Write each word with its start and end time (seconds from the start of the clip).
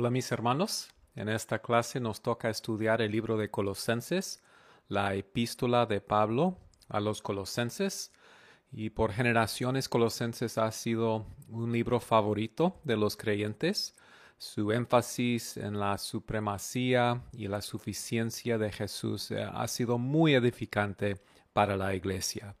Hola 0.00 0.10
mis 0.10 0.30
hermanos, 0.30 0.90
en 1.16 1.28
esta 1.28 1.58
clase 1.58 1.98
nos 1.98 2.22
toca 2.22 2.50
estudiar 2.50 3.02
el 3.02 3.10
libro 3.10 3.36
de 3.36 3.50
Colosenses, 3.50 4.40
la 4.86 5.16
epístola 5.16 5.86
de 5.86 6.00
Pablo 6.00 6.56
a 6.88 7.00
los 7.00 7.20
Colosenses, 7.20 8.12
y 8.70 8.90
por 8.90 9.10
generaciones 9.10 9.88
Colosenses 9.88 10.56
ha 10.56 10.70
sido 10.70 11.26
un 11.48 11.72
libro 11.72 11.98
favorito 11.98 12.76
de 12.84 12.96
los 12.96 13.16
creyentes. 13.16 13.96
Su 14.38 14.70
énfasis 14.70 15.56
en 15.56 15.80
la 15.80 15.98
supremacía 15.98 17.20
y 17.32 17.48
la 17.48 17.60
suficiencia 17.60 18.56
de 18.56 18.70
Jesús 18.70 19.32
eh, 19.32 19.42
ha 19.52 19.66
sido 19.66 19.98
muy 19.98 20.34
edificante 20.34 21.16
para 21.52 21.76
la 21.76 21.96
iglesia. 21.96 22.54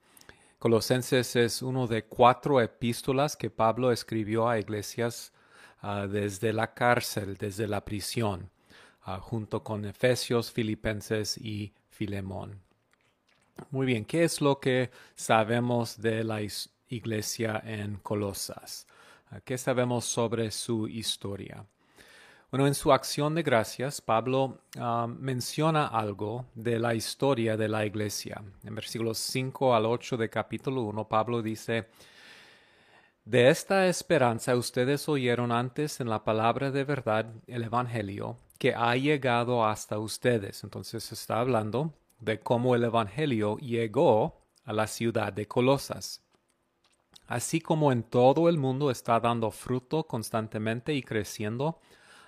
Colosenses 0.58 1.36
es 1.36 1.62
uno 1.62 1.86
de 1.86 2.04
cuatro 2.04 2.60
epístolas 2.60 3.36
que 3.36 3.48
Pablo 3.48 3.92
escribió 3.92 4.48
a 4.48 4.58
iglesias 4.58 5.32
Ah, 5.80 6.08
desde 6.08 6.52
la 6.52 6.74
cárcel, 6.74 7.36
desde 7.36 7.68
la 7.68 7.84
prisión, 7.84 8.50
ah, 9.02 9.20
junto 9.20 9.62
con 9.62 9.84
Efesios, 9.84 10.50
Filipenses 10.50 11.38
y 11.38 11.72
Filemón. 11.88 12.60
Muy 13.70 13.86
bien, 13.86 14.04
¿qué 14.04 14.24
es 14.24 14.40
lo 14.40 14.58
que 14.58 14.90
sabemos 15.14 16.00
de 16.00 16.24
la 16.24 16.40
iglesia 16.88 17.62
en 17.64 17.96
Colosas? 17.98 18.88
Ah, 19.30 19.40
¿Qué 19.44 19.56
sabemos 19.56 20.04
sobre 20.04 20.50
su 20.50 20.88
historia? 20.88 21.64
Bueno, 22.50 22.66
en 22.66 22.74
su 22.74 22.92
acción 22.92 23.34
de 23.36 23.42
gracias, 23.42 24.00
Pablo 24.00 24.62
menciona 25.18 25.86
algo 25.86 26.46
de 26.54 26.78
la 26.78 26.94
historia 26.94 27.58
de 27.58 27.68
la 27.68 27.84
iglesia. 27.84 28.42
En 28.64 28.74
versículos 28.74 29.18
5 29.18 29.74
al 29.74 29.84
8 29.84 30.16
de 30.16 30.30
capítulo 30.30 30.82
1, 30.82 31.08
Pablo 31.08 31.42
dice, 31.42 31.88
de 33.28 33.50
esta 33.50 33.88
esperanza 33.88 34.56
ustedes 34.56 35.06
oyeron 35.06 35.52
antes 35.52 36.00
en 36.00 36.08
la 36.08 36.24
palabra 36.24 36.70
de 36.70 36.84
verdad, 36.84 37.26
el 37.46 37.62
Evangelio, 37.62 38.38
que 38.58 38.74
ha 38.74 38.96
llegado 38.96 39.66
hasta 39.66 39.98
ustedes. 39.98 40.64
Entonces 40.64 41.12
está 41.12 41.38
hablando 41.38 41.92
de 42.20 42.40
cómo 42.40 42.74
el 42.74 42.84
Evangelio 42.84 43.58
llegó 43.58 44.40
a 44.64 44.72
la 44.72 44.86
ciudad 44.86 45.30
de 45.30 45.46
Colosas. 45.46 46.22
Así 47.26 47.60
como 47.60 47.92
en 47.92 48.02
todo 48.02 48.48
el 48.48 48.56
mundo 48.56 48.90
está 48.90 49.20
dando 49.20 49.50
fruto 49.50 50.04
constantemente 50.04 50.94
y 50.94 51.02
creciendo, 51.02 51.80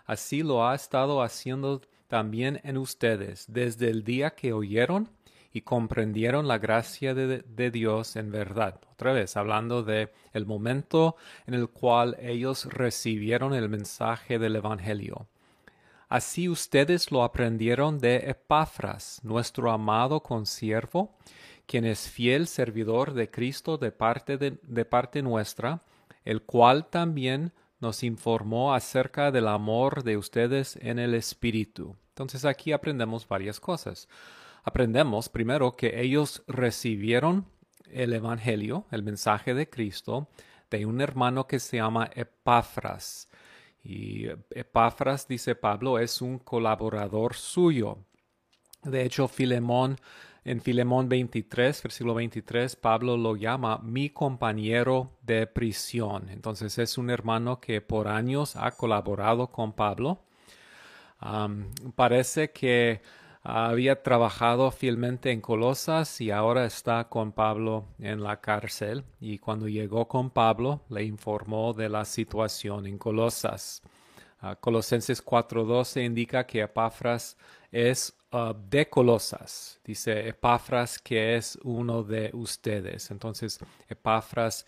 así 0.04 0.42
lo 0.42 0.68
ha 0.68 0.74
estado 0.74 1.22
haciendo 1.22 1.80
también 2.08 2.60
en 2.62 2.76
ustedes 2.76 3.46
desde 3.48 3.88
el 3.88 4.04
día 4.04 4.34
que 4.34 4.52
oyeron 4.52 5.08
y 5.52 5.62
comprendieron 5.62 6.46
la 6.46 6.58
gracia 6.58 7.14
de, 7.14 7.70
Dios 7.70 8.16
en 8.16 8.30
verdad. 8.30 8.80
Otra 8.92 9.12
vez, 9.12 9.36
hablando 9.36 9.82
de 9.82 10.12
el 10.32 10.46
momento 10.46 11.16
en 11.46 11.54
el 11.54 11.68
cual 11.68 12.16
ellos 12.20 12.66
recibieron 12.66 13.54
el 13.54 13.68
mensaje 13.68 14.38
del 14.38 14.56
Evangelio. 14.56 15.26
Así 16.08 16.48
ustedes 16.48 17.10
lo 17.10 17.22
aprendieron 17.22 17.98
de 17.98 18.16
Epafras, 18.30 19.20
nuestro 19.22 19.70
amado 19.70 20.22
consiervo, 20.22 21.16
quien 21.66 21.84
es 21.84 22.08
fiel 22.08 22.46
servidor 22.46 23.14
de 23.14 23.30
Cristo 23.30 23.78
de 23.78 23.92
parte, 23.92 24.36
de, 24.36 24.58
de 24.62 24.84
parte 24.84 25.22
nuestra, 25.22 25.82
el 26.24 26.42
cual 26.42 26.86
también 26.86 27.52
nos 27.80 28.02
informó 28.02 28.74
acerca 28.74 29.30
del 29.30 29.48
amor 29.48 30.02
de 30.04 30.16
ustedes 30.16 30.76
en 30.76 30.98
el 30.98 31.14
Espíritu. 31.14 31.96
Entonces 32.08 32.44
aquí 32.44 32.72
aprendemos 32.72 33.26
varias 33.26 33.58
cosas 33.58 34.08
aprendemos 34.62 35.28
primero 35.28 35.76
que 35.76 36.00
ellos 36.00 36.42
recibieron 36.46 37.46
el 37.90 38.12
Evangelio, 38.12 38.86
el 38.90 39.02
mensaje 39.02 39.54
de 39.54 39.68
Cristo, 39.68 40.28
de 40.70 40.86
un 40.86 41.00
hermano 41.00 41.46
que 41.46 41.58
se 41.58 41.78
llama 41.78 42.10
Epafras. 42.14 43.28
Y 43.82 44.26
Epafras, 44.50 45.26
dice 45.26 45.54
Pablo, 45.54 45.98
es 45.98 46.20
un 46.22 46.38
colaborador 46.38 47.34
suyo. 47.34 47.98
De 48.82 49.02
hecho, 49.04 49.28
Filemón, 49.28 49.96
en 50.44 50.60
Filemón 50.60 51.08
23, 51.08 51.82
versículo 51.82 52.14
23, 52.14 52.76
Pablo 52.76 53.16
lo 53.16 53.36
llama 53.36 53.78
mi 53.78 54.10
compañero 54.10 55.18
de 55.22 55.46
prisión. 55.46 56.28
Entonces 56.30 56.78
es 56.78 56.96
un 56.98 57.10
hermano 57.10 57.60
que 57.60 57.80
por 57.80 58.08
años 58.08 58.56
ha 58.56 58.70
colaborado 58.70 59.48
con 59.48 59.72
Pablo. 59.72 60.24
parece 61.94 62.52
que 62.52 63.02
había 63.42 64.02
trabajado 64.02 64.70
fielmente 64.70 65.30
en 65.30 65.40
Colosas 65.40 66.20
y 66.20 66.30
ahora 66.30 66.66
está 66.66 67.08
con 67.08 67.32
Pablo 67.32 67.86
en 67.98 68.22
la 68.22 68.40
cárcel 68.40 69.04
y 69.18 69.38
cuando 69.38 69.66
llegó 69.66 70.08
con 70.08 70.30
Pablo 70.30 70.82
le 70.90 71.04
informó 71.04 71.72
de 71.72 71.88
la 71.88 72.04
situación 72.04 72.86
en 72.86 72.98
Colosas. 72.98 73.82
Uh, 74.42 74.56
Colosenses 74.60 75.24
4.12 75.24 76.04
indica 76.04 76.46
que 76.46 76.60
Epafras 76.60 77.36
es 77.72 78.14
uh, 78.32 78.52
de 78.68 78.88
Colosas. 78.88 79.80
Dice 79.84 80.28
Epafras 80.28 80.98
que 80.98 81.36
es 81.36 81.58
uno 81.62 82.02
de 82.02 82.30
ustedes. 82.34 83.10
Entonces 83.10 83.58
Epafras 83.88 84.66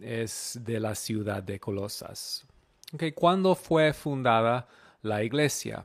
es 0.00 0.60
de 0.62 0.78
la 0.78 0.94
ciudad 0.94 1.42
de 1.42 1.58
Colosas. 1.58 2.46
Okay, 2.92 3.10
¿Cuándo 3.10 3.56
fue 3.56 3.92
fundada 3.92 4.68
la 5.02 5.24
iglesia? 5.24 5.84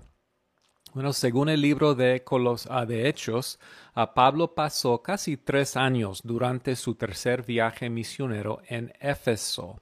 Bueno, 0.93 1.13
según 1.13 1.49
el 1.49 1.61
libro 1.61 1.93
de, 1.93 2.23
Colos, 2.23 2.67
ah, 2.67 2.83
de 2.83 3.07
Hechos, 3.07 3.59
a 3.93 4.15
Pablo 4.15 4.55
pasó 4.55 5.03
casi 5.03 5.37
tres 5.37 5.77
años 5.77 6.21
durante 6.23 6.75
su 6.75 6.95
tercer 6.95 7.43
viaje 7.43 7.91
misionero 7.91 8.59
en 8.67 8.91
Éfeso. 8.99 9.79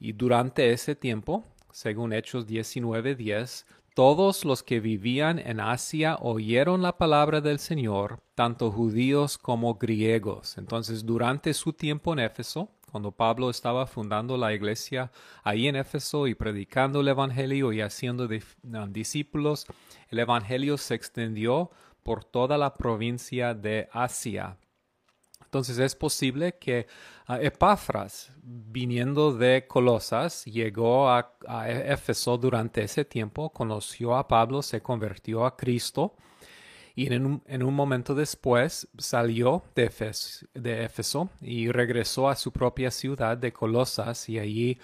Y 0.00 0.12
durante 0.14 0.72
ese 0.72 0.96
tiempo, 0.96 1.44
según 1.70 2.14
Hechos 2.14 2.46
19:10, 2.46 3.66
todos 3.94 4.46
los 4.46 4.62
que 4.62 4.80
vivían 4.80 5.38
en 5.38 5.60
Asia 5.60 6.16
oyeron 6.22 6.80
la 6.80 6.96
palabra 6.96 7.42
del 7.42 7.58
Señor, 7.58 8.20
tanto 8.34 8.70
judíos 8.70 9.36
como 9.36 9.74
griegos. 9.74 10.56
Entonces, 10.56 11.04
durante 11.04 11.52
su 11.52 11.74
tiempo 11.74 12.14
en 12.14 12.20
Éfeso, 12.20 12.70
cuando 12.92 13.10
Pablo 13.10 13.48
estaba 13.48 13.86
fundando 13.86 14.36
la 14.36 14.52
iglesia 14.52 15.10
ahí 15.42 15.66
en 15.66 15.76
Éfeso 15.76 16.26
y 16.26 16.34
predicando 16.34 17.00
el 17.00 17.08
Evangelio 17.08 17.72
y 17.72 17.80
haciendo 17.80 18.28
discípulos, 18.90 19.66
el 20.10 20.18
Evangelio 20.18 20.76
se 20.76 20.94
extendió 20.94 21.70
por 22.02 22.22
toda 22.22 22.58
la 22.58 22.74
provincia 22.74 23.54
de 23.54 23.88
Asia. 23.92 24.58
Entonces 25.42 25.78
es 25.78 25.94
posible 25.94 26.58
que 26.58 26.86
uh, 27.30 27.34
Epafras, 27.34 28.30
viniendo 28.42 29.32
de 29.32 29.66
Colosas, 29.66 30.44
llegó 30.44 31.08
a, 31.08 31.34
Éfeso 31.66 32.36
durante 32.36 32.82
ese 32.82 33.06
tiempo, 33.06 33.50
conoció 33.50 34.16
a 34.16 34.28
Pablo, 34.28 34.60
se 34.60 34.82
convirtió 34.82 35.46
a 35.46 35.56
Cristo 35.56 36.14
y 36.94 37.12
en 37.12 37.42
un, 37.62 37.74
momento 37.74 38.14
después 38.14 38.88
salió 38.98 39.62
de 39.74 39.84
Éfeso, 39.84 41.30
y 41.40 41.70
regresó 41.70 42.28
a 42.28 42.36
su 42.36 42.52
propia 42.52 42.90
ciudad 42.90 43.38
de 43.38 43.52
Colosas 43.52 44.28
y 44.28 44.38
allí 44.38 44.78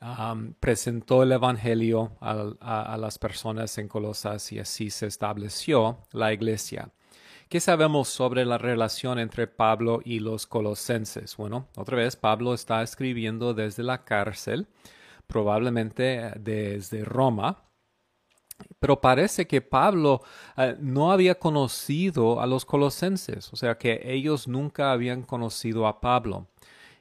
um, 0.00 0.54
presentó 0.54 1.22
el 1.22 1.32
Evangelio 1.32 2.12
a, 2.20 2.96
las 2.98 3.18
personas 3.18 3.78
en 3.78 3.86
Colosas 3.86 4.50
y 4.52 4.58
así 4.58 4.90
se 4.90 5.06
estableció 5.06 5.98
la 6.12 6.32
iglesia. 6.32 6.90
¿Qué 7.48 7.60
sabemos 7.60 8.08
sobre 8.08 8.44
la 8.44 8.58
relación 8.58 9.18
entre 9.18 9.46
Pablo 9.46 10.00
y 10.04 10.20
los 10.20 10.46
colosenses? 10.46 11.36
Bueno, 11.36 11.68
otra 11.76 11.98
vez 11.98 12.16
Pablo 12.16 12.54
está 12.54 12.82
escribiendo 12.82 13.52
desde 13.52 13.82
la 13.82 14.04
cárcel, 14.04 14.68
probablemente 15.26 16.32
desde 16.40 17.04
Roma, 17.04 17.62
pero 18.78 19.00
parece 19.00 19.46
que 19.46 19.60
Pablo 19.60 20.22
eh, 20.56 20.76
no 20.80 21.12
había 21.12 21.38
conocido 21.38 22.40
a 22.40 22.46
los 22.46 22.64
colosenses, 22.64 23.52
o 23.52 23.56
sea 23.56 23.78
que 23.78 24.00
ellos 24.04 24.48
nunca 24.48 24.92
habían 24.92 25.22
conocido 25.22 25.86
a 25.86 26.00
Pablo. 26.00 26.46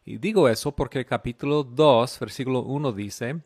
Y 0.06 0.18
digo 0.18 0.50
eso 0.50 0.76
porque 0.76 1.00
el 1.00 1.06
capítulo 1.06 1.64
2, 1.64 2.20
versículo 2.20 2.62
1 2.62 2.92
dice, 2.92 3.42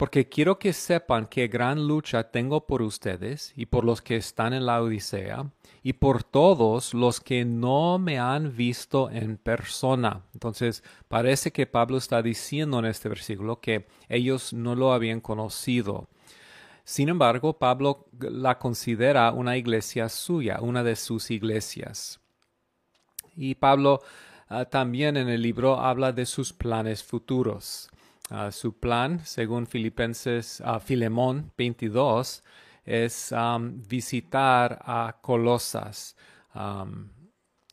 porque 0.00 0.30
quiero 0.30 0.58
que 0.58 0.72
sepan 0.72 1.26
qué 1.26 1.46
gran 1.48 1.86
lucha 1.86 2.30
tengo 2.30 2.66
por 2.66 2.80
ustedes 2.80 3.52
y 3.54 3.66
por 3.66 3.84
los 3.84 4.00
que 4.00 4.16
están 4.16 4.54
en 4.54 4.64
la 4.64 4.80
Odisea 4.80 5.50
y 5.82 5.92
por 5.92 6.22
todos 6.22 6.94
los 6.94 7.20
que 7.20 7.44
no 7.44 7.98
me 7.98 8.18
han 8.18 8.56
visto 8.56 9.10
en 9.10 9.36
persona. 9.36 10.22
Entonces, 10.32 10.82
parece 11.08 11.52
que 11.52 11.66
Pablo 11.66 11.98
está 11.98 12.22
diciendo 12.22 12.78
en 12.78 12.86
este 12.86 13.10
versículo 13.10 13.60
que 13.60 13.86
ellos 14.08 14.54
no 14.54 14.74
lo 14.74 14.94
habían 14.94 15.20
conocido. 15.20 16.08
Sin 16.90 17.08
embargo, 17.08 17.56
Pablo 17.56 18.08
la 18.18 18.58
considera 18.58 19.30
una 19.30 19.56
iglesia 19.56 20.08
suya, 20.08 20.58
una 20.60 20.82
de 20.82 20.96
sus 20.96 21.30
iglesias. 21.30 22.18
Y 23.36 23.54
Pablo 23.54 24.00
ah, 24.48 24.64
también 24.64 25.16
en 25.16 25.28
el 25.28 25.40
libro 25.40 25.78
habla 25.78 26.10
de 26.10 26.26
sus 26.26 26.52
planes 26.52 27.04
futuros. 27.04 27.88
Ah, 28.28 28.50
su 28.50 28.76
plan, 28.76 29.24
según 29.24 29.68
Filipenses, 29.68 30.60
uh, 30.66 30.80
Filemón 30.80 31.52
22, 31.56 32.42
es 32.84 33.32
visitar 33.88 34.80
a 34.84 35.16
Colosas. 35.22 36.16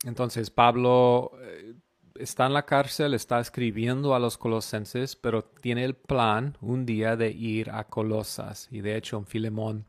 entonces, 0.04 0.48
Pablo 0.48 1.32
eh, 1.42 1.74
está 2.18 2.46
en 2.46 2.54
la 2.54 2.66
cárcel, 2.66 3.14
está 3.14 3.40
escribiendo 3.40 4.14
a 4.14 4.18
los 4.18 4.36
colosenses, 4.38 5.16
pero 5.16 5.44
tiene 5.44 5.84
el 5.84 5.94
plan 5.94 6.56
un 6.60 6.84
día 6.84 7.16
de 7.16 7.30
ir 7.30 7.70
a 7.70 7.84
Colosas. 7.84 8.68
Y 8.70 8.80
de 8.80 8.96
hecho, 8.96 9.22
Filemón 9.22 9.86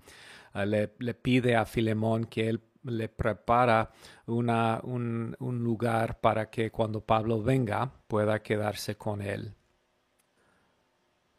eh, 0.53 0.89
le, 0.97 1.13
pide 1.13 1.55
a 1.55 1.65
Filemón 1.65 2.25
que 2.25 2.49
él 2.49 2.61
le 2.83 3.09
prepara 3.09 3.91
una, 4.25 4.79
un, 4.83 5.35
un 5.39 5.63
lugar 5.63 6.19
para 6.21 6.49
que 6.49 6.71
cuando 6.71 7.01
Pablo 7.01 7.41
venga 7.41 7.91
pueda 8.07 8.41
quedarse 8.41 8.95
con 8.95 9.21
él. 9.21 9.53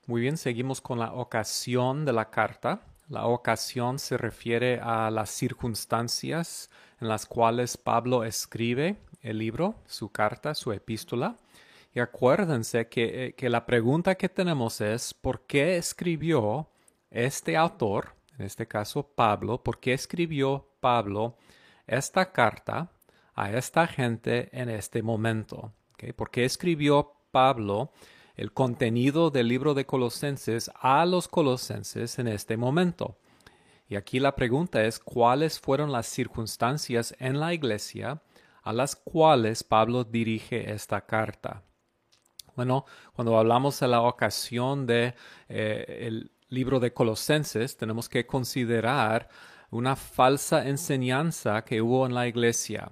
Muy 0.06 0.20
bien, 0.20 0.36
seguimos 0.36 0.80
con 0.80 0.98
la 0.98 1.12
ocasión 1.12 2.04
de 2.04 2.12
la 2.12 2.30
carta. 2.30 2.82
La 3.08 3.26
ocasión 3.26 3.98
se 3.98 4.16
refiere 4.16 4.80
a 4.82 5.10
las 5.10 5.30
circunstancias 5.30 6.70
en 7.00 7.08
las 7.08 7.26
cuales 7.26 7.76
Pablo 7.76 8.24
escribe 8.24 8.96
el 9.22 9.38
libro, 9.38 9.76
su 9.86 10.10
carta, 10.10 10.54
su 10.54 10.72
epístola. 10.72 11.36
Y 11.92 12.00
acuérdense 12.00 12.88
que, 12.88 13.26
eh, 13.26 13.32
que, 13.34 13.48
la 13.48 13.66
pregunta 13.66 14.14
que 14.14 14.28
tenemos 14.28 14.80
es, 14.80 15.12
¿por 15.14 15.46
qué 15.46 15.76
escribió 15.76 16.68
este 17.10 17.56
autor, 17.56 18.14
en 18.38 18.46
este 18.46 18.66
caso 18.66 19.02
Pablo, 19.02 19.62
por 19.62 19.80
qué 19.80 19.92
escribió 19.92 20.68
Pablo 20.80 21.36
esta 21.86 22.30
carta 22.32 22.92
a 23.34 23.50
esta 23.52 23.86
gente 23.86 24.48
en 24.52 24.68
este 24.68 25.02
momento? 25.02 25.72
¿Por 26.16 26.30
qué 26.30 26.44
escribió 26.44 27.12
Pablo 27.30 27.92
el 28.36 28.52
contenido 28.52 29.30
del 29.30 29.48
libro 29.48 29.74
de 29.74 29.84
Colosenses 29.84 30.70
a 30.74 31.04
los 31.04 31.28
colosenses 31.28 32.18
en 32.18 32.28
este 32.28 32.56
momento? 32.56 33.18
Y 33.88 33.96
aquí 33.96 34.20
la 34.20 34.36
pregunta 34.36 34.84
es, 34.84 34.98
¿cuáles 34.98 35.58
fueron 35.58 35.92
las 35.92 36.06
circunstancias 36.06 37.14
en 37.18 37.40
la 37.40 37.52
iglesia 37.52 38.22
a 38.62 38.72
las 38.72 38.96
cuales 38.96 39.64
Pablo 39.64 40.04
dirige 40.04 40.72
esta 40.72 41.00
carta? 41.02 41.62
Bueno, 42.56 42.84
cuando 43.14 43.38
hablamos 43.38 43.80
de 43.80 43.88
la 43.88 44.02
ocasión 44.02 44.86
del 44.86 45.14
de, 45.14 45.16
eh, 45.48 46.24
libro 46.48 46.80
de 46.80 46.92
Colosenses, 46.92 47.76
tenemos 47.76 48.08
que 48.08 48.26
considerar 48.26 49.28
una 49.70 49.96
falsa 49.96 50.66
enseñanza 50.66 51.64
que 51.64 51.80
hubo 51.80 52.06
en 52.06 52.14
la 52.14 52.26
iglesia. 52.26 52.90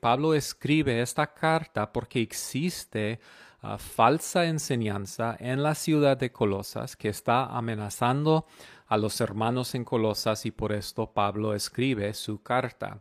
Pablo 0.00 0.34
escribe 0.34 1.00
esta 1.00 1.32
carta 1.32 1.92
porque 1.92 2.20
existe 2.20 3.20
uh, 3.62 3.78
falsa 3.78 4.46
enseñanza 4.46 5.36
en 5.38 5.62
la 5.62 5.74
ciudad 5.74 6.16
de 6.16 6.32
Colosas 6.32 6.96
que 6.96 7.08
está 7.08 7.46
amenazando 7.46 8.46
a 8.86 8.96
los 8.96 9.20
hermanos 9.20 9.74
en 9.74 9.84
Colosas 9.84 10.46
y 10.46 10.50
por 10.50 10.72
esto 10.72 11.12
Pablo 11.12 11.54
escribe 11.54 12.12
su 12.14 12.42
carta. 12.42 13.00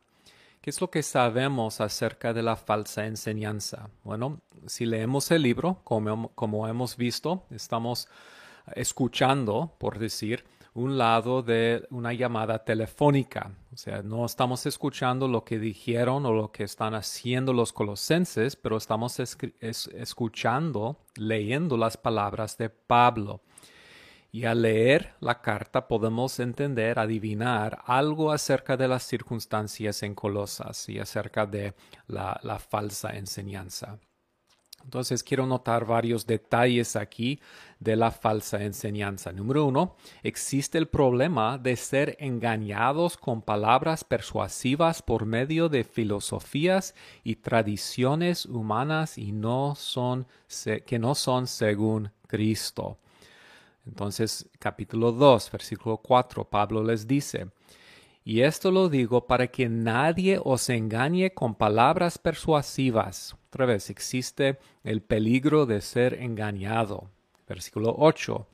¿Qué 0.68 0.72
es 0.72 0.82
lo 0.82 0.92
que 0.92 1.02
sabemos 1.02 1.80
acerca 1.80 2.34
de 2.34 2.44
la 2.44 2.58
falsa 2.58 3.06
enseñanza? 3.06 3.90
Bueno, 4.04 4.42
si 4.66 4.86
leemos 4.86 5.32
el 5.32 5.44
libro, 5.44 5.80
como, 5.86 6.34
como 6.36 6.68
hemos 6.68 6.98
visto, 6.98 7.46
estamos 7.52 8.10
escuchando, 8.76 9.72
por 9.78 9.98
decir, 9.98 10.44
un 10.74 10.98
lado 10.98 11.42
de 11.42 11.88
una 11.90 12.12
llamada 12.12 12.66
telefónica. 12.66 13.50
O 13.74 13.78
sea, 13.78 14.04
no 14.04 14.26
estamos 14.26 14.66
escuchando 14.66 15.30
lo 15.30 15.46
que 15.46 15.58
dijeron 15.58 16.26
o 16.26 16.34
lo 16.34 16.52
que 16.52 16.66
están 16.66 16.96
haciendo 16.96 17.54
los 17.54 17.72
colosenses, 17.72 18.58
pero 18.58 18.76
estamos 18.76 19.22
escuchando, 19.62 20.98
leyendo 21.16 21.78
las 21.78 21.96
palabras 21.96 22.58
de 22.58 22.70
Pablo. 22.70 23.40
Y 24.38 24.46
al 24.46 24.62
leer 24.62 25.16
la 25.20 25.42
carta 25.42 25.88
podemos 25.88 26.40
entender, 26.40 27.00
adivinar 27.00 27.82
algo 27.88 28.32
acerca 28.32 28.78
de 28.78 28.88
las 28.88 29.02
circunstancias 29.02 30.04
en 30.04 30.14
Colosas 30.14 30.88
y 30.90 31.00
acerca 31.00 31.48
de 31.48 31.74
la, 32.06 32.40
la 32.44 32.60
falsa 32.60 33.18
enseñanza. 33.18 33.98
Entonces 34.84 35.24
quiero 35.24 35.48
notar 35.48 35.86
varios 35.88 36.28
detalles 36.28 36.96
aquí 36.96 37.42
de 37.80 37.96
la 37.96 38.12
falsa 38.12 38.62
enseñanza. 38.62 39.32
Número 39.32 39.66
uno, 39.66 39.96
existe 40.22 40.78
el 40.78 40.88
problema 40.88 41.58
de 41.58 41.76
ser 41.76 42.16
engañados 42.20 43.18
con 43.18 43.42
palabras 43.42 44.04
persuasivas 44.04 45.02
por 45.02 45.26
medio 45.26 45.68
de 45.68 45.84
filosofías 45.84 46.94
y 47.24 47.38
tradiciones 47.38 48.46
humanas 48.46 49.18
y 49.18 49.32
no 49.32 49.74
son, 49.74 50.28
que 50.86 51.00
no 51.00 51.16
son 51.16 51.48
según 51.48 52.12
Cristo. 52.28 53.00
Entonces, 53.88 54.50
capítulo 54.60 55.12
2, 55.12 55.52
versículo 55.52 55.98
4, 55.98 56.50
Pablo 56.50 56.84
les 56.84 57.08
dice, 57.08 57.50
y 58.26 58.42
esto 58.42 58.72
lo 58.72 58.90
digo 58.90 59.26
para 59.26 59.48
que 59.48 59.70
nadie 59.70 60.40
os 60.44 60.70
engañe 60.70 61.34
con 61.34 61.56
palabras 61.56 62.18
persuasivas. 62.18 63.38
Otra 63.48 63.66
vez, 63.66 63.90
existe 63.90 64.60
el 64.84 65.02
peligro 65.02 65.66
de 65.66 65.80
ser 65.80 66.16
engañado. 66.16 67.10
Versículo 67.48 67.96
8. 67.98 68.46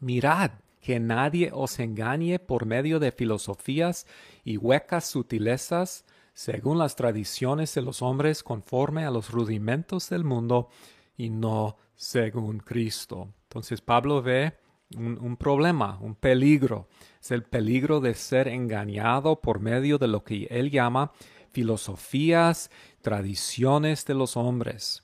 Mirad 0.00 0.50
que 0.82 1.00
nadie 1.00 1.50
os 1.52 1.78
engañe 1.78 2.38
por 2.38 2.66
medio 2.66 2.98
de 2.98 3.10
filosofías 3.10 4.06
y 4.44 4.58
huecas 4.58 5.06
sutilezas, 5.06 6.04
según 6.34 6.78
las 6.78 6.94
tradiciones 6.96 7.74
de 7.74 7.80
los 7.80 8.02
hombres 8.02 8.42
conforme 8.42 9.06
a 9.06 9.10
los 9.10 9.30
rudimentos 9.30 10.10
del 10.10 10.24
mundo 10.24 10.68
y 11.16 11.30
no 11.30 11.78
según 11.96 12.58
Cristo. 12.58 13.28
Entonces 13.50 13.80
Pablo 13.80 14.22
ve 14.22 14.52
un, 14.96 15.36
problema, 15.36 15.98
un 16.00 16.14
peligro. 16.14 16.86
Es 17.20 17.32
el 17.32 17.42
peligro 17.42 17.98
de 18.00 18.14
ser 18.14 18.46
engañado 18.46 19.40
por 19.40 19.58
medio 19.58 19.98
de 19.98 20.06
lo 20.06 20.22
que 20.22 20.46
él 20.50 20.70
llama 20.70 21.10
filosofías, 21.50 22.70
tradiciones 23.02 24.06
de 24.06 24.14
los 24.14 24.36
hombres. 24.36 25.02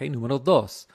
número 0.00 0.40
dos. 0.40 0.88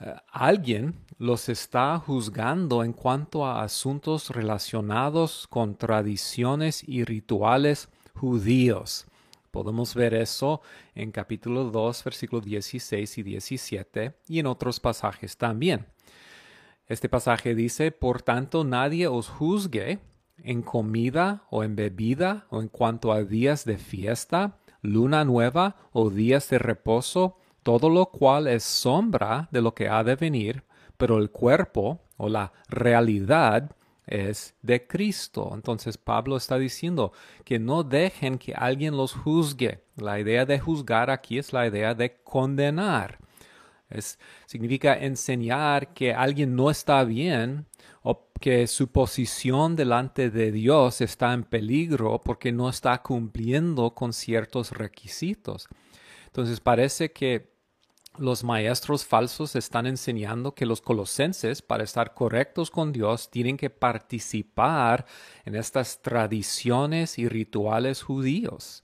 Eh, 0.00 0.14
alguien 0.30 0.94
los 1.18 1.50
está 1.50 1.98
juzgando 1.98 2.82
en 2.82 2.94
cuanto 2.94 3.44
a 3.44 3.62
asuntos 3.62 4.30
relacionados 4.30 5.46
con 5.48 5.76
tradiciones 5.76 6.82
y 6.82 7.04
rituales 7.04 7.90
judíos. 8.14 9.06
Podemos 9.58 9.96
ver 9.96 10.14
eso 10.14 10.60
en 10.94 11.10
capítulo 11.10 11.64
2, 11.64 12.04
versículos 12.04 12.44
16 12.44 13.18
y 13.18 13.22
17 13.24 14.14
y 14.28 14.38
en 14.38 14.46
otros 14.46 14.78
pasajes 14.78 15.36
también. 15.36 15.86
Este 16.86 17.08
pasaje 17.08 17.56
dice, 17.56 17.90
por 17.90 18.22
tanto 18.22 18.62
nadie 18.62 19.08
os 19.08 19.28
juzgue 19.28 19.98
en 20.44 20.62
comida 20.62 21.42
o 21.50 21.64
en 21.64 21.74
bebida 21.74 22.46
o 22.50 22.62
en 22.62 22.68
cuanto 22.68 23.10
a 23.10 23.24
días 23.24 23.64
de 23.64 23.78
fiesta, 23.78 24.60
luna 24.80 25.24
nueva 25.24 25.74
o 25.90 26.08
días 26.08 26.48
de 26.50 26.60
reposo, 26.60 27.36
todo 27.64 27.90
lo 27.90 28.06
cual 28.12 28.46
es 28.46 28.62
sombra 28.62 29.48
de 29.50 29.60
lo 29.60 29.74
que 29.74 29.88
ha 29.88 30.04
de 30.04 30.14
venir, 30.14 30.62
pero 30.96 31.18
el 31.18 31.32
cuerpo 31.32 32.00
o 32.16 32.28
la 32.28 32.52
realidad 32.68 33.72
es 34.08 34.54
de 34.62 34.86
Cristo. 34.86 35.50
Entonces 35.54 35.96
Pablo 35.98 36.36
está 36.36 36.58
diciendo 36.58 37.12
que 37.44 37.58
no 37.58 37.82
dejen 37.82 38.38
que 38.38 38.54
alguien 38.54 38.96
los 38.96 39.12
juzgue. 39.12 39.82
La 39.96 40.18
idea 40.18 40.44
de 40.44 40.58
juzgar 40.58 41.10
aquí 41.10 41.38
es 41.38 41.52
la 41.52 41.66
idea 41.66 41.94
de 41.94 42.16
condenar. 42.22 43.18
Es, 43.90 44.18
significa 44.46 44.94
enseñar 44.94 45.94
que 45.94 46.12
alguien 46.12 46.54
no 46.54 46.70
está 46.70 47.04
bien 47.04 47.66
o 48.02 48.28
que 48.40 48.66
su 48.66 48.88
posición 48.88 49.76
delante 49.76 50.30
de 50.30 50.52
Dios 50.52 51.00
está 51.00 51.32
en 51.32 51.44
peligro 51.44 52.20
porque 52.22 52.52
no 52.52 52.68
está 52.68 53.02
cumpliendo 53.02 53.94
con 53.94 54.12
ciertos 54.12 54.72
requisitos. 54.72 55.68
Entonces 56.26 56.60
parece 56.60 57.12
que 57.12 57.57
los 58.18 58.44
maestros 58.44 59.06
falsos 59.06 59.56
están 59.56 59.86
enseñando 59.86 60.54
que 60.54 60.66
los 60.66 60.80
colosenses, 60.80 61.62
para 61.62 61.84
estar 61.84 62.14
correctos 62.14 62.70
con 62.70 62.92
Dios, 62.92 63.30
tienen 63.30 63.56
que 63.56 63.70
participar 63.70 65.06
en 65.44 65.54
estas 65.54 66.02
tradiciones 66.02 67.18
y 67.18 67.28
rituales 67.28 68.02
judíos. 68.02 68.82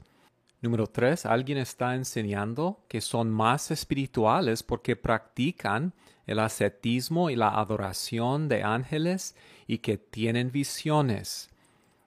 Número 0.60 0.86
tres, 0.86 1.26
alguien 1.26 1.58
está 1.58 1.94
enseñando 1.94 2.84
que 2.88 3.00
son 3.00 3.30
más 3.30 3.70
espirituales 3.70 4.62
porque 4.62 4.96
practican 4.96 5.92
el 6.26 6.38
ascetismo 6.38 7.28
y 7.28 7.36
la 7.36 7.48
adoración 7.48 8.48
de 8.48 8.62
ángeles 8.62 9.36
y 9.66 9.78
que 9.78 9.98
tienen 9.98 10.50
visiones. 10.50 11.50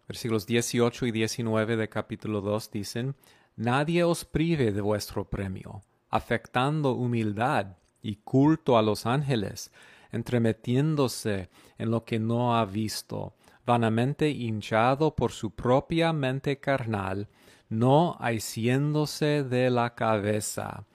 Versículos 0.07 0.47
18 0.47 1.05
y 1.05 1.11
19 1.11 1.75
de 1.75 1.89
capítulo 1.89 2.41
2 2.41 2.71
dicen, 2.71 3.15
Nadie 3.55 4.03
os 4.03 4.23
prive 4.25 4.71
de 4.71 4.81
vuestro 4.81 5.29
premio, 5.29 5.83
afectando 6.09 6.93
humildad 6.93 7.77
y 8.01 8.17
culto 8.17 8.77
a 8.77 8.81
los 8.81 9.05
ángeles, 9.05 9.71
entremetiéndose 10.11 11.49
en 11.77 11.91
lo 11.91 12.05
que 12.05 12.19
no 12.19 12.57
ha 12.57 12.65
visto, 12.65 13.35
vanamente 13.65 14.29
hinchado 14.29 15.15
por 15.15 15.31
su 15.31 15.51
propia 15.51 16.13
mente 16.13 16.59
carnal, 16.59 17.27
no 17.69 18.17
haciéndose 18.19 19.43
de 19.43 19.69
la 19.69 19.93
cabeza. 19.95 20.85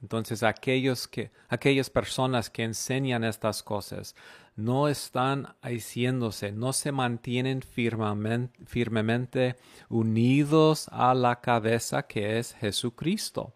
Entonces 0.00 0.42
aquellos 0.42 1.08
que, 1.08 1.30
aquellas 1.48 1.90
personas 1.90 2.48
que 2.48 2.62
enseñan 2.62 3.24
estas 3.24 3.62
cosas 3.62 4.14
no 4.56 4.88
están 4.88 5.54
haciéndose, 5.62 6.52
no 6.52 6.72
se 6.72 6.92
mantienen 6.92 7.62
firmemente, 7.62 8.64
firmemente 8.64 9.56
unidos 9.88 10.88
a 10.92 11.14
la 11.14 11.40
cabeza 11.40 12.06
que 12.06 12.38
es 12.38 12.54
Jesucristo. 12.54 13.54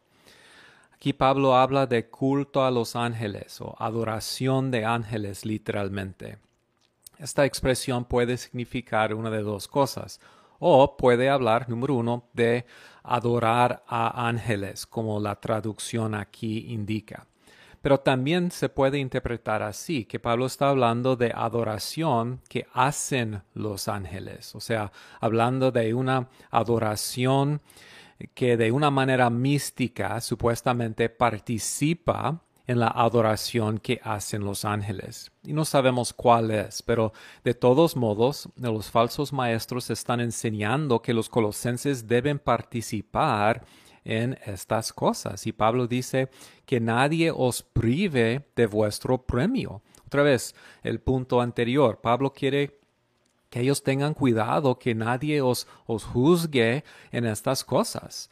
Aquí 1.05 1.13
Pablo 1.13 1.55
habla 1.55 1.87
de 1.87 2.09
culto 2.09 2.65
a 2.65 2.71
los 2.71 2.97
ángeles 2.97 3.61
o 3.61 3.77
adoración 3.79 4.71
de 4.71 4.87
ángeles 4.87 5.45
literalmente. 5.45 6.39
Esta 7.19 7.45
expresión 7.45 8.07
puede 8.07 8.39
significar 8.39 9.13
una 9.13 9.29
de 9.29 9.43
dos 9.43 9.69
cosas. 9.69 10.19
O 10.61 10.97
puede 10.97 11.29
hablar, 11.29 11.69
número 11.69 11.93
uno, 11.97 12.25
de 12.33 12.65
adorar 13.03 13.85
a 13.87 14.27
ángeles, 14.27 14.87
como 14.87 15.21
la 15.21 15.39
traducción 15.39 16.15
aquí 16.15 16.73
indica. 16.73 17.27
Pero 17.83 18.01
también 18.01 18.51
se 18.51 18.71
puede 18.71 18.97
interpretar 18.97 19.63
así, 19.63 20.07
que 20.07 20.19
Pablo 20.19 20.47
está 20.47 20.71
hablando 20.71 21.17
de 21.17 21.35
adoración 21.37 22.41
que 22.49 22.67
hacen 22.73 23.43
los 23.53 23.89
ángeles, 23.89 24.55
o 24.55 24.61
sea, 24.61 24.91
hablando 25.21 25.71
de 25.71 25.93
una 25.93 26.31
adoración 26.51 27.61
que 28.35 28.57
de 28.57 28.73
una 28.73 28.91
manera 28.91 29.31
mística 29.31 30.21
supuestamente 30.21 31.09
participa 31.09 32.43
en 32.67 32.81
la 32.81 32.89
adoración 32.89 33.79
que 33.79 34.01
hacen 34.03 34.43
los 34.43 34.65
ángeles. 34.65 35.31
Y 35.43 35.53
no 35.53 35.65
sabemos 35.65 36.13
cuál 36.13 36.51
es, 36.51 36.83
pero 36.83 37.13
de 37.43 37.55
todos 37.55 37.97
modos, 37.97 38.49
los 38.57 38.91
falsos 38.91 39.33
maestros 39.33 39.91
están 39.91 40.21
enseñando 40.21 41.03
que 41.03 41.13
los 41.13 41.29
colosenses 41.29 42.07
deben 42.07 42.39
participar 42.39 43.67
en 44.05 44.39
estas 44.47 44.93
cosas. 44.93 45.47
Y 45.47 45.53
Pablo 45.53 45.87
dice 45.87 46.31
que 46.65 46.81
nadie 46.81 47.31
os 47.31 47.63
prive 47.63 48.49
de 48.57 48.67
vuestro 48.67 49.19
premio. 49.19 49.83
Otra 50.07 50.23
vez, 50.23 50.55
el 50.83 51.01
punto 51.01 51.41
anterior, 51.41 52.01
Pablo 52.01 52.33
quiere 52.33 52.79
que 53.55 53.61
ellos 53.61 53.85
tengan 53.85 54.15
cuidado, 54.15 54.81
que 54.81 54.97
nadie 54.97 55.41
os, 55.41 55.69
os 55.87 56.03
juzgue 56.03 56.83
en 57.13 57.25
estas 57.25 57.63
cosas 57.63 58.29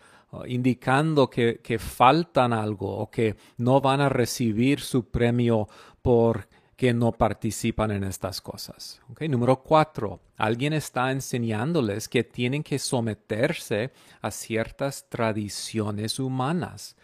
indicando 0.47 1.31
que, 1.31 1.79
faltan 1.79 2.53
algo 2.53 2.97
o 2.99 3.09
que 3.09 3.37
no 3.59 3.81
van 3.81 4.01
a 4.01 4.09
recibir 4.09 4.81
su 4.81 5.05
premio 5.11 5.69
por 6.01 6.49
que 6.75 6.93
no 6.93 7.13
participan 7.13 7.93
en 7.93 8.03
estas 8.03 8.41
cosas. 8.41 9.01
Número 9.21 9.63
cuatro, 9.63 10.19
alguien 10.37 10.73
está 10.73 11.13
enseñándoles 11.13 12.09
que 12.09 12.25
tienen 12.25 12.65
que 12.65 12.81
someterse 12.81 13.93
a 14.23 14.33
ciertas 14.33 15.09
tradiciones 15.09 16.19
humanas. 16.19 16.97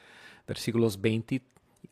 Versículos 0.44 1.00
20 1.00 1.40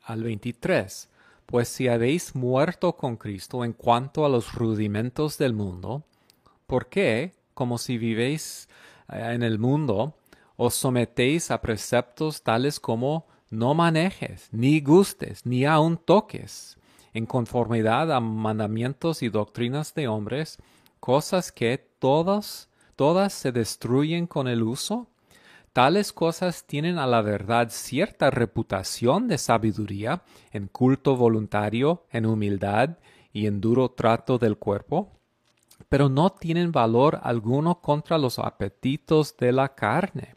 al 0.02 0.25
23. 0.25 1.09
Pues 1.47 1.68
si 1.68 1.87
habéis 1.87 2.35
muerto 2.35 2.97
con 2.97 3.16
Cristo 3.16 3.64
en 3.64 3.73
cuanto 3.73 4.26
a 4.26 4.28
los 4.28 4.52
rudimentos 4.52 5.38
del 5.38 5.52
mundo, 5.52 6.02
¿por 6.66 6.88
qué, 6.88 7.35
como 7.54 7.78
si 7.78 7.99
vivéis 7.99 8.68
eh, 9.08 9.32
en 9.35 9.42
el 9.42 9.58
mundo, 9.58 10.14
os 10.56 10.75
sometéis 10.75 11.50
a 11.50 11.61
preceptos 11.61 12.42
tales 12.42 12.80
como 12.80 13.26
no 13.50 13.75
manejes, 13.75 14.49
ni 14.52 14.80
gustes, 14.80 15.46
ni 15.46 15.64
aun 15.64 15.96
toques, 15.96 16.78
en 17.12 17.26
conformidad 17.26 18.12
a 18.12 18.20
mandamientos 18.20 19.23
y 19.23 19.28
doctrinas 19.28 19.94
de 19.94 20.08
hombres, 20.08 20.58
cosas 21.00 21.52
que 21.52 21.78
todas, 21.99 22.68
todas 22.96 23.32
se 23.32 23.52
destruyen 23.52 24.26
con 24.26 24.49
el 24.49 24.62
uso? 24.62 25.08
Tales 25.73 26.12
cosas 26.12 26.64
tienen 26.66 26.99
a 26.99 27.06
la 27.06 27.20
verdad 27.20 27.68
cierta 27.70 28.30
reputación 28.30 29.28
de 29.28 29.37
sabiduría, 29.37 30.23
en 30.50 30.68
culto 30.68 31.16
voluntario, 31.16 32.04
en 32.11 32.25
humildad 32.25 32.96
y 33.30 33.46
en 33.46 33.61
duro 33.61 33.90
trato 33.90 34.38
del 34.38 34.56
cuerpo, 34.56 35.15
pero 35.88 36.09
no 36.09 36.31
tienen 36.31 36.73
valor 36.73 37.21
alguno 37.23 37.81
contra 37.81 38.19
los 38.19 38.38
apetitos 38.38 39.37
de 39.37 39.52
la 39.52 39.75
carne 39.75 40.37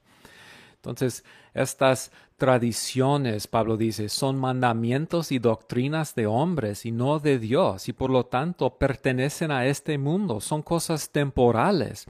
entonces, 0.82 1.26
estas 1.54 2.12
tradiciones, 2.38 3.48
Pablo 3.48 3.76
dice, 3.76 4.08
son 4.08 4.40
mandamientos 4.40 5.34
y 5.34 5.40
doctrinas 5.40 6.16
de 6.16 6.26
hombres 6.26 6.86
y 6.86 6.92
no 6.92 7.20
de 7.20 7.38
Dios, 7.38 7.90
y 7.90 7.94
por 7.94 8.10
lo 8.10 8.26
tanto 8.28 8.78
pertenecen 8.78 9.52
a 9.52 9.66
este 9.66 9.98
mundo, 9.98 10.40
son 10.40 10.62
cosas 10.62 11.10
temporales. 11.10 12.06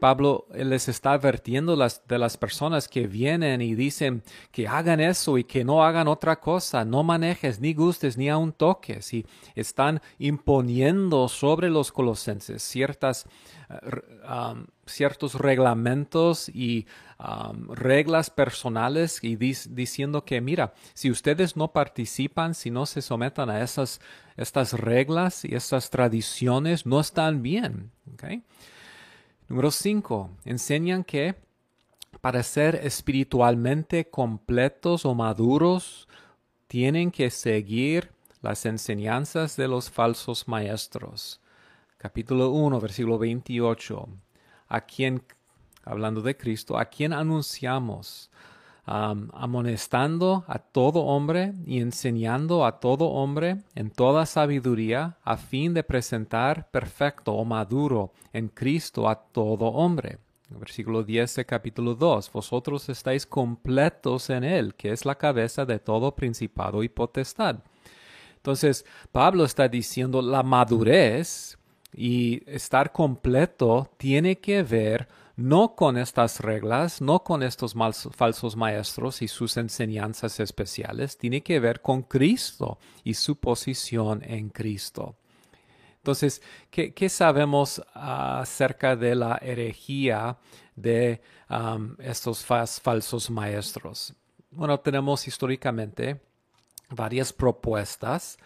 Pablo 0.00 0.46
les 0.52 0.88
está 0.88 1.12
advirtiendo 1.12 1.76
las, 1.76 2.06
de 2.08 2.18
las 2.18 2.36
personas 2.36 2.88
que 2.88 3.06
vienen 3.06 3.60
y 3.60 3.74
dicen 3.74 4.22
que 4.50 4.66
hagan 4.66 4.98
eso 4.98 5.38
y 5.38 5.44
que 5.44 5.62
no 5.62 5.84
hagan 5.84 6.08
otra 6.08 6.40
cosa, 6.40 6.84
no 6.84 7.04
manejes, 7.04 7.60
ni 7.60 7.74
gustes, 7.74 8.16
ni 8.16 8.28
aun 8.28 8.52
toques, 8.52 9.12
y 9.14 9.26
están 9.54 10.00
imponiendo 10.18 11.28
sobre 11.28 11.70
los 11.70 11.92
colosenses 11.92 12.62
ciertas, 12.62 13.26
eh, 13.68 13.76
ciertos 14.86 15.34
reglamentos 15.34 16.48
y 16.48 16.86
reglas 17.68 18.30
personales 18.30 19.22
y 19.22 19.36
diciendo 19.36 20.24
que, 20.24 20.40
mira, 20.40 20.72
si 20.94 21.10
ustedes 21.10 21.54
no 21.54 21.72
participan, 21.72 22.54
si 22.54 22.70
no 22.70 22.86
se 22.86 23.02
sometan 23.02 23.50
a 23.50 23.62
esas, 23.62 24.00
estas 24.36 24.72
reglas 24.72 25.44
y 25.44 25.54
estas 25.54 25.90
tradiciones, 25.90 26.86
no 26.86 27.00
están 27.00 27.42
bien. 27.42 27.90
Número 29.50 29.72
5. 29.72 30.30
Enseñan 30.44 31.02
que 31.02 31.34
para 32.20 32.44
ser 32.44 32.76
espiritualmente 32.84 34.08
completos 34.08 35.04
o 35.04 35.12
maduros, 35.12 36.06
tienen 36.68 37.10
que 37.10 37.30
seguir 37.30 38.12
las 38.42 38.64
enseñanzas 38.64 39.56
de 39.56 39.66
los 39.66 39.90
falsos 39.90 40.46
maestros. 40.46 41.40
Capítulo 41.96 42.50
1, 42.50 42.78
versículo 42.80 43.18
28. 43.18 44.08
A 44.68 44.80
quien, 44.82 45.24
hablando 45.82 46.22
de 46.22 46.36
Cristo, 46.36 46.78
a 46.78 46.84
quien 46.84 47.12
anunciamos, 47.12 48.30
amonestando 48.90 50.44
a 50.48 50.58
todo 50.58 51.04
hombre 51.04 51.54
y 51.64 51.80
enseñando 51.80 52.64
a 52.64 52.80
todo 52.80 53.06
hombre 53.06 53.58
en 53.76 53.90
toda 53.90 54.26
sabiduría, 54.26 55.16
a 55.22 55.36
fin 55.36 55.74
de 55.74 55.84
presentar 55.84 56.68
perfecto 56.70 57.34
o 57.34 57.44
maduro 57.44 58.12
en 58.32 58.48
Cristo 58.48 59.08
a 59.08 59.14
todo 59.14 59.66
hombre. 59.66 60.18
Versículo 60.48 61.04
10 61.04 61.44
capítulo 61.46 61.94
2. 61.94 62.32
Vosotros 62.32 62.88
estáis 62.88 63.24
completos 63.24 64.28
en 64.30 64.42
Él, 64.42 64.74
que 64.74 64.90
es 64.90 65.04
la 65.04 65.14
cabeza 65.14 65.64
de 65.64 65.78
todo 65.78 66.16
principado 66.16 66.82
y 66.82 66.88
potestad. 66.88 67.60
Entonces, 68.36 68.84
Pablo 69.12 69.44
está 69.44 69.68
diciendo 69.68 70.20
la 70.20 70.42
madurez 70.42 71.56
y 71.94 72.42
estar 72.50 72.90
completo 72.90 73.88
tiene 73.98 74.38
que 74.38 74.64
ver 74.64 75.06
no 75.40 75.74
con 75.74 75.96
estas 75.96 76.40
reglas, 76.40 77.00
no 77.00 77.24
con 77.24 77.42
estos 77.42 77.74
falsos 78.12 78.56
maestros 78.56 79.22
y 79.22 79.28
sus 79.28 79.56
enseñanzas 79.56 80.38
especiales, 80.38 81.16
tiene 81.16 81.42
que 81.42 81.58
ver 81.58 81.80
con 81.80 82.02
Cristo 82.02 82.78
y 83.04 83.14
su 83.14 83.36
posición 83.36 84.22
en 84.22 84.50
Cristo. 84.50 85.16
Entonces, 85.96 86.42
¿qué, 86.70 87.08
sabemos 87.08 87.82
acerca 87.94 88.96
de 88.96 89.14
la 89.14 89.38
herejía 89.40 90.38
de 90.76 91.22
um, 91.48 91.94
estos 91.98 92.44
falsos 92.44 93.30
maestros? 93.30 94.14
Bueno, 94.50 94.78
tenemos 94.80 95.26
históricamente 95.26 96.20
varias 96.90 97.32
propuestas. 97.32 98.38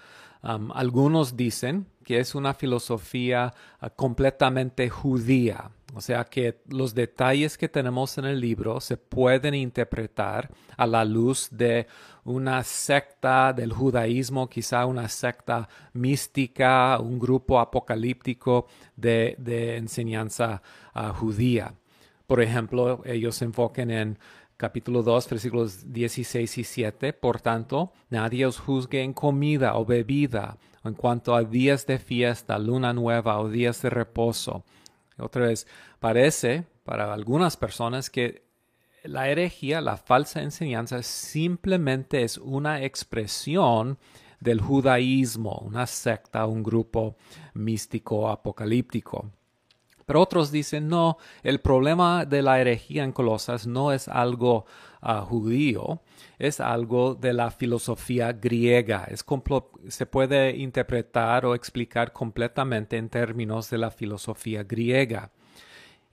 Algunos 0.45 1.37
dicen 1.39 1.87
que 2.05 2.19
es 2.19 2.35
una 2.35 2.53
filosofía 2.53 3.55
uh, 3.81 3.87
completamente 3.97 4.91
judía, 4.91 5.71
o 5.95 6.03
sea 6.03 6.25
que 6.25 6.61
los 6.69 6.95
detalles 6.95 7.57
que 7.57 7.69
tenemos 7.69 8.19
en 8.19 8.27
el 8.27 8.41
libro 8.41 8.79
se 8.81 8.99
pueden 8.99 9.55
interpretar 9.55 10.51
a 10.77 10.87
la 10.87 11.03
luz 11.03 11.49
de 11.51 11.87
una 12.25 12.63
secta 12.63 13.55
del 13.55 13.73
judaísmo, 13.73 14.51
quizá 14.51 14.85
una 14.85 15.09
secta 15.09 15.67
mística, 15.95 16.99
un 17.01 17.19
grupo 17.19 17.59
apocalíptico 17.59 18.67
de, 18.97 19.37
enseñanza 19.79 20.61
ah, 20.93 21.15
judía. 21.15 21.75
Por 22.27 22.43
ejemplo, 22.43 23.03
ellos 23.05 23.37
se 23.37 23.45
enfoquen 23.47 23.91
en 23.91 24.19
capítulo 24.57 25.03
2, 25.03 25.29
versículos 25.31 25.93
16 25.93 26.59
y 26.59 26.65
7. 26.65 27.13
Por 27.13 27.41
tanto, 27.41 27.93
nadie 28.11 28.47
os 28.47 28.59
juzgue 28.59 29.03
en 29.03 29.13
comida 29.13 29.77
o 29.77 29.85
bebida, 29.85 30.59
en 30.85 30.95
cuanto 30.95 31.35
a 31.35 31.43
días 31.43 31.87
de 31.87 31.99
fiesta, 31.99 32.59
luna 32.59 32.93
nueva 32.93 33.41
o 33.41 33.49
días 33.49 33.81
de 33.83 33.91
reposo 33.91 34.65
otra 35.19 35.47
vez, 35.47 35.67
parece 36.01 36.67
para 36.85 37.13
algunas 37.13 37.57
personas 37.57 38.11
que 38.11 38.45
la 39.05 39.29
herejía, 39.29 39.81
la 39.81 39.97
falsa 39.97 40.43
enseñanza, 40.43 41.03
simplemente 41.03 42.23
es 42.23 42.39
una 42.39 42.83
expresión 42.83 43.99
del 44.41 44.61
judaísmo, 44.61 45.63
una 45.65 45.87
secta, 45.87 46.47
un 46.47 46.63
grupo 46.63 47.17
místico 47.55 48.29
apocalíptico. 48.29 49.31
Pero 50.07 50.21
otros 50.21 50.51
dicen, 50.51 50.89
no, 50.89 51.19
el 51.43 51.61
problema 51.61 52.25
de 52.25 52.43
la 52.43 52.61
herejía 52.61 53.05
en 53.05 53.13
Colosas 53.13 53.67
no 53.67 53.93
es 53.93 54.09
algo 54.09 54.67
ah, 55.01 55.23
judío, 55.23 56.01
es 56.39 56.61
algo 56.61 57.15
de 57.15 57.33
la 57.33 57.51
filosofía 57.51 58.33
griega. 58.33 59.07
Es 59.09 59.25
se 59.89 60.07
puede 60.07 60.57
interpretar 60.57 61.47
o 61.47 61.55
explicar 61.55 62.13
completamente 62.13 62.97
en 62.97 63.09
términos 63.09 63.71
de 63.71 63.79
la 63.79 63.91
filosofía 63.91 64.63
griega. 64.65 65.31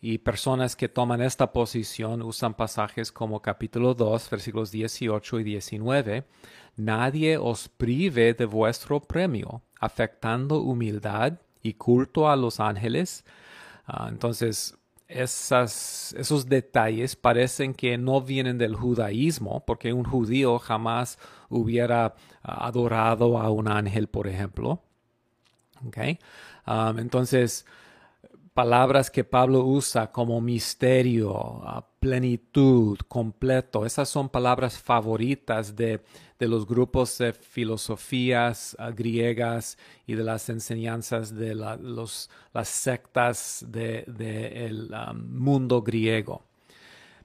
Y 0.04 0.18
personas 0.18 0.76
que 0.76 0.90
toman 0.90 1.22
esta 1.22 1.54
posición 1.54 2.24
usan 2.24 2.56
pasajes 2.56 3.12
como 3.12 3.40
capítulo 3.40 3.94
2, 3.94 4.32
versículos 4.32 4.72
18 4.72 5.40
y 5.40 5.44
19. 5.44 6.26
Nadie 6.76 7.38
os 7.38 7.70
prive 7.70 8.34
de 8.34 8.46
vuestro 8.46 9.00
premio, 9.00 9.62
afectando 9.80 10.60
humildad 10.60 11.34
y 11.62 11.74
culto 11.74 12.28
a 12.28 12.36
los 12.36 12.60
ángeles. 12.60 13.24
Ah, 13.94 14.08
entonces, 14.10 14.78
esos 15.10 16.48
detalles 16.48 17.18
parecen 17.18 17.74
que 17.74 17.98
no 17.98 18.22
vienen 18.22 18.58
del 18.58 18.74
judaísmo, 18.74 19.66
porque 19.66 19.92
un 19.92 20.06
judío 20.06 20.60
jamás 20.60 21.20
hubiera 21.50 22.16
ah, 22.42 22.68
adorado 22.68 23.38
a 23.38 23.50
un 23.52 23.68
ángel, 23.68 24.08
por 24.08 24.30
ejemplo. 24.30 24.82
Okay? 25.88 26.20
Ah, 26.66 26.94
entonces, 26.98 27.66
palabras 28.54 29.12
que 29.12 29.26
Pablo 29.26 29.66
usa 29.66 30.10
como 30.10 30.40
misterio, 30.40 31.62
plenitud, 32.00 32.98
completo, 33.10 33.86
esas 33.86 34.08
son 34.08 34.30
palabras 34.30 34.80
favoritas 34.80 35.76
de, 35.76 36.02
los 36.48 36.66
grupos 36.68 37.18
de 37.18 37.34
filosofías 37.34 38.76
ah, 38.80 38.92
griegas 38.92 39.78
y 40.08 40.16
de 40.16 40.24
las 40.24 40.50
enseñanzas 40.50 41.36
de 41.36 41.56
los, 41.56 42.30
las 42.54 42.68
sectas 42.68 43.66
del 43.68 44.90
mundo 45.16 45.82
griego. 45.82 46.44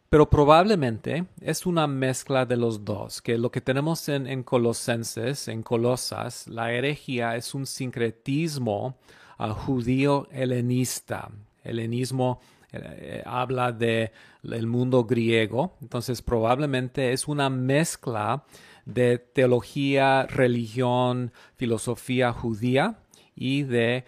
Pero 0.08 0.30
probablemente 0.30 1.26
es 1.40 1.66
una 1.66 1.87
mezcla 1.87 2.46
de 2.46 2.56
los 2.56 2.85
dos, 2.85 3.20
que 3.20 3.37
lo 3.38 3.50
que 3.50 3.61
tenemos 3.61 4.08
en, 4.08 4.26
en 4.26 4.44
Colosenses, 4.44 5.49
en 5.49 5.62
Colosas, 5.62 6.46
la 6.46 6.73
herejía 6.73 7.37
es 7.37 7.54
un 7.54 7.66
sincretismo 7.66 8.96
judío 9.38 10.28
helenista. 10.30 11.28
Helenismo 11.62 12.40
eh, 12.73 13.23
habla 13.26 13.73
de 13.73 14.12
el 14.42 14.66
mundo 14.66 15.04
griego, 15.04 15.76
entonces 15.80 16.23
probablemente 16.23 17.12
es 17.12 17.26
una 17.26 17.50
mezcla 17.50 18.44
de 18.87 19.19
teología, 19.19 20.26
religión, 20.26 21.33
filosofía 21.57 22.33
judía 22.33 23.00
y 23.35 23.64
de 23.64 24.05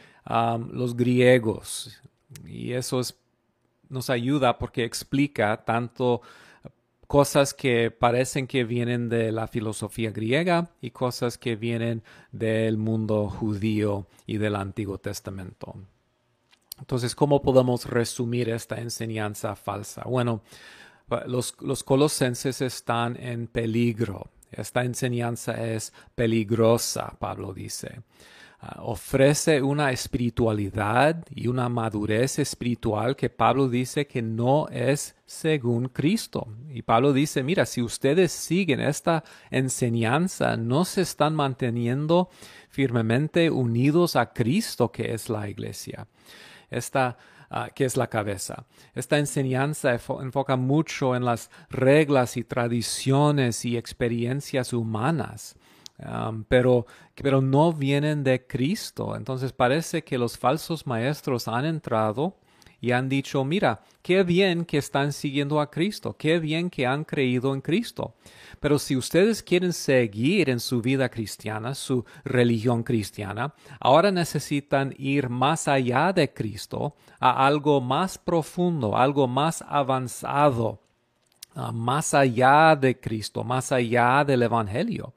los 0.73 0.97
griegos. 0.97 2.01
Y 2.47 2.73
eso 2.73 3.03
nos 3.91 4.09
ayuda 4.09 4.59
porque 4.59 4.85
explica 4.85 5.65
tanto 5.65 6.23
cosas 7.07 7.55
que 7.55 7.91
parecen 7.91 8.47
que 8.47 8.65
vienen 8.65 9.09
de 9.09 9.33
la 9.33 9.49
filosofía 9.49 10.11
griega 10.11 10.71
y 10.81 10.91
cosas 10.91 11.39
que 11.39 11.57
vienen 11.57 12.03
del 12.33 12.77
mundo 12.77 13.29
judío 13.29 14.07
y 14.27 14.37
del 14.37 14.57
Antiguo 14.57 14.99
Testamento. 14.99 15.75
Entonces, 16.79 17.15
¿cómo 17.15 17.43
podemos 17.43 17.87
resumir 17.87 18.51
esta 18.51 18.77
enseñanza 18.77 19.57
falsa? 19.57 20.03
Bueno, 20.05 20.43
los, 21.27 21.57
los 21.61 21.83
colosenses 21.83 22.61
están 22.61 23.17
en 23.17 23.49
peligro. 23.49 24.31
Esta 24.51 24.85
enseñanza 24.85 25.53
es 25.53 25.93
peligrosa, 26.15 27.17
Pablo 27.19 27.53
dice. 27.53 28.03
Ah, 28.61 28.81
ofrece 28.83 29.63
una 29.63 29.93
espiritualidad 29.93 31.25
y 31.31 31.47
una 31.47 31.69
madurez 31.69 32.41
espiritual 32.41 33.15
que 33.15 33.31
Pablo 33.31 33.69
dice 33.69 34.09
que 34.09 34.21
no 34.21 34.67
es 34.69 35.15
según 35.27 35.89
Cristo. 35.91 36.49
Y 36.69 36.83
Pablo 36.83 37.13
dice, 37.13 37.45
mira, 37.45 37.67
si 37.67 37.83
ustedes 37.83 38.33
siguen 38.33 38.81
esta 38.81 39.23
enseñanza, 39.51 40.57
no 40.57 40.85
se 40.85 41.03
están 41.03 41.37
manteniendo 41.37 42.31
firmemente 42.69 43.49
unidos 43.49 44.17
a 44.17 44.33
Cristo, 44.33 44.91
que 44.91 45.13
es 45.15 45.29
la 45.29 45.49
iglesia. 45.49 46.09
Esta 46.69 47.17
ah, 47.51 47.71
que 47.75 47.85
es 47.85 47.97
la 47.97 48.09
cabeza. 48.09 48.65
Esta 48.95 49.19
enseñanza 49.19 49.93
enfoca 50.21 50.57
mucho 50.57 51.15
en 51.17 51.25
las 51.25 51.51
reglas 51.71 52.37
y 52.37 52.45
tradiciones 52.45 53.65
y 53.65 53.77
experiencias 53.77 54.73
humanas 54.73 55.57
pero, 56.49 56.87
pero 57.15 57.41
no 57.41 57.73
vienen 57.73 58.23
de 58.23 58.47
Cristo. 58.47 59.17
Entonces 59.17 59.53
parece 59.53 60.03
que 60.05 60.19
los 60.19 60.39
falsos 60.39 60.87
maestros 60.87 61.49
han 61.49 61.65
entrado 61.65 62.37
y 62.81 62.93
han 62.93 63.09
dicho, 63.09 63.45
mira, 63.45 63.83
qué 64.03 64.23
bien 64.23 64.65
que 64.65 64.79
están 64.79 65.13
siguiendo 65.13 65.61
a 65.61 65.71
Cristo, 65.71 66.17
qué 66.17 66.39
bien 66.39 66.71
que 66.71 66.87
han 66.87 67.05
creído 67.05 67.53
en 67.53 67.61
Cristo. 67.61 68.15
Pero 68.61 68.79
si 68.79 68.97
ustedes 68.97 69.43
quieren 69.43 69.73
seguir 69.73 70.51
en 70.51 70.61
su 70.61 70.81
vida 70.81 71.09
cristiana, 71.09 71.75
su 71.75 72.05
religión 72.25 72.83
cristiana, 72.83 73.55
ahora 73.81 74.11
necesitan 74.11 74.95
ir 74.99 75.29
más 75.29 75.69
allá 75.69 76.13
de 76.13 76.33
Cristo 76.33 76.97
a 77.21 77.47
algo 77.47 77.81
más 77.81 78.19
profundo, 78.19 78.97
algo 78.97 79.29
más 79.29 79.63
avanzado, 79.67 80.81
más 81.73 82.15
allá 82.15 82.77
de 82.77 82.99
Cristo, 82.99 83.45
más 83.45 83.73
allá 83.73 84.25
del 84.25 84.43
Evangelio 84.43 85.15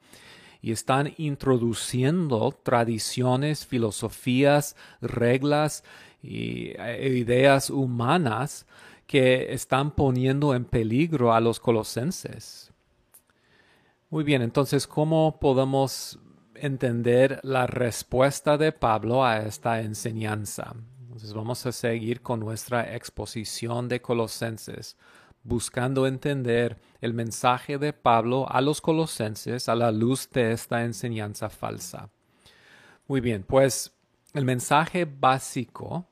y 0.62 0.70
están 0.70 1.12
introduciendo 1.18 2.52
tradiciones, 2.62 3.66
filosofías, 3.66 4.76
reglas 5.00 5.82
y 6.22 6.68
e 6.78 7.08
ideas 7.18 7.68
humanas 7.68 8.64
que 9.08 9.52
están 9.52 9.90
poniendo 9.90 10.54
en 10.54 10.64
peligro 10.64 11.34
a 11.34 11.40
los 11.40 11.58
colosenses. 11.58 12.71
Muy 14.12 14.24
bien, 14.24 14.42
entonces, 14.42 14.86
¿cómo 14.86 15.38
podemos 15.40 16.18
entender 16.54 17.40
la 17.42 17.66
respuesta 17.66 18.58
de 18.58 18.70
Pablo 18.70 19.24
a 19.24 19.38
esta 19.38 19.80
enseñanza? 19.80 20.74
Entonces 21.00 21.32
vamos 21.32 21.64
a 21.64 21.72
seguir 21.72 22.20
con 22.20 22.38
nuestra 22.38 22.94
exposición 22.94 23.88
de 23.88 24.02
Colosenses 24.02 24.98
buscando 25.44 26.06
entender 26.06 26.78
el 27.00 27.14
mensaje 27.14 27.78
de 27.78 27.94
Pablo 27.94 28.46
a 28.50 28.60
los 28.60 28.82
colosenses 28.82 29.70
a 29.70 29.74
la 29.74 29.90
luz 29.90 30.28
de 30.28 30.52
esta 30.52 30.84
enseñanza 30.84 31.48
falsa. 31.48 32.10
Muy 33.08 33.22
bien, 33.22 33.44
pues 33.44 33.94
el 34.34 34.44
mensaje 34.44 35.06
básico 35.06 36.06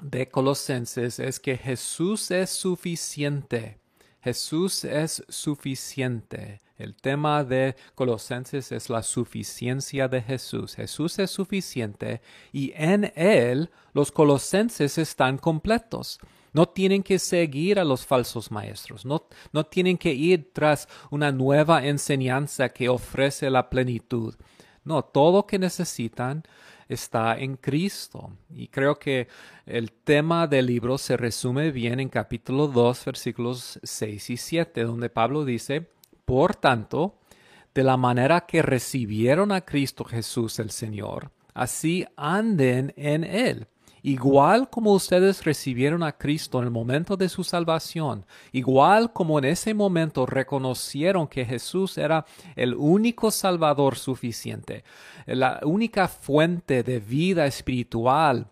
de 0.00 0.28
Colosenses 0.28 1.20
es 1.20 1.38
que 1.38 1.56
Jesús 1.56 2.32
es 2.32 2.50
suficiente. 2.50 3.78
Jesús 4.22 4.84
es 4.84 5.24
suficiente. 5.28 6.60
El 6.82 6.96
tema 6.96 7.44
de 7.44 7.76
Colosenses 7.94 8.72
es 8.72 8.90
la 8.90 9.04
suficiencia 9.04 10.08
de 10.08 10.20
Jesús. 10.20 10.74
Jesús 10.74 11.16
es 11.20 11.30
suficiente 11.30 12.20
y 12.52 12.72
en 12.74 13.12
Él 13.14 13.70
los 13.92 14.10
colosenses 14.10 14.98
están 14.98 15.38
completos. 15.38 16.18
No 16.52 16.68
tienen 16.68 17.04
que 17.04 17.20
seguir 17.20 17.78
a 17.78 17.84
los 17.84 18.04
falsos 18.04 18.50
maestros, 18.50 19.06
no, 19.06 19.28
no 19.52 19.64
tienen 19.64 19.96
que 19.96 20.12
ir 20.12 20.50
tras 20.52 20.88
una 21.10 21.30
nueva 21.30 21.86
enseñanza 21.86 22.70
que 22.70 22.88
ofrece 22.88 23.48
la 23.48 23.70
plenitud. 23.70 24.34
No, 24.84 25.04
todo 25.04 25.38
lo 25.38 25.46
que 25.46 25.60
necesitan 25.60 26.42
está 26.88 27.38
en 27.38 27.56
Cristo. 27.58 28.32
Y 28.50 28.66
creo 28.66 28.98
que 28.98 29.28
el 29.66 29.92
tema 29.92 30.48
del 30.48 30.66
libro 30.66 30.98
se 30.98 31.16
resume 31.16 31.70
bien 31.70 32.00
en 32.00 32.08
capítulo 32.08 32.66
2, 32.66 33.04
versículos 33.04 33.78
6 33.84 34.30
y 34.30 34.36
7, 34.36 34.82
donde 34.82 35.08
Pablo 35.10 35.44
dice, 35.44 35.92
por 36.24 36.54
tanto, 36.54 37.18
de 37.74 37.82
la 37.82 37.96
manera 37.96 38.42
que 38.42 38.62
recibieron 38.62 39.52
a 39.52 39.62
Cristo 39.62 40.04
Jesús 40.04 40.58
el 40.58 40.70
Señor, 40.70 41.30
así 41.54 42.06
anden 42.16 42.92
en 42.96 43.24
Él 43.24 43.66
igual 44.02 44.68
como 44.68 44.92
ustedes 44.92 45.44
recibieron 45.44 46.02
a 46.02 46.12
Cristo 46.12 46.58
en 46.58 46.64
el 46.64 46.70
momento 46.70 47.16
de 47.16 47.28
su 47.28 47.44
salvación, 47.44 48.26
igual 48.50 49.12
como 49.12 49.38
en 49.38 49.46
ese 49.46 49.74
momento 49.74 50.26
reconocieron 50.26 51.28
que 51.28 51.44
Jesús 51.44 51.96
era 51.98 52.26
el 52.56 52.74
único 52.74 53.30
Salvador 53.30 53.96
suficiente, 53.96 54.84
la 55.26 55.60
única 55.62 56.08
fuente 56.08 56.82
de 56.82 56.98
vida 56.98 57.46
espiritual 57.46 58.48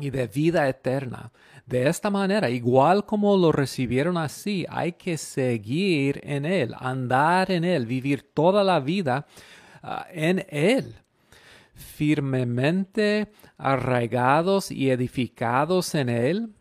y 0.00 0.10
de 0.10 0.26
vida 0.26 0.68
eterna. 0.68 1.30
De 1.68 1.86
esta 1.86 2.08
manera, 2.08 2.48
igual 2.48 3.04
como 3.04 3.36
lo 3.36 3.52
recibieron 3.52 4.16
así, 4.16 4.64
hay 4.70 4.92
que 4.92 5.18
seguir 5.18 6.20
en 6.24 6.46
Él, 6.46 6.74
andar 6.78 7.50
en 7.50 7.62
Él, 7.64 7.84
vivir 7.84 8.22
toda 8.32 8.64
la 8.64 8.80
vida 8.80 9.26
ah, 9.82 10.06
en 10.10 10.46
Él 10.48 10.94
firmemente 11.78 13.28
arraigados 13.56 14.70
y 14.70 14.90
edificados 14.90 15.94
en 15.94 16.08
él, 16.08 16.54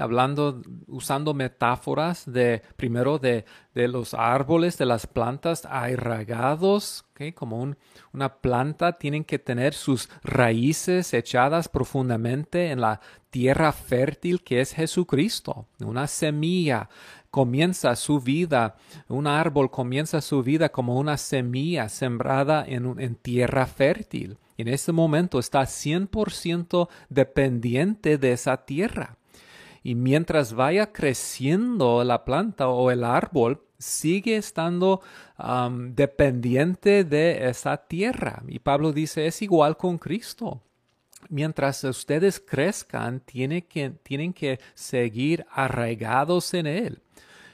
hablando, 0.00 0.62
usando 0.86 1.34
metáforas 1.34 2.30
de, 2.30 2.62
primero 2.76 3.18
de, 3.18 3.44
de, 3.74 3.88
los 3.88 4.14
árboles, 4.14 4.78
de 4.78 4.86
las 4.86 5.06
plantas 5.06 5.66
arraigados, 5.66 7.04
como 7.34 7.74
una 8.12 8.34
planta, 8.36 8.92
tienen 8.98 9.24
que 9.24 9.38
tener 9.38 9.74
sus 9.74 10.08
raíces 10.22 11.14
echadas 11.14 11.68
profundamente 11.68 12.70
en 12.70 12.80
la 12.80 13.00
tierra 13.30 13.72
fértil 13.72 14.42
que 14.42 14.60
es 14.60 14.72
Jesucristo, 14.74 15.66
una 15.80 16.06
semilla 16.06 16.88
comienza 17.30 17.96
su 17.96 18.20
vida, 18.20 18.76
un 19.08 19.26
árbol 19.26 19.68
comienza 19.68 20.20
su 20.20 20.44
vida 20.44 20.68
como 20.68 20.96
una 21.00 21.16
semilla 21.16 21.88
sembrada 21.88 22.64
en, 22.64 22.94
en 23.00 23.16
tierra 23.16 23.66
fértil. 23.66 24.38
En 24.56 24.68
ese 24.68 24.92
momento 24.92 25.40
está 25.40 25.62
100% 25.62 26.88
dependiente 27.08 28.18
de 28.18 28.32
esa 28.32 28.64
tierra. 28.64 29.16
Y 29.84 29.94
mientras 29.94 30.54
vaya 30.54 30.92
creciendo 30.92 32.02
la 32.04 32.24
planta 32.24 32.68
o 32.68 32.90
el 32.90 33.04
árbol, 33.04 33.60
sigue 33.78 34.38
estando 34.38 35.02
dependiente 35.90 37.04
de 37.04 37.50
esa 37.50 37.76
tierra. 37.76 38.42
Y 38.48 38.60
Pablo 38.60 38.92
dice, 38.92 39.26
es 39.26 39.42
igual 39.42 39.76
con 39.76 39.98
Cristo. 39.98 40.62
Mientras 41.28 41.84
ustedes 41.84 42.40
crezcan, 42.40 43.20
tienen 43.20 43.60
que, 43.60 43.90
tienen 43.90 44.32
que 44.32 44.58
seguir 44.72 45.44
arraigados 45.50 46.54
en 46.54 46.66
Él, 46.66 47.02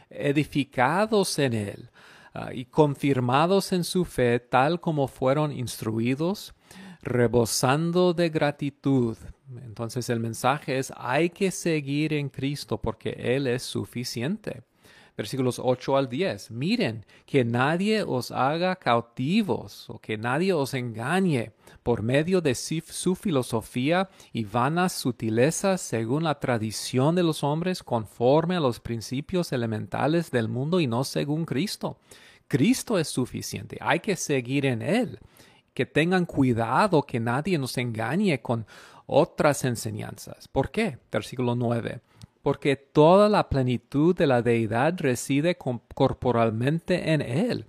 edificados 0.09 1.37
en 1.41 1.53
Él 1.53 1.91
ah, 2.33 2.53
y 2.53 2.65
confirmados 2.65 3.73
en 3.73 3.83
su 3.83 4.05
fe 4.05 4.39
tal 4.39 4.81
como 4.81 5.09
fueron 5.09 5.51
instruidos, 5.51 6.55
rebosando 7.03 8.15
de 8.15 8.29
gratitud. 8.29 9.17
Entonces 9.65 10.09
el 10.11 10.21
mensaje 10.21 10.79
es, 10.79 10.93
hay 10.97 11.31
que 11.31 11.51
seguir 11.51 12.13
en 12.13 12.29
Cristo 12.29 12.79
porque 12.79 13.11
Él 13.11 13.47
es 13.47 13.63
suficiente 13.63 14.63
versículos 15.21 15.61
8 15.63 15.99
al 15.99 16.09
10. 16.09 16.51
Miren, 16.51 17.05
que 17.27 17.45
nadie 17.45 18.03
os 18.03 18.31
haga 18.31 18.77
cautivos 18.77 19.85
o 19.91 19.99
que 19.99 20.17
nadie 20.17 20.55
os 20.55 20.73
engañe 20.73 21.53
por 21.83 22.03
medio 22.03 22.41
de 22.41 22.55
su 22.55 23.15
filosofía 23.15 24.09
y 24.33 24.45
vanas 24.45 24.95
sutilezas 24.95 25.83
según 25.83 26.25
la 26.25 26.41
tradición 26.41 27.15
de 27.15 27.23
los 27.23 27.45
hombres 27.45 27.83
conforme 27.83 28.57
a 28.57 28.61
los 28.61 28.81
principios 28.81 29.53
elementales 29.53 30.31
del 30.31 30.49
mundo 30.49 30.81
y 30.81 30.87
no 30.87 31.05
según 31.05 31.45
Cristo. 31.45 31.99
Cristo 32.49 32.99
es 32.99 33.09
suficiente, 33.09 33.77
hay 33.83 34.01
que 34.01 34.17
seguir 34.17 34.65
en 34.65 34.81
Él. 34.81 35.19
Que 35.75 35.85
tengan 35.85 36.25
cuidado 36.25 37.03
que 37.03 37.21
nadie 37.21 37.59
nos 37.59 37.77
engañe 37.77 38.41
con 38.41 38.67
otras 39.13 39.65
enseñanzas. 39.65 40.47
¿Por 40.49 40.71
qué? 40.71 40.99
Versículo 41.11 41.55
9 41.55 42.01
porque 42.43 42.77
toda 42.77 43.29
la 43.29 43.49
plenitud 43.49 44.17
de 44.17 44.27
la 44.27 44.43
deidad 44.43 44.95
reside 44.99 45.57
corporalmente 45.57 47.13
en 47.13 47.21
Él. 47.21 47.67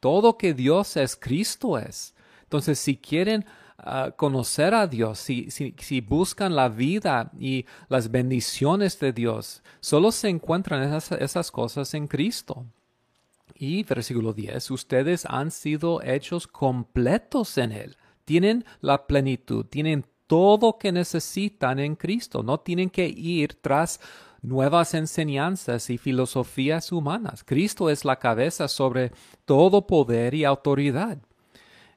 Todo 0.00 0.38
que 0.38 0.54
Dios 0.54 0.96
es, 0.96 1.16
Cristo 1.16 1.78
es. 1.78 2.14
Entonces, 2.42 2.78
si 2.78 2.96
quieren 2.96 3.44
ah, 3.78 4.12
conocer 4.16 4.74
a 4.74 4.86
Dios, 4.86 5.18
si, 5.18 5.50
si, 5.50 6.00
buscan 6.00 6.54
la 6.54 6.68
vida 6.68 7.32
y 7.38 7.66
las 7.88 8.10
bendiciones 8.10 9.00
de 9.00 9.12
Dios, 9.12 9.62
solo 9.80 10.12
se 10.12 10.28
encuentran 10.28 10.82
esas, 10.82 11.12
esas 11.20 11.50
cosas 11.50 11.92
en 11.94 12.06
Cristo. 12.06 12.66
Y 13.56 13.82
versículo 13.84 14.32
10, 14.32 14.70
ustedes 14.70 15.26
han 15.26 15.50
sido 15.50 16.02
hechos 16.02 16.46
completos 16.46 17.56
en 17.58 17.72
Él. 17.72 17.96
Tienen 18.24 18.64
la 18.80 19.06
plenitud, 19.06 19.66
tienen 19.66 20.06
todo 20.26 20.78
que 20.78 20.92
necesitan 20.92 21.78
en 21.78 21.96
Cristo. 21.96 22.42
No 22.42 22.60
tienen 22.60 22.90
que 22.90 23.06
ir 23.06 23.54
tras 23.60 24.00
nuevas 24.42 24.94
enseñanzas 24.94 25.88
y 25.90 25.98
filosofías 25.98 26.92
humanas. 26.92 27.44
Cristo 27.44 27.90
es 27.90 28.04
la 28.04 28.18
cabeza 28.18 28.68
sobre 28.68 29.12
todo 29.44 29.86
poder 29.86 30.34
y 30.34 30.44
autoridad. 30.44 31.18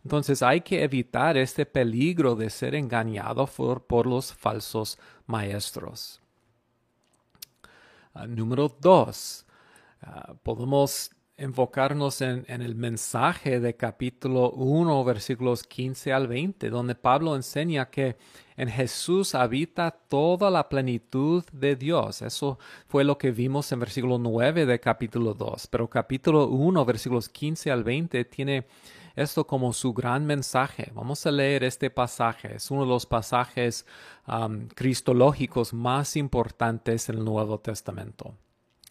Entonces 0.03 0.41
hay 0.41 0.61
que 0.61 0.83
evitar 0.83 1.35
este 1.35 1.65
peligro 1.65 2.35
de 2.35 2.49
ser 2.49 2.75
engañado 2.75 3.45
por, 3.45 4.07
los 4.07 4.33
falsos 4.33 4.97
maestros. 5.25 6.21
Ah, 8.13 8.25
número 8.25 8.73
dos, 8.79 9.45
ah, 10.01 10.33
podemos 10.43 11.11
enfocarnos 11.38 12.21
en, 12.21 12.45
el 12.47 12.73
mensaje 12.73 13.60
de 13.60 13.76
capítulo 13.76 14.50
1, 14.52 15.04
versículos 15.04 15.63
15 15.63 16.12
al 16.12 16.28
20, 16.28 16.69
donde 16.71 16.95
Pablo 16.95 17.36
enseña 17.36 17.91
que 17.91 18.17
en 18.56 18.69
Jesús 18.69 19.36
habita 19.36 19.91
toda 19.91 20.50
la 20.50 20.67
plenitud 20.67 21.43
de 21.52 21.76
Dios. 21.76 22.23
Eso 22.23 22.58
fue 22.88 23.04
lo 23.04 23.19
que 23.19 23.30
vimos 23.30 23.71
en 23.71 23.80
versículo 23.80 24.17
9 24.17 24.65
de 24.65 24.80
capítulo 24.80 25.36
2. 25.36 25.67
Pero 25.67 25.88
capítulo 25.88 26.47
1, 26.47 26.86
versículos 26.86 27.30
15 27.30 27.71
al 27.71 27.84
20, 27.84 28.26
tiene 28.26 28.65
esto 29.15 29.45
como 29.45 29.73
su 29.73 29.93
gran 29.93 30.26
mensaje. 30.26 30.91
Vamos 30.95 31.23
a 31.28 31.32
leer 31.32 31.63
este 31.63 31.91
pasaje. 31.91 32.56
Es 32.56 32.71
uno 32.71 32.82
de 32.82 32.89
los 32.89 33.06
pasajes 33.06 33.86
cristológicos 34.73 35.71
más 35.71 36.15
importantes 36.15 37.10
en 37.10 37.19
el 37.19 37.26
Nuevo 37.26 37.60
Testamento. 37.60 38.34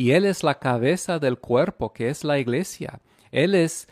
y 0.00 0.12
Él 0.12 0.24
es 0.24 0.42
la 0.42 0.58
cabeza 0.58 1.18
del 1.18 1.38
cuerpo, 1.38 1.92
que 1.92 2.08
es 2.08 2.24
la 2.24 2.38
iglesia. 2.38 3.02
Él 3.30 3.54
es 3.54 3.86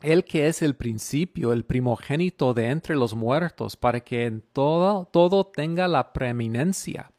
el 0.00 0.24
que 0.24 0.46
es 0.46 0.62
el 0.62 0.74
principio, 0.74 1.52
el 1.52 1.66
primogénito 1.66 2.54
de 2.54 2.70
entre 2.70 2.96
los 2.96 3.14
muertos, 3.14 3.76
para 3.76 4.00
que 4.00 4.24
en 4.24 4.40
todo, 4.40 5.04
todo 5.12 5.44
tenga 5.44 5.86
la 5.86 6.14
preeminencia. 6.14 7.10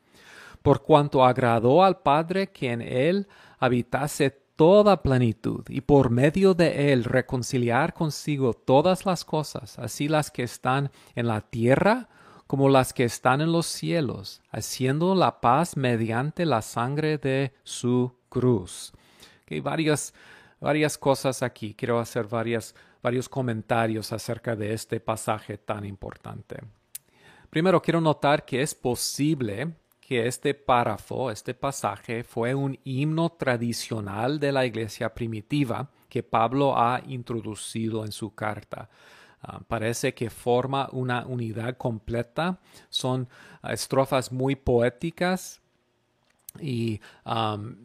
Por 0.64 0.82
cuanto 0.82 1.24
agradó 1.24 1.84
al 1.84 2.00
Padre 2.00 2.48
que 2.48 2.72
en 2.72 2.82
Él 2.82 3.28
habitase 3.60 4.32
toda 4.56 5.04
plenitud, 5.04 5.64
y 5.70 5.82
por 5.82 6.10
medio 6.10 6.56
de 6.56 6.94
Él 6.94 7.04
reconciliar 7.04 7.94
consigo 7.94 8.56
todas 8.56 9.06
las 9.06 9.24
cosas, 9.24 9.78
así 9.78 10.08
las 10.08 10.32
que 10.32 10.42
están 10.42 10.90
en 11.14 11.28
la 11.28 11.42
tierra 11.42 12.10
como 12.54 12.70
las 12.70 12.94
que 12.94 13.04
están 13.04 13.42
en 13.42 13.52
los 13.52 13.66
cielos, 13.66 14.40
haciendo 14.52 15.16
la 15.16 15.42
paz 15.42 15.76
mediante 15.76 16.46
la 16.46 16.62
sangre 16.62 17.18
de 17.18 17.52
su 17.64 18.14
cruz. 18.30 18.94
Hay 19.50 19.60
varias, 19.60 20.14
varias 20.60 20.96
cosas 21.00 21.42
aquí. 21.42 21.74
Quiero 21.74 21.98
hacer 21.98 22.28
varias, 22.28 22.76
varios 23.02 23.28
comentarios 23.28 24.14
acerca 24.14 24.56
de 24.56 24.72
este 24.72 25.00
pasaje 25.00 25.58
tan 25.58 25.84
importante. 25.84 26.58
Primero, 27.50 27.82
quiero 27.82 28.00
notar 28.00 28.46
que 28.46 28.62
es 28.62 28.76
posible 28.76 29.74
que 30.00 30.28
este 30.28 30.54
párrafo, 30.54 31.32
este 31.32 31.56
pasaje, 31.56 32.24
fue 32.24 32.54
un 32.54 32.78
himno 32.84 33.32
tradicional 33.32 34.40
de 34.40 34.52
la 34.52 34.64
iglesia 34.68 35.12
primitiva 35.12 35.90
que 36.08 36.22
Pablo 36.22 36.78
ha 36.78 37.02
introducido 37.08 38.06
en 38.06 38.12
su 38.12 38.36
carta. 38.36 38.92
Ah, 39.46 39.60
parece 39.68 40.14
que 40.14 40.30
forma 40.30 40.88
una 40.94 41.26
unidad 41.26 41.76
completa. 41.76 42.60
Son 42.90 43.28
ah, 43.62 43.74
estrofas 43.74 44.32
muy 44.32 44.56
poéticas 44.56 45.62
y 46.62 47.02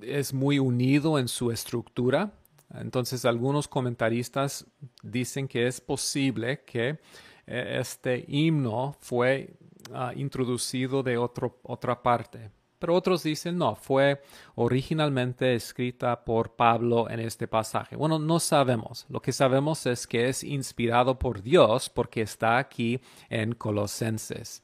es 0.03 0.33
muy 0.33 0.59
unido 0.59 1.19
en 1.19 1.27
su 1.27 1.51
estructura. 1.51 2.33
Entonces 2.75 3.25
algunos 3.25 3.67
comentaristas 3.67 4.67
dicen 5.03 5.49
que 5.49 5.67
es 5.67 5.81
posible 5.81 6.61
que 6.65 7.01
eh, 7.47 7.79
este 7.81 8.25
himno 8.29 8.95
fue 9.01 9.57
ah, 9.93 10.13
introducido 10.15 11.03
de 11.03 11.19
otra 11.19 12.03
parte. 12.03 12.51
Pero 12.79 12.95
otros 12.95 13.23
dicen 13.23 13.59
no, 13.59 13.75
fue 13.75 14.23
originalmente 14.55 15.55
escrita 15.55 16.25
por 16.25 16.55
Pablo 16.55 17.11
en 17.11 17.21
este 17.21 17.49
pasaje. 17.49 17.97
Bueno, 17.97 18.19
no 18.19 18.39
sabemos. 18.39 19.07
Lo 19.09 19.21
que 19.21 19.33
sabemos 19.33 19.85
es 19.87 20.07
que 20.07 20.29
es 20.29 20.45
inspirado 20.45 21.19
por 21.19 21.43
Dios 21.43 21.91
porque 21.91 22.23
está 22.23 22.59
aquí 22.59 23.01
en 23.29 23.55
Colosenses. 23.55 24.63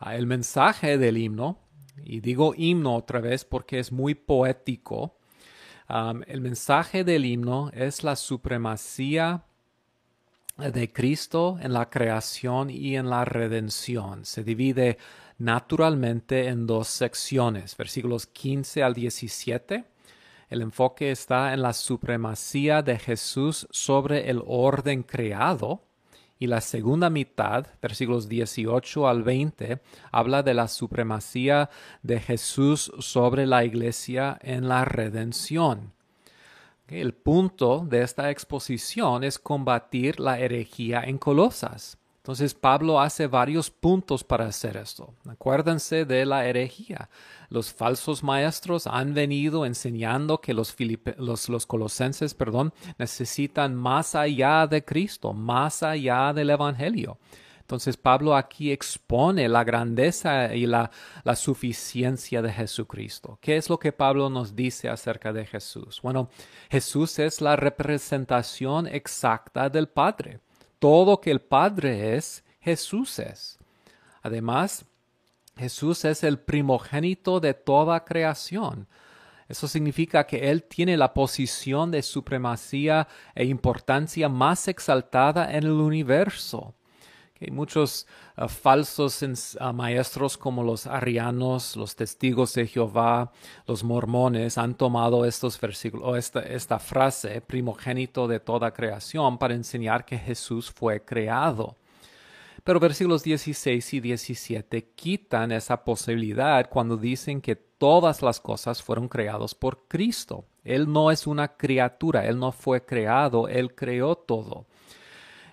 Ah, 0.00 0.16
el 0.16 0.26
mensaje 0.26 0.98
del 0.98 1.16
himno, 1.16 1.58
y 2.02 2.20
digo 2.20 2.54
himno 2.56 2.96
otra 2.96 3.20
vez 3.20 3.44
porque 3.44 3.78
es 3.78 3.92
muy 3.92 4.14
poético, 4.14 5.16
el 6.26 6.40
mensaje 6.40 7.04
del 7.04 7.24
himno 7.24 7.70
es 7.72 8.02
la 8.02 8.16
supremacía 8.16 9.44
de 10.56 10.92
Cristo 10.92 11.58
en 11.60 11.72
la 11.72 11.90
creación 11.90 12.70
y 12.70 12.96
en 12.96 13.10
la 13.10 13.24
redención. 13.24 14.24
Se 14.24 14.44
divide 14.44 14.98
naturalmente 15.38 16.48
en 16.48 16.66
dos 16.66 16.88
secciones, 16.88 17.76
versículos 17.76 18.26
15 18.26 18.82
al 18.82 18.94
17. 18.94 19.84
El 20.50 20.62
enfoque 20.62 21.10
está 21.10 21.52
en 21.52 21.62
la 21.62 21.72
supremacía 21.72 22.82
de 22.82 22.98
Jesús 22.98 23.66
sobre 23.70 24.30
el 24.30 24.42
orden 24.46 25.02
creado 25.02 25.82
y 26.38 26.46
la 26.46 26.60
segunda 26.60 27.10
mitad, 27.10 27.66
versículos 27.80 28.28
18 28.28 29.08
al 29.08 29.22
20, 29.22 29.80
habla 30.10 30.42
de 30.42 30.54
la 30.54 30.68
supremacía 30.68 31.70
de 32.02 32.20
Jesús 32.20 32.92
sobre 32.98 33.46
la 33.46 33.64
iglesia 33.64 34.38
en 34.42 34.68
la 34.68 34.84
redención. 34.84 35.92
El 36.86 37.14
punto 37.14 37.86
de 37.88 38.02
esta 38.02 38.30
exposición 38.30 39.24
es 39.24 39.38
combatir 39.38 40.20
la 40.20 40.38
herejía 40.38 41.02
en 41.02 41.18
Colosas 41.18 41.98
Entonces 42.24 42.54
Pablo 42.54 43.02
hace 43.02 43.26
varios 43.26 43.68
puntos 43.68 44.24
para 44.24 44.46
hacer 44.46 44.78
esto. 44.78 45.12
Acuérdense 45.28 46.06
de 46.06 46.24
la 46.24 46.46
herejía. 46.46 47.10
Los 47.50 47.70
falsos 47.70 48.22
maestros 48.22 48.86
han 48.86 49.12
venido 49.12 49.66
enseñando 49.66 50.40
que 50.40 50.54
los, 50.54 50.74
los, 51.18 51.50
los, 51.50 51.66
colosenses 51.66 52.32
perdón, 52.32 52.72
necesitan 52.96 53.74
más 53.74 54.14
allá 54.14 54.66
de 54.66 54.82
Cristo, 54.82 55.34
más 55.34 55.82
allá 55.82 56.32
del 56.32 56.48
Evangelio. 56.48 57.18
Entonces 57.60 57.98
Pablo 57.98 58.34
aquí 58.34 58.72
expone 58.72 59.46
la 59.46 59.62
grandeza 59.62 60.54
y 60.54 60.64
la, 60.64 60.90
la 61.24 61.36
suficiencia 61.36 62.40
de 62.40 62.50
Jesucristo. 62.50 63.38
¿Qué 63.42 63.58
es 63.58 63.68
lo 63.68 63.78
que 63.78 63.92
Pablo 63.92 64.30
nos 64.30 64.56
dice 64.56 64.88
acerca 64.88 65.30
de 65.34 65.44
Jesús? 65.44 66.00
Bueno, 66.02 66.30
Jesús 66.70 67.18
es 67.18 67.42
la 67.42 67.56
representación 67.56 68.86
exacta 68.86 69.68
del 69.68 69.88
Padre 69.88 70.40
todo 70.84 71.18
que 71.18 71.30
el 71.30 71.40
Padre 71.40 72.14
es, 72.14 72.44
Jesús 72.60 73.18
es. 73.18 73.58
Además, 74.20 74.84
Jesús 75.56 76.04
es 76.04 76.22
el 76.22 76.38
primogénito 76.38 77.40
de 77.40 77.54
toda 77.54 78.04
creación. 78.04 78.86
Eso 79.48 79.66
significa 79.66 80.26
que 80.26 80.50
Él 80.50 80.64
tiene 80.64 80.98
la 80.98 81.14
posición 81.14 81.90
de 81.90 82.02
supremacía 82.02 83.08
e 83.34 83.46
importancia 83.46 84.28
más 84.28 84.68
exaltada 84.68 85.50
en 85.52 85.64
el 85.64 85.70
universo. 85.70 86.74
Muchos 87.50 88.06
uh, 88.36 88.48
falsos 88.48 89.22
uh, 89.22 89.72
maestros 89.72 90.36
como 90.36 90.62
los 90.62 90.86
arianos, 90.86 91.76
los 91.76 91.96
testigos 91.96 92.54
de 92.54 92.66
Jehová, 92.66 93.32
los 93.66 93.84
mormones 93.84 94.58
han 94.58 94.74
tomado 94.74 95.24
estos 95.24 95.60
versículos 95.60 96.08
o 96.08 96.16
esta, 96.16 96.40
esta 96.40 96.78
frase, 96.78 97.40
primogénito 97.40 98.28
de 98.28 98.40
toda 98.40 98.72
creación, 98.72 99.38
para 99.38 99.54
enseñar 99.54 100.04
que 100.04 100.18
Jesús 100.18 100.70
fue 100.70 101.04
creado. 101.04 101.76
Pero 102.64 102.80
versículos 102.80 103.22
16 103.22 103.92
y 103.92 104.00
17 104.00 104.92
quitan 104.94 105.52
esa 105.52 105.84
posibilidad 105.84 106.66
cuando 106.70 106.96
dicen 106.96 107.42
que 107.42 107.56
todas 107.56 108.22
las 108.22 108.40
cosas 108.40 108.82
fueron 108.82 109.06
creadas 109.06 109.54
por 109.54 109.86
Cristo. 109.86 110.46
Él 110.64 110.90
no 110.90 111.10
es 111.10 111.26
una 111.26 111.56
criatura, 111.58 112.26
Él 112.26 112.38
no 112.38 112.52
fue 112.52 112.82
creado, 112.82 113.48
Él 113.48 113.74
creó 113.74 114.16
todo. 114.16 114.64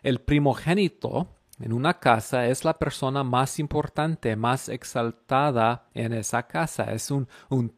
El 0.03 0.21
primogénito 0.21 1.27
en 1.61 1.73
una 1.73 1.99
casa 1.99 2.47
es 2.47 2.65
la 2.65 2.77
persona 2.77 3.23
más 3.23 3.59
importante, 3.59 4.35
más 4.35 4.69
exaltada 4.69 5.87
en 5.93 6.13
esa 6.13 6.47
casa. 6.47 6.91
Es 6.91 7.11
un, 7.11 7.27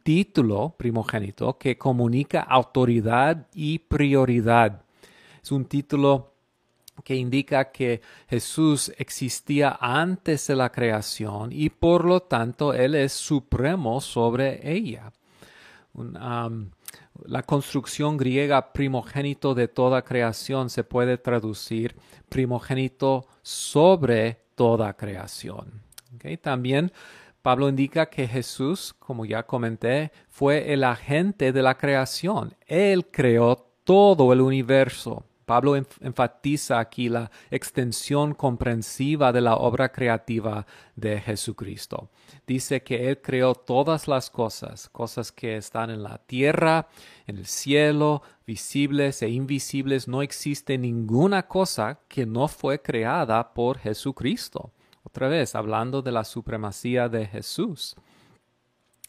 título 0.02 0.74
primogénito 0.76 1.58
que 1.58 1.76
comunica 1.76 2.40
autoridad 2.40 3.46
y 3.54 3.78
prioridad. 3.78 4.82
Es 5.42 5.52
un 5.52 5.66
título 5.66 6.32
que 7.02 7.14
indica 7.14 7.70
que 7.70 8.00
Jesús 8.28 8.92
existía 8.96 9.78
antes 9.80 10.46
de 10.46 10.56
la 10.56 10.70
creación 10.70 11.50
y 11.52 11.68
por 11.68 12.04
lo 12.04 12.20
tanto 12.20 12.72
Él 12.72 12.94
es 12.94 13.12
supremo 13.12 14.00
sobre 14.00 14.72
ella. 14.72 15.12
La 17.22 17.42
construcción 17.42 18.16
griega 18.16 18.72
primogénito 18.72 19.54
de 19.54 19.68
toda 19.68 20.02
creación 20.02 20.70
se 20.70 20.84
puede 20.84 21.18
traducir 21.18 21.96
primogénito 22.28 23.26
sobre 23.42 24.40
toda 24.54 24.94
creación. 24.94 25.82
También 26.40 26.92
Pablo 27.42 27.68
indica 27.68 28.06
que 28.06 28.26
Jesús, 28.26 28.94
como 28.98 29.26
ya 29.26 29.42
comenté, 29.42 30.12
fue 30.28 30.72
el 30.72 30.82
agente 30.82 31.52
de 31.52 31.62
la 31.62 31.76
creación. 31.76 32.54
Él 32.66 33.06
creó 33.10 33.70
todo 33.84 34.32
el 34.32 34.40
universo. 34.40 35.24
Pablo 35.44 35.76
enfatiza 35.76 36.78
aquí 36.78 37.08
la 37.08 37.30
extensión 37.50 38.34
comprensiva 38.34 39.32
de 39.32 39.40
la 39.40 39.56
obra 39.56 39.90
creativa 39.92 40.66
de 40.96 41.20
Jesucristo. 41.20 42.10
Dice 42.46 42.82
que 42.82 43.08
Él 43.08 43.20
creó 43.20 43.54
todas 43.54 44.08
las 44.08 44.30
cosas, 44.30 44.88
cosas 44.88 45.32
que 45.32 45.56
están 45.56 45.90
en 45.90 46.02
la 46.02 46.18
tierra, 46.18 46.88
en 47.26 47.38
el 47.38 47.46
cielo, 47.46 48.22
visibles 48.46 49.22
e 49.22 49.28
invisibles. 49.28 50.08
No 50.08 50.22
existe 50.22 50.78
ninguna 50.78 51.46
cosa 51.46 52.00
que 52.08 52.26
no 52.26 52.48
fue 52.48 52.80
creada 52.80 53.54
por 53.54 53.78
Jesucristo. 53.78 54.72
Otra 55.02 55.28
vez, 55.28 55.54
hablando 55.54 56.02
de 56.02 56.12
la 56.12 56.24
supremacía 56.24 57.08
de 57.08 57.26
Jesús. 57.26 57.94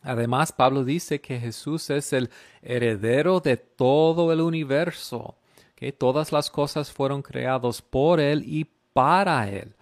Además, 0.01 0.51
Pablo 0.51 0.83
dice 0.83 1.19
que 1.19 1.39
Jesús 1.39 1.89
es 1.89 2.13
el 2.13 2.29
heredero 2.61 3.39
de 3.39 3.57
todo 3.57 4.31
el 4.31 4.41
universo 4.41 5.35
que 5.75 5.91
todas 5.91 6.31
las 6.31 6.49
cosas 6.49 6.91
fueron 6.91 7.21
creadas 7.21 7.81
por 7.81 8.19
Él 8.19 8.43
y 8.45 8.65
para 8.93 9.49
Él. 9.49 9.75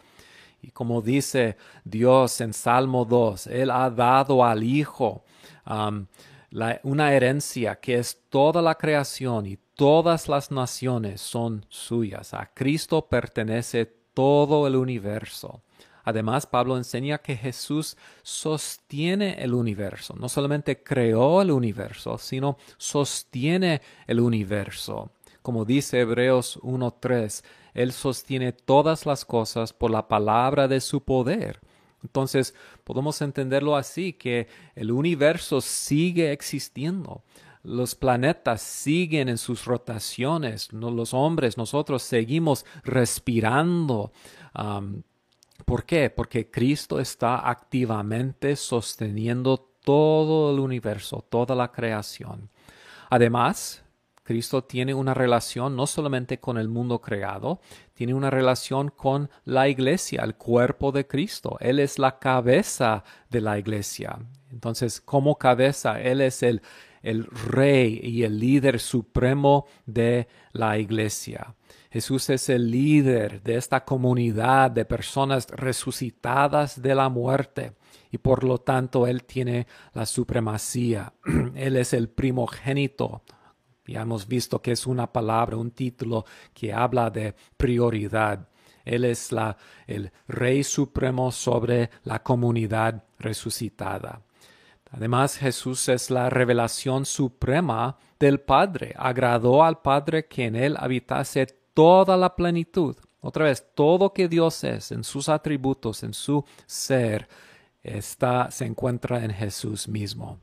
Y 0.62 0.72
como 0.72 1.02
dice 1.02 1.58
Dios 1.84 2.42
en 2.42 2.54
Salmo 2.54 3.06
2, 3.06 3.48
Él 3.48 3.70
ha 3.70 3.90
dado 3.90 4.44
al 4.44 4.64
Hijo 4.64 5.24
um, 5.70 6.06
una 6.84 7.14
herencia 7.14 7.76
que 7.76 7.98
es 8.00 8.18
toda 8.30 8.62
la 8.62 8.76
creación 8.76 9.46
y 9.46 9.58
todas 9.76 10.30
las 10.30 10.52
naciones 10.52 11.22
son 11.22 11.66
suyas. 11.70 12.34
A 12.34 12.50
Cristo 12.54 13.08
pertenece 13.08 13.86
todo 14.14 14.68
el 14.68 14.76
universo. 14.76 15.62
Además, 16.06 16.46
Pablo 16.46 16.78
enseña 16.78 17.18
que 17.18 17.36
Jesús 17.36 17.98
sostiene 18.22 19.42
el 19.42 19.54
universo. 19.54 20.16
No 20.18 20.28
solamente 20.28 20.84
creó 20.84 21.42
el 21.42 21.52
universo, 21.52 22.18
sino 22.18 22.58
sostiene 22.78 23.82
el 24.06 24.20
universo. 24.20 25.12
Como 25.44 25.66
dice 25.66 26.00
Hebreos 26.00 26.58
1.3, 26.62 27.44
Él 27.76 27.92
sostiene 27.92 28.54
todas 28.54 29.06
las 29.06 29.26
cosas 29.26 29.74
por 29.74 29.92
la 29.92 30.08
palabra 30.08 30.68
de 30.68 30.82
su 30.82 31.04
poder. 31.04 31.60
Entonces, 32.02 32.56
podemos 32.84 33.22
entenderlo 33.22 33.76
así, 33.76 34.14
que 34.14 34.48
el 34.74 34.92
universo 34.92 35.62
sigue 35.62 36.32
existiendo. 36.32 37.24
Los 37.62 37.94
planetas 37.94 38.62
siguen 38.62 39.30
en 39.30 39.38
sus 39.38 39.66
rotaciones. 39.66 40.72
Los 40.74 41.14
hombres, 41.14 41.58
nosotros 41.58 42.04
seguimos 42.04 42.66
respirando. 42.84 44.12
¿Por 45.66 45.86
qué? 45.86 46.10
Porque 46.10 46.50
Cristo 46.50 47.00
está 47.00 47.50
activamente 47.50 48.56
sosteniendo 48.56 49.58
todo 49.84 50.54
el 50.54 50.60
universo, 50.60 51.26
toda 51.30 51.54
la 51.54 51.72
creación. 51.72 52.50
Además, 53.10 53.83
Cristo 54.24 54.64
tiene 54.64 54.94
una 54.94 55.14
relación 55.14 55.76
no 55.76 55.86
solamente 55.86 56.40
con 56.40 56.58
el 56.58 56.70
mundo 56.70 57.02
creado, 57.02 57.60
tiene 57.94 58.14
una 58.14 58.30
relación 58.30 58.90
con 58.90 59.30
la 59.44 59.68
iglesia, 59.68 60.22
el 60.24 60.36
cuerpo 60.36 60.92
de 60.92 61.06
Cristo. 61.06 61.58
Él 61.60 61.80
es 61.80 62.00
la 62.00 62.20
cabeza 62.20 63.04
de 63.30 63.42
la 63.42 63.60
iglesia. 63.60 64.18
Entonces, 64.52 65.02
como 65.02 65.38
cabeza, 65.38 66.00
Él 66.02 66.22
es 66.22 66.42
el, 66.42 66.62
el 67.02 67.26
rey 67.26 68.00
y 68.02 68.24
el 68.24 68.40
líder 68.40 68.80
supremo 68.80 69.66
de 69.86 70.28
la 70.54 70.78
iglesia. 70.78 71.54
Jesús 71.92 72.30
es 72.30 72.50
el 72.50 72.72
líder 72.72 73.44
de 73.44 73.56
esta 73.56 73.84
comunidad 73.84 74.72
de 74.72 74.86
personas 74.86 75.48
resucitadas 75.50 76.82
de 76.82 76.96
la 76.96 77.10
muerte 77.10 77.74
y 78.10 78.18
por 78.18 78.44
lo 78.44 78.58
tanto 78.58 79.06
Él 79.06 79.26
tiene 79.26 79.68
la 79.94 80.06
supremacía. 80.06 81.14
Él 81.56 81.76
es 81.76 81.94
el 81.94 82.10
primogénito 82.10 83.22
ya 83.86 84.02
hemos 84.02 84.28
visto 84.28 84.62
que 84.62 84.72
es 84.72 84.88
una 84.88 85.12
palabra, 85.12 85.58
un 85.58 85.72
título 85.72 86.26
que 86.54 86.74
habla 86.74 87.10
de 87.10 87.36
prioridad. 87.58 88.48
Él 88.86 89.06
es 89.06 89.32
la, 89.32 89.58
el 89.88 90.12
Rey 90.28 90.64
Supremo 90.64 91.32
sobre 91.32 91.90
la 92.04 92.22
comunidad 92.22 93.04
resucitada. 93.20 94.22
Además, 94.92 95.38
Jesús 95.38 95.90
es 95.90 96.12
la 96.12 96.30
revelación 96.30 97.06
suprema 97.06 97.98
del 98.20 98.40
Padre. 98.40 98.94
Agradó 98.98 99.64
al 99.64 99.82
Padre 99.82 100.28
que 100.28 100.46
en 100.46 100.56
Él 100.56 100.76
habitase 100.78 101.48
toda 101.74 102.16
la 102.16 102.36
plenitud. 102.36 102.96
Otra 103.20 103.46
vez, 103.46 103.66
todo 103.74 104.14
que 104.14 104.28
Dios 104.28 104.64
es, 104.64 104.92
en 104.92 105.04
sus 105.04 105.30
atributos, 105.30 106.04
en 106.04 106.14
su 106.14 106.46
ser, 106.68 107.28
está, 107.82 108.52
se 108.52 108.66
encuentra 108.66 109.24
en 109.24 109.32
Jesús 109.32 109.88
mismo. 109.88 110.40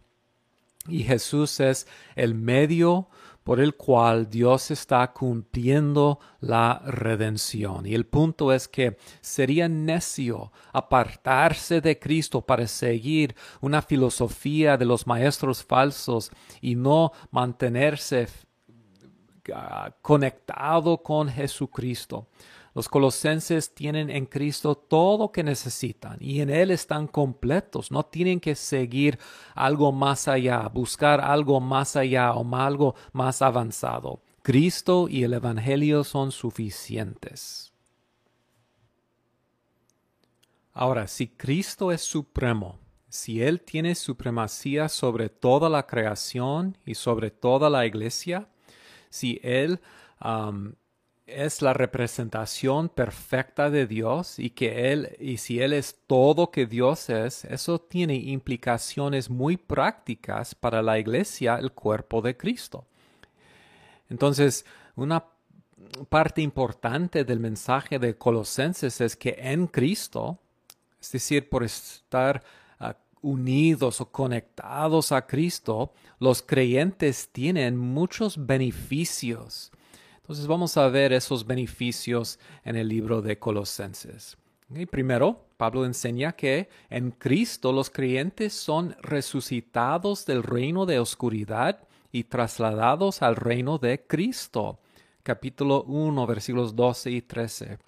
Y 0.88 1.04
Jesús 1.04 1.60
es 1.60 1.86
el 2.16 2.34
medio 2.34 3.08
por 3.50 3.58
el 3.58 3.74
cual 3.74 4.30
Dios 4.30 4.70
está 4.70 5.12
cumpliendo 5.12 6.20
la 6.38 6.80
redención. 6.86 7.84
Y 7.84 7.96
el 7.96 8.06
punto 8.06 8.52
es 8.52 8.68
que 8.68 8.96
sería 9.20 9.68
necio 9.68 10.52
apartarse 10.72 11.80
de 11.80 11.98
Cristo 11.98 12.42
para 12.42 12.68
seguir 12.68 13.34
una 13.60 13.82
filosofía 13.82 14.76
de 14.76 14.84
los 14.84 15.04
maestros 15.04 15.64
falsos 15.64 16.30
y 16.60 16.76
no 16.76 17.10
mantenerse 17.32 18.28
ah, 19.52 19.96
conectado 20.00 20.98
con 20.98 21.28
Jesucristo. 21.28 22.28
Los 22.74 22.88
colosenses 22.88 23.74
tienen 23.74 24.10
en 24.10 24.26
Cristo 24.26 24.76
todo 24.76 25.18
lo 25.18 25.32
que 25.32 25.42
necesitan 25.42 26.16
y 26.20 26.40
en 26.40 26.50
Él 26.50 26.70
están 26.70 27.08
completos. 27.08 27.90
No 27.90 28.04
tienen 28.04 28.38
que 28.38 28.54
seguir 28.54 29.18
algo 29.54 29.90
más 29.90 30.28
allá, 30.28 30.68
buscar 30.68 31.20
algo 31.20 31.60
más 31.60 31.96
allá 31.96 32.32
o 32.32 32.56
algo 32.56 32.94
más 33.12 33.42
avanzado. 33.42 34.22
Cristo 34.42 35.08
y 35.08 35.24
el 35.24 35.34
Evangelio 35.34 36.04
son 36.04 36.30
suficientes. 36.30 37.72
Ahora, 40.72 41.08
si 41.08 41.26
Cristo 41.26 41.90
es 41.90 42.00
supremo, 42.00 42.78
si 43.08 43.42
Él 43.42 43.60
tiene 43.60 43.96
supremacía 43.96 44.88
sobre 44.88 45.28
toda 45.28 45.68
la 45.68 45.86
creación 45.86 46.78
y 46.86 46.94
sobre 46.94 47.32
toda 47.32 47.68
la 47.68 47.84
iglesia, 47.84 48.48
si 49.10 49.40
Él 49.42 49.80
es 51.30 51.62
la 51.62 51.72
representación 51.72 52.88
perfecta 52.88 53.70
de 53.70 53.86
Dios 53.86 54.38
y 54.38 54.50
que 54.50 54.92
Él, 54.92 55.16
y 55.18 55.38
si 55.38 55.60
Él 55.60 55.72
es 55.72 55.98
todo 56.06 56.50
que 56.50 56.66
Dios 56.66 57.08
es, 57.10 57.44
eso 57.44 57.80
tiene 57.80 58.16
implicaciones 58.16 59.30
muy 59.30 59.56
prácticas 59.56 60.54
para 60.54 60.82
la 60.82 60.98
iglesia, 60.98 61.56
el 61.56 61.72
cuerpo 61.72 62.20
de 62.22 62.36
Cristo. 62.36 62.84
Entonces, 64.08 64.64
una 64.96 65.24
parte 66.08 66.42
importante 66.42 67.24
del 67.24 67.40
mensaje 67.40 67.98
de 67.98 68.16
Colosenses 68.16 69.00
es 69.00 69.16
que 69.16 69.36
en 69.38 69.66
Cristo, 69.66 70.38
es 71.00 71.12
decir, 71.12 71.48
por 71.48 71.64
estar 71.64 72.42
ah, 72.78 72.96
unidos 73.22 74.00
o 74.00 74.10
conectados 74.10 75.12
a 75.12 75.26
Cristo, 75.26 75.92
los 76.18 76.42
creyentes 76.42 77.28
tienen 77.32 77.76
muchos 77.76 78.46
beneficios 78.46 79.72
entonces 80.30 80.46
vamos 80.46 80.76
a 80.76 80.88
ver 80.88 81.12
esos 81.12 81.44
beneficios 81.44 82.38
en 82.64 82.76
el 82.76 82.86
libro 82.86 83.20
de 83.20 83.40
Colosenses. 83.40 84.36
primero, 84.88 85.44
Pablo 85.56 85.84
enseña 85.84 86.30
que 86.30 86.68
en 86.88 87.10
Cristo 87.10 87.72
los 87.72 87.90
creyentes 87.90 88.52
son 88.52 88.94
resucitados 89.02 90.24
del 90.26 90.44
reino 90.44 90.86
de 90.86 91.00
oscuridad 91.00 91.80
y 92.12 92.22
trasladados 92.22 93.22
al 93.22 93.34
reino 93.34 93.78
de 93.78 94.06
Cristo. 94.06 94.78
Capítulo 95.24 95.82
1, 95.82 96.24
versículos 96.28 96.76
12 96.76 97.10
y 97.10 97.22
13. 97.22 97.78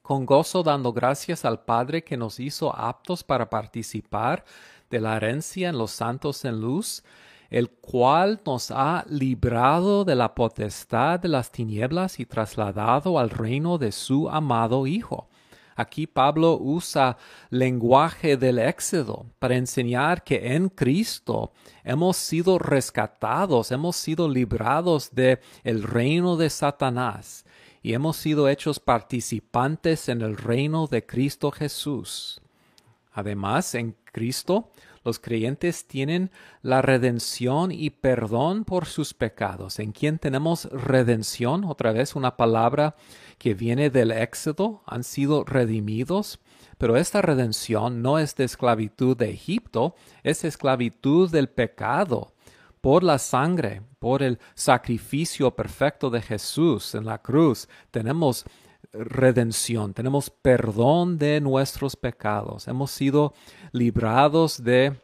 Con 0.00 0.24
gozo 0.24 0.62
dando 0.62 0.94
gracias 0.94 1.44
al 1.44 1.62
Padre 1.66 2.02
que 2.02 2.16
nos 2.16 2.40
hizo 2.40 2.74
aptos 2.74 3.22
para 3.22 3.50
participar 3.50 4.46
de 4.88 4.98
la 4.98 5.18
herencia 5.18 5.68
en 5.68 5.76
los 5.76 5.90
santos 5.90 6.42
en 6.46 6.58
luz, 6.58 7.04
el 7.50 7.70
cual 7.70 8.40
nos 8.44 8.70
ha 8.70 9.04
librado 9.08 10.04
de 10.04 10.14
la 10.14 10.34
potestad 10.34 11.20
de 11.20 11.28
las 11.28 11.50
tinieblas 11.50 12.20
y 12.20 12.26
trasladado 12.26 13.18
al 13.18 13.30
reino 13.30 13.78
de 13.78 13.92
su 13.92 14.28
amado 14.28 14.86
Hijo. 14.86 15.28
Aquí 15.76 16.06
Pablo 16.06 16.58
usa 16.58 17.18
lenguaje 17.50 18.38
del 18.38 18.58
Éxodo 18.58 19.26
para 19.38 19.56
enseñar 19.56 20.24
que 20.24 20.54
en 20.54 20.70
Cristo 20.70 21.52
hemos 21.84 22.16
sido 22.16 22.58
rescatados, 22.58 23.70
hemos 23.70 23.96
sido 23.96 24.26
librados 24.26 25.14
de 25.14 25.38
el 25.64 25.82
reino 25.82 26.38
de 26.38 26.48
Satanás 26.48 27.44
y 27.82 27.92
hemos 27.92 28.16
sido 28.16 28.48
hechos 28.48 28.80
participantes 28.80 30.08
en 30.08 30.22
el 30.22 30.38
reino 30.38 30.86
de 30.86 31.04
Cristo 31.04 31.50
Jesús. 31.50 32.40
Además, 33.12 33.74
en 33.74 33.94
Cristo 34.12 34.70
los 35.06 35.18
creyentes 35.20 35.86
tienen 35.86 36.30
la 36.62 36.82
redención 36.82 37.72
y 37.72 37.90
perdón 37.90 38.64
por 38.64 38.86
sus 38.86 39.14
pecados. 39.14 39.78
¿En 39.78 39.92
quién 39.92 40.18
tenemos 40.18 40.64
redención? 40.64 41.64
Otra 41.64 41.92
vez 41.92 42.16
una 42.16 42.36
palabra 42.36 42.96
que 43.38 43.54
viene 43.54 43.88
del 43.88 44.10
Éxodo. 44.10 44.82
Han 44.84 45.04
sido 45.04 45.44
redimidos. 45.44 46.40
Pero 46.76 46.96
esta 46.96 47.22
redención 47.22 48.02
no 48.02 48.18
es 48.18 48.34
de 48.36 48.44
esclavitud 48.44 49.16
de 49.16 49.30
Egipto, 49.30 49.94
es 50.22 50.44
esclavitud 50.44 51.30
del 51.30 51.48
pecado 51.48 52.34
por 52.82 53.02
la 53.02 53.18
sangre, 53.18 53.82
por 53.98 54.22
el 54.22 54.38
sacrificio 54.54 55.56
perfecto 55.56 56.10
de 56.10 56.20
Jesús 56.20 56.94
en 56.94 57.06
la 57.06 57.22
cruz. 57.22 57.68
Tenemos 57.90 58.44
redención, 58.98 59.94
tenemos 59.94 60.30
perdón 60.30 61.18
de 61.18 61.40
nuestros 61.40 61.96
pecados, 61.96 62.68
hemos 62.68 62.90
sido 62.90 63.34
librados 63.72 64.62
de 64.62 65.00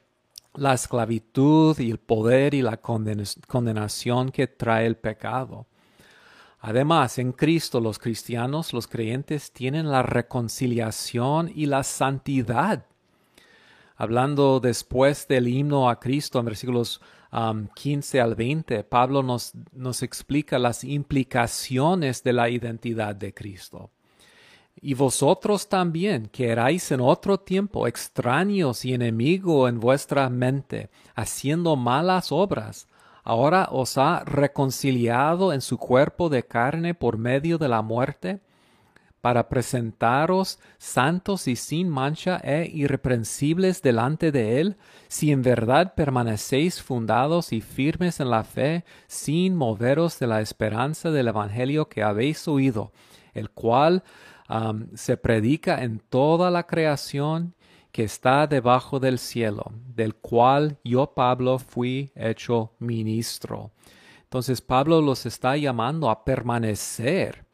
la 0.55 0.75
esclavitud 0.75 1.79
y 1.79 1.91
el 1.91 1.99
poder 1.99 2.55
y 2.55 2.63
la 2.63 2.79
condenación 2.79 4.31
que 4.31 4.47
trae 4.47 4.87
el 4.87 4.97
pecado. 4.97 5.67
Además, 6.61 7.19
en 7.19 7.33
Cristo 7.33 7.81
los 7.81 7.99
cristianos, 7.99 8.73
los 8.73 8.87
creyentes, 8.87 9.51
tienen 9.53 9.91
la 9.91 10.03
reconciliación 10.03 11.51
y 11.53 11.67
la 11.67 11.83
santidad. 11.83 12.87
Hablando 13.97 14.61
después 14.61 15.27
del 15.27 15.49
himno 15.49 15.91
a 15.91 15.99
Cristo 15.99 16.39
en 16.39 16.45
versículos 16.45 17.01
15 17.33 18.19
um, 18.19 18.25
al 18.25 18.35
20, 18.35 18.85
Pablo 18.85 19.23
nos, 19.23 19.53
nos 19.73 20.03
explica 20.03 20.59
las 20.59 20.85
implicaciones 20.85 22.23
de 22.23 22.33
la 22.35 22.51
identidad 22.51 23.15
de 23.15 23.33
Cristo. 23.33 23.91
Y 24.81 24.95
vosotros 24.95 25.69
también, 25.69 26.27
que 26.27 26.49
erais 26.49 26.91
en 26.93 27.01
otro 27.01 27.39
tiempo 27.39 27.87
extraños 27.87 28.85
y 28.85 28.95
enemigos 28.95 29.69
en 29.69 29.81
vuestra 29.81 30.29
mente, 30.29 30.91
haciendo 31.15 31.77
malas 31.77 32.33
obras, 32.33 32.89
ahora 33.23 33.69
os 33.71 33.97
ha 33.97 34.25
reconciliado 34.25 35.53
en 35.53 35.61
su 35.61 35.79
cuerpo 35.79 36.29
de 36.29 36.43
carne 36.45 36.95
por 36.95 37.17
medio 37.17 37.59
de 37.59 37.69
la 37.69 37.81
muerte, 37.83 38.41
para 39.23 39.49
presentaros 39.49 40.59
santos 40.79 41.47
y 41.49 41.55
sin 41.57 41.89
mancha 41.89 42.39
e 42.43 42.69
irreprensibles 42.75 43.81
delante 43.81 44.33
de 44.33 44.61
Él, 44.61 44.77
si 45.09 45.31
en 45.31 45.43
verdad 45.43 45.95
permanecéis 45.95 46.83
fundados 46.83 47.53
y 47.53 47.61
firmes 47.61 48.19
en 48.19 48.31
la 48.31 48.43
fe, 48.43 48.85
sin 49.07 49.55
moveros 49.55 50.19
de 50.19 50.27
la 50.27 50.41
esperanza 50.41 51.13
del 51.13 51.29
Evangelio 51.29 51.89
que 51.89 52.03
habéis 52.03 52.47
oído, 52.49 52.93
el 53.33 53.49
cual 53.51 54.03
se 54.95 55.17
predica 55.17 55.83
en 55.83 56.01
toda 56.01 56.51
la 56.51 56.67
creación 56.67 57.55
que 57.93 58.03
está 58.05 58.47
debajo 58.47 58.99
del 58.99 59.19
cielo, 59.19 59.73
del 59.95 60.17
cual 60.17 60.79
yo, 60.83 61.15
Pablo, 61.15 61.59
fui 61.59 62.11
hecho 62.17 62.73
ministro. 62.81 63.71
Entonces 64.25 64.61
Pablo 64.61 65.01
los 65.01 65.27
está 65.27 65.57
llamando 65.57 66.11
a 66.11 66.25
permanecer 66.25 67.47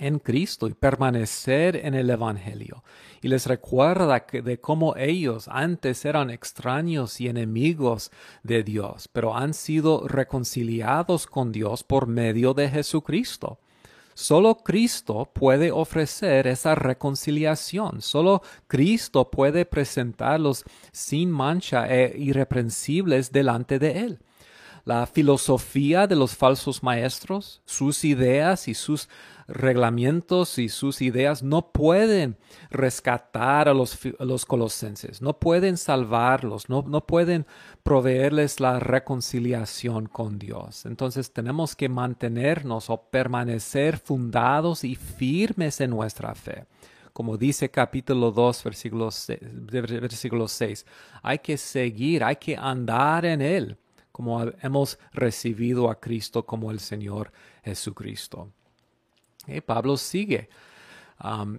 en 0.00 0.18
Cristo 0.18 0.66
y 0.66 0.74
permanecer 0.74 1.76
en 1.76 1.94
el 1.94 2.10
Evangelio. 2.10 2.82
Y 3.22 3.28
les 3.28 3.46
recuerda 3.46 4.26
que 4.26 4.42
de 4.42 4.58
cómo 4.58 4.96
ellos 4.96 5.46
antes 5.48 6.04
eran 6.04 6.30
extraños 6.30 7.20
y 7.20 7.28
enemigos 7.28 8.10
de 8.42 8.62
Dios, 8.62 9.08
pero 9.08 9.36
han 9.36 9.54
sido 9.54 10.08
reconciliados 10.08 11.26
con 11.26 11.52
Dios 11.52 11.84
por 11.84 12.06
medio 12.06 12.54
de 12.54 12.68
Jesucristo. 12.68 13.60
Solo 14.14 14.56
Cristo 14.56 15.30
puede 15.32 15.70
ofrecer 15.70 16.46
esa 16.46 16.74
reconciliación. 16.74 18.02
Solo 18.02 18.42
Cristo 18.66 19.30
puede 19.30 19.64
presentarlos 19.64 20.64
sin 20.92 21.30
mancha 21.30 21.86
e 21.88 22.18
irreprensibles 22.18 23.32
delante 23.32 23.78
de 23.78 24.00
Él 24.00 24.18
la 24.84 25.06
filosofía 25.06 26.06
de 26.06 26.16
los 26.16 26.34
falsos 26.34 26.82
maestros, 26.82 27.60
sus 27.64 28.04
ideas 28.04 28.68
y 28.68 28.74
sus 28.74 29.08
reglamentos 29.52 30.58
y 30.58 30.68
sus 30.68 31.02
ideas 31.02 31.42
no 31.42 31.72
pueden 31.72 32.36
rescatar 32.70 33.68
a 33.68 33.74
los, 33.74 33.98
los 34.18 34.46
colosenses, 34.46 35.20
no 35.20 35.38
pueden 35.38 35.76
salvarlos, 35.76 36.68
no, 36.68 36.82
no 36.86 37.06
pueden 37.06 37.46
proveerles 37.82 38.60
la 38.60 38.78
reconciliación 38.78 40.06
con 40.06 40.38
Dios. 40.38 40.86
Entonces 40.86 41.32
tenemos 41.32 41.76
que 41.76 41.88
mantenernos 41.88 42.90
o 42.90 43.02
permanecer 43.10 43.98
fundados 43.98 44.84
y 44.84 44.94
firmes 44.94 45.80
en 45.80 45.90
nuestra 45.90 46.34
fe 46.34 46.66
como 47.12 47.36
dice 47.36 47.70
capítulo 47.70 48.30
2, 48.30 48.64
versículo 48.64 49.10
6, 49.10 49.40
versículo 49.42 50.48
6. 50.48 50.86
Hay 51.22 51.40
que 51.40 51.58
seguir, 51.58 52.22
hay 52.24 52.36
que 52.36 52.56
andar 52.56 53.26
en 53.26 53.42
Él 53.42 53.76
como 54.12 54.42
hemos 54.60 54.98
recibido 55.12 55.90
a 55.90 55.98
Cristo 55.98 56.44
como 56.44 56.70
el 56.70 56.80
Señor 56.80 57.32
Jesucristo. 57.64 58.52
Y 59.56 59.60
Pablo 59.60 59.96
sigue. 59.96 60.48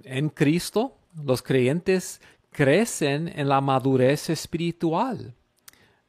En 0.04 0.30
Cristo 0.30 0.98
los 1.24 1.42
creyentes 1.42 2.22
crecen 2.52 3.28
en 3.28 3.50
la 3.50 3.62
madurez 3.62 4.30
espiritual. 4.30 5.36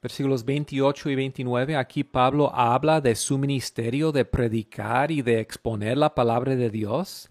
Versículos 0.01 0.45
28 0.45 1.11
y 1.11 1.15
29, 1.15 1.77
aquí 1.77 2.03
Pablo 2.03 2.53
habla 2.53 3.01
de 3.01 3.15
su 3.15 3.39
ministerio 3.39 4.11
de 4.11 4.25
predicar 4.25 5.13
y 5.13 5.23
de 5.23 5.39
exponer 5.39 5.97
la 5.97 6.15
palabra 6.15 6.57
de 6.57 6.71
Dios. 6.71 7.29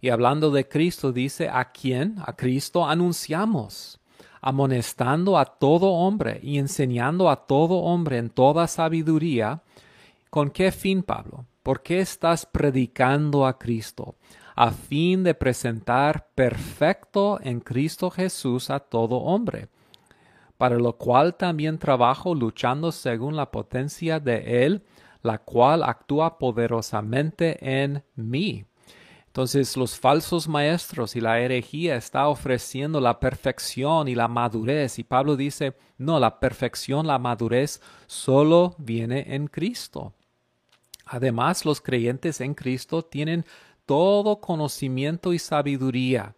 Y 0.00 0.08
hablando 0.08 0.50
de 0.50 0.66
Cristo 0.66 1.12
dice, 1.12 1.48
¿a 1.48 1.70
quién? 1.70 2.16
A 2.24 2.34
Cristo 2.34 2.86
anunciamos 2.86 4.00
amonestando 4.40 5.36
a 5.36 5.44
todo 5.44 5.88
hombre 5.90 6.38
y 6.42 6.58
enseñando 6.58 7.28
a 7.28 7.46
todo 7.46 7.78
hombre 7.78 8.18
en 8.18 8.30
toda 8.30 8.68
sabiduría. 8.68 9.62
¿Con 10.30 10.50
qué 10.50 10.70
fin, 10.70 11.02
Pablo? 11.02 11.44
¿Por 11.68 11.82
qué 11.82 12.00
estás 12.00 12.46
predicando 12.46 13.44
a 13.44 13.58
Cristo? 13.58 14.16
A 14.56 14.70
fin 14.70 15.22
de 15.22 15.34
presentar 15.34 16.30
perfecto 16.34 17.38
en 17.42 17.60
Cristo 17.60 18.10
Jesús 18.10 18.70
a 18.70 18.80
todo 18.80 19.16
hombre, 19.16 19.68
para 20.56 20.76
lo 20.76 20.96
cual 20.96 21.34
también 21.34 21.78
trabajo 21.78 22.34
luchando 22.34 22.90
según 22.90 23.36
la 23.36 23.50
potencia 23.50 24.18
de 24.18 24.64
Él, 24.64 24.82
la 25.20 25.36
cual 25.36 25.82
actúa 25.82 26.38
poderosamente 26.38 27.58
en 27.60 28.02
mí. 28.14 28.64
Entonces 29.26 29.76
los 29.76 29.98
falsos 29.98 30.48
maestros 30.48 31.16
y 31.16 31.20
la 31.20 31.38
herejía 31.38 31.96
está 31.96 32.28
ofreciendo 32.28 32.98
la 32.98 33.20
perfección 33.20 34.08
y 34.08 34.14
la 34.14 34.26
madurez 34.26 34.98
y 34.98 35.04
Pablo 35.04 35.36
dice, 35.36 35.76
no, 35.98 36.18
la 36.18 36.40
perfección, 36.40 37.06
la 37.06 37.18
madurez 37.18 37.82
solo 38.06 38.74
viene 38.78 39.34
en 39.34 39.48
Cristo. 39.48 40.14
Además, 41.08 41.64
los 41.64 41.80
creyentes 41.80 42.40
en 42.40 42.54
Cristo 42.54 43.04
tienen 43.04 43.44
todo 43.86 44.40
conocimiento 44.40 45.32
y 45.32 45.38
sabiduría. 45.38 46.34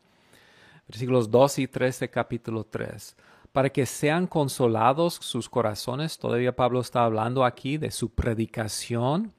Versículos 0.86 1.30
2 1.30 1.58
y 1.60 1.68
3 1.68 2.00
de 2.00 2.10
capítulo 2.10 2.64
3 2.64 3.16
para 3.52 3.70
que 3.70 3.86
sean 3.86 4.26
consolados 4.26 5.14
sus 5.14 5.48
corazones. 5.48 6.18
Todavía 6.18 6.54
Pablo 6.54 6.80
está 6.80 7.04
hablando 7.04 7.44
aquí 7.44 7.78
de 7.78 7.90
su 7.90 8.10
predicación. 8.10 9.32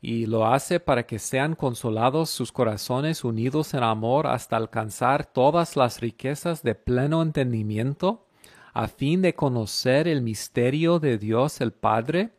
Y 0.00 0.26
lo 0.26 0.46
hace 0.46 0.78
para 0.78 1.04
que 1.04 1.18
sean 1.18 1.56
consolados 1.56 2.30
sus 2.30 2.52
corazones 2.52 3.24
unidos 3.24 3.74
en 3.74 3.82
amor 3.82 4.28
hasta 4.28 4.56
alcanzar 4.56 5.26
todas 5.26 5.74
las 5.74 6.00
riquezas 6.00 6.62
de 6.62 6.76
pleno 6.76 7.22
entendimiento, 7.22 8.26
a 8.72 8.86
fin 8.86 9.20
de 9.20 9.34
conocer 9.34 10.06
el 10.06 10.22
misterio 10.22 11.00
de 11.00 11.18
Dios 11.18 11.60
el 11.60 11.72
Padre 11.72 12.30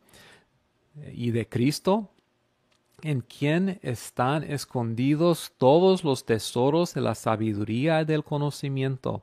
y 1.12 1.30
de 1.30 1.48
Cristo, 1.48 2.10
en 3.02 3.20
quien 3.20 3.78
están 3.82 4.44
escondidos 4.44 5.52
todos 5.58 6.04
los 6.04 6.24
tesoros 6.24 6.94
de 6.94 7.00
la 7.00 7.14
sabiduría 7.14 8.02
y 8.02 8.04
del 8.04 8.24
conocimiento 8.24 9.22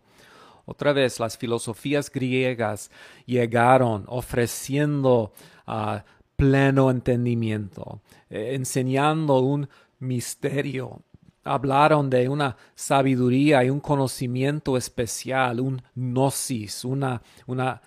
otra 0.66 0.94
vez 0.94 1.20
las 1.20 1.38
filosofías 1.38 2.12
griegas 2.12 2.92
llegaron 3.26 4.06
ofreciendo 4.08 5.34
uh, 5.68 5.98
pleno 6.36 6.90
entendimiento, 6.92 8.02
eh, 8.30 8.54
enseñando 8.56 9.40
un 9.40 9.68
misterio. 10.00 11.02
Hablaron 11.44 12.10
de 12.10 12.30
una 12.30 12.56
sabiduría 12.76 13.64
y 13.64 13.70
un 13.70 13.80
conocimiento 13.80 14.78
especial, 14.78 15.60
un 15.60 15.82
gnosis, 15.96 16.86
una, 16.86 17.22
una 17.48 17.82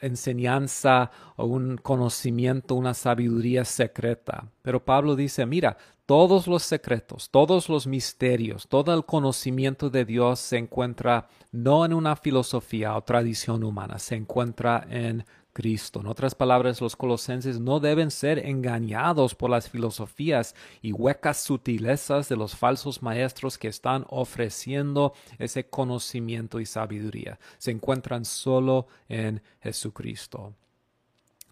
enseñanza 0.00 1.10
o 1.36 1.46
un 1.46 1.76
conocimiento, 1.76 2.74
una 2.74 2.94
sabiduría 2.94 3.64
secreta. 3.64 4.48
Pero 4.62 4.84
Pablo 4.84 5.16
dice, 5.16 5.46
mira, 5.46 5.76
todos 6.06 6.46
los 6.46 6.62
secretos, 6.62 7.30
todos 7.30 7.68
los 7.68 7.86
misterios, 7.86 8.66
todo 8.68 8.92
el 8.92 9.04
conocimiento 9.04 9.88
de 9.88 10.04
Dios 10.04 10.40
se 10.40 10.58
encuentra 10.58 11.28
no 11.52 11.84
en 11.84 11.94
una 11.94 12.16
filosofía 12.16 12.96
o 12.96 13.02
tradición 13.02 13.62
humana, 13.62 13.98
se 13.98 14.16
encuentra 14.16 14.84
en 14.90 15.24
Cristo. 15.52 16.00
En 16.00 16.06
otras 16.06 16.34
palabras, 16.34 16.80
los 16.80 16.96
colosenses 16.96 17.60
no 17.60 17.80
deben 17.80 18.10
ser 18.10 18.46
engañados 18.46 19.34
por 19.34 19.50
las 19.50 19.68
filosofías 19.68 20.54
y 20.80 20.92
huecas 20.92 21.42
sutilezas 21.42 22.28
de 22.28 22.36
los 22.36 22.56
falsos 22.56 23.02
maestros 23.02 23.58
que 23.58 23.68
están 23.68 24.04
ofreciendo 24.08 25.12
ese 25.38 25.66
conocimiento 25.66 26.60
y 26.60 26.66
sabiduría. 26.66 27.38
Se 27.58 27.70
encuentran 27.70 28.24
solo 28.24 28.86
en 29.08 29.42
Jesucristo. 29.60 30.54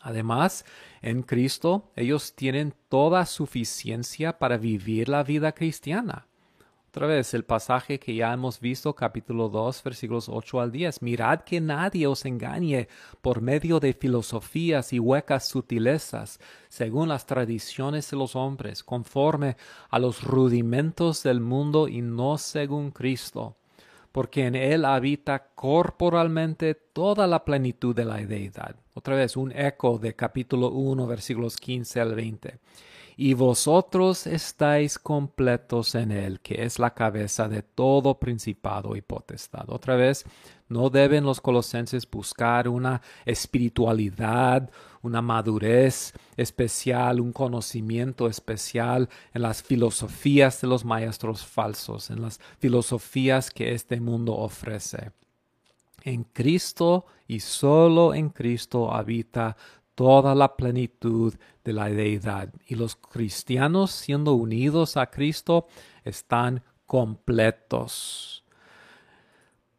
Además, 0.01 0.65
en 1.03 1.23
Cristo 1.23 1.91
ellos 1.95 2.35
tienen 2.35 2.75
toda 2.89 3.27
suficiencia 3.27 4.39
para 4.39 4.57
vivir 4.57 5.09
la 5.09 5.23
vida 5.23 5.53
cristiana. 5.53 6.27
Otra 6.93 7.07
vez, 7.07 7.35
el 7.35 7.45
pasaje 7.45 8.01
que 8.01 8.17
ya 8.17 8.33
hemos 8.33 8.59
visto, 8.59 8.97
capítulo 8.97 9.49
2, 9.49 9.85
versículos 9.85 10.29
8 10.29 10.61
al 10.61 10.73
10. 10.73 11.03
Mirad 11.03 11.43
que 11.43 11.61
nadie 11.61 12.09
os 12.09 12.25
engañe 12.25 12.89
por 13.21 13.43
medio 13.43 13.79
de 13.79 13.93
filosofías 13.93 14.93
y 14.93 14.99
huecas 14.99 15.47
sutilezas, 15.47 16.41
según 16.69 17.09
las 17.09 17.27
tradiciones 17.27 18.11
de 18.11 18.17
los 18.17 18.35
hombres, 18.35 18.83
conforme 18.83 19.57
a 19.89 20.01
los 20.01 20.25
rudimentos 20.25 21.23
del 21.23 21.41
mundo 21.41 21.87
y 21.87 22.03
no 22.03 22.39
según 22.39 22.91
Cristo, 22.91 23.55
porque 24.11 24.47
en 24.47 24.57
él 24.57 24.85
habita 24.85 25.51
corporalmente 25.55 26.75
toda 26.75 27.29
la 27.29 27.45
plenitud 27.45 27.95
de 27.95 28.05
la 28.05 28.17
deidad. 28.17 28.75
Otra 28.95 29.15
vez, 29.15 29.37
un 29.37 29.53
eco 29.53 29.97
de 30.01 30.17
capítulo 30.17 30.71
1, 30.71 31.07
versículos 31.07 31.57
15 31.57 32.01
al 32.01 32.17
20 32.17 32.59
y 33.23 33.35
vosotros 33.35 34.27
estáis 34.27 34.99
completos 34.99 35.95
en 35.95 36.11
él, 36.11 36.41
que 36.41 36.65
es 36.65 36.79
la 36.79 36.95
cabeza 36.95 37.51
de 37.51 37.61
todo 37.61 38.19
principado 38.19 38.97
y 38.97 39.03
potestad. 39.03 39.69
Otra 39.69 39.95
vez, 39.95 40.25
no 40.71 40.89
deben 40.89 41.25
los 41.25 41.39
colosenses 41.39 42.11
buscar 42.11 42.67
una 42.67 43.03
espiritualidad, 43.27 44.71
una 45.03 45.21
madurez 45.21 46.15
especial, 46.39 47.21
un 47.21 47.35
conocimiento 47.35 48.27
especial 48.27 49.11
en 49.35 49.43
las 49.43 49.63
filosofías 49.63 50.63
de 50.63 50.69
los 50.69 50.87
maestros 50.87 51.45
falsos, 51.45 52.09
en 52.09 52.23
las 52.23 52.41
filosofías 52.59 53.51
que 53.51 53.75
este 53.75 54.01
mundo 54.01 54.35
ofrece. 54.35 55.13
En 56.05 56.25
Cristo 56.25 57.05
y 57.29 57.41
solo 57.41 58.15
en 58.15 58.31
Cristo 58.31 58.95
habita 58.95 59.59
toda 60.01 60.35
la 60.35 60.57
plenitud 60.57 61.35
de 61.63 61.75
la 61.75 61.91
deidad. 61.91 62.49
Y 62.67 62.75
los 62.75 62.97
cristianos, 62.97 63.91
siendo 63.91 64.33
unidos 64.33 64.97
a 64.97 65.11
Cristo, 65.11 65.67
están 66.03 66.63
completos. 66.87 68.43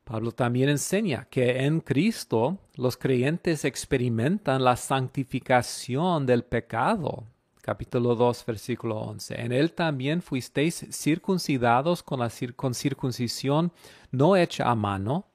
Pablo 0.03 0.32
también 0.32 0.69
enseña 0.69 1.26
que 1.28 1.65
en 1.65 1.80
Cristo 1.80 2.59
los 2.76 2.97
creyentes 2.97 3.65
experimentan 3.65 4.63
la 4.63 4.76
santificación 4.76 6.28
del 6.28 6.43
pecado. 6.43 7.24
Capítulo 7.59 8.13
2, 8.13 8.45
versículo 8.45 8.99
11. 8.99 9.41
En 9.41 9.51
él 9.51 9.74
también 9.74 10.22
fuisteis 10.22 10.86
circuncidados 10.91 12.03
con 12.03 12.19
la 12.19 12.30
circuncisión 12.30 13.72
no 14.11 14.36
hecha 14.36 14.69
a 14.69 14.76
mano, 14.76 15.30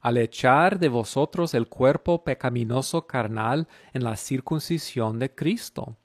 al 0.00 0.16
echar 0.16 0.78
de 0.78 0.88
vosotros 0.88 1.54
el 1.54 1.68
cuerpo 1.68 2.24
pecaminoso 2.24 3.06
carnal 3.06 3.68
en 3.92 4.04
la 4.04 4.16
circuncisión 4.16 5.18
de 5.18 5.34
Cristo. 5.34 5.96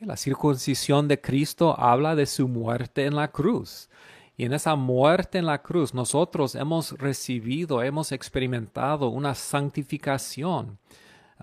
La 0.00 0.16
circuncisión 0.16 1.06
de 1.06 1.20
Cristo 1.20 1.78
habla 1.78 2.16
de 2.16 2.26
su 2.26 2.48
muerte 2.48 3.06
en 3.06 3.14
la 3.14 3.30
cruz. 3.30 3.88
Y 4.36 4.44
en 4.44 4.52
esa 4.52 4.74
muerte 4.74 5.38
en 5.38 5.46
la 5.46 5.62
cruz 5.62 5.94
nosotros 5.94 6.54
hemos 6.54 6.92
recibido, 6.98 7.82
hemos 7.82 8.10
experimentado 8.10 9.08
una 9.08 9.34
santificación. 9.34 10.78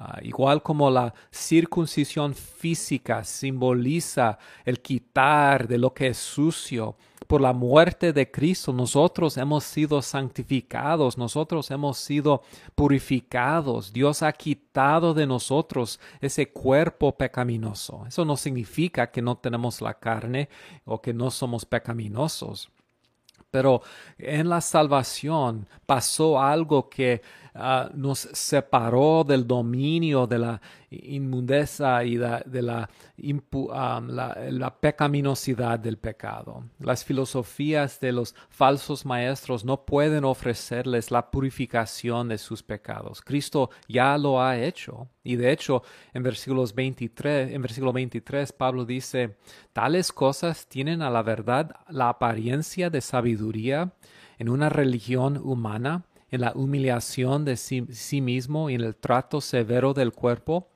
Ah, 0.01 0.19
igual 0.21 0.63
como 0.63 0.89
la 0.89 1.13
circuncisión 1.29 2.33
física 2.33 3.25
simboliza 3.25 4.39
el 4.63 4.79
quitar 4.79 5.67
de 5.67 5.77
lo 5.77 5.93
que 5.93 6.07
es 6.07 6.17
sucio, 6.17 6.95
por 7.29 7.41
la 7.41 7.53
muerte 7.53 8.11
de 8.11 8.31
Cristo 8.31 8.73
nosotros 8.73 9.37
hemos 9.37 9.63
sido 9.63 10.01
santificados, 10.01 11.15
nosotros 11.15 11.69
hemos 11.69 11.99
sido 11.99 12.41
purificados. 12.73 13.93
Dios 13.93 14.23
ha 14.23 14.31
quitado 14.31 15.13
de 15.13 15.27
nosotros 15.27 15.99
ese 16.21 16.49
cuerpo 16.49 17.15
pecaminoso. 17.15 18.03
Eso 18.07 18.25
no 18.25 18.35
significa 18.35 19.11
que 19.11 19.21
no 19.21 19.35
tenemos 19.35 19.79
la 19.79 19.93
carne 19.93 20.49
o 20.85 20.99
que 20.99 21.13
no 21.13 21.29
somos 21.29 21.65
pecaminosos. 21.65 22.69
Pero 23.51 23.83
en 24.17 24.49
la 24.49 24.61
salvación 24.61 25.67
pasó 25.85 26.41
algo 26.41 26.89
que 26.89 27.21
Ah, 27.61 27.89
nos 27.93 28.19
separó 28.19 29.25
del 29.25 29.45
dominio 29.45 30.25
de 30.25 30.39
la 30.39 30.61
inmundeza 30.91 32.05
y 32.05 32.15
de 32.15 32.61
la, 32.61 32.89
la, 33.17 34.77
pecaminosidad 34.79 35.77
del 35.77 35.97
pecado. 35.97 36.63
Las 36.79 37.03
filosofías 37.03 37.99
de 37.99 38.13
los 38.13 38.33
falsos 38.49 39.05
maestros 39.05 39.65
no 39.65 39.85
pueden 39.85 40.23
ofrecerles 40.23 41.11
la 41.11 41.29
purificación 41.29 42.29
de 42.29 42.37
sus 42.37 42.63
pecados. 42.63 43.21
Cristo 43.21 43.69
ya 43.89 44.17
lo 44.17 44.41
ha 44.41 44.57
hecho. 44.57 45.09
Y 45.21 45.35
de 45.35 45.51
hecho, 45.51 45.83
en 46.13 46.23
versículos 46.23 46.73
23, 46.73 47.51
en 47.51 47.61
versículo 47.61 47.91
23, 47.91 48.53
Pablo 48.53 48.85
dice, 48.85 49.35
tales 49.73 50.13
cosas 50.13 50.65
tienen 50.67 51.01
a 51.01 51.09
la 51.09 51.23
verdad 51.23 51.75
la 51.89 52.07
apariencia 52.07 52.89
de 52.89 53.01
sabiduría 53.01 53.91
en 54.37 54.47
una 54.47 54.69
religión 54.69 55.37
humana 55.43 56.05
en 56.31 56.41
la 56.41 56.51
humillación 56.55 57.45
de 57.45 57.57
sí, 57.57 58.21
mismo 58.21 58.69
y 58.69 58.75
en 58.75 58.81
el 58.81 58.95
trato 58.95 59.41
severo 59.41 59.93
del 59.93 60.11
cuerpo, 60.11 60.69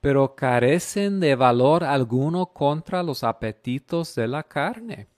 pero 0.00 0.34
carecen 0.34 1.20
de 1.20 1.34
valor 1.34 1.84
alguno 1.84 2.46
contra 2.46 3.02
los 3.02 3.24
apetitos 3.24 4.14
de 4.14 4.28
la 4.28 4.42
carne. 4.42 5.08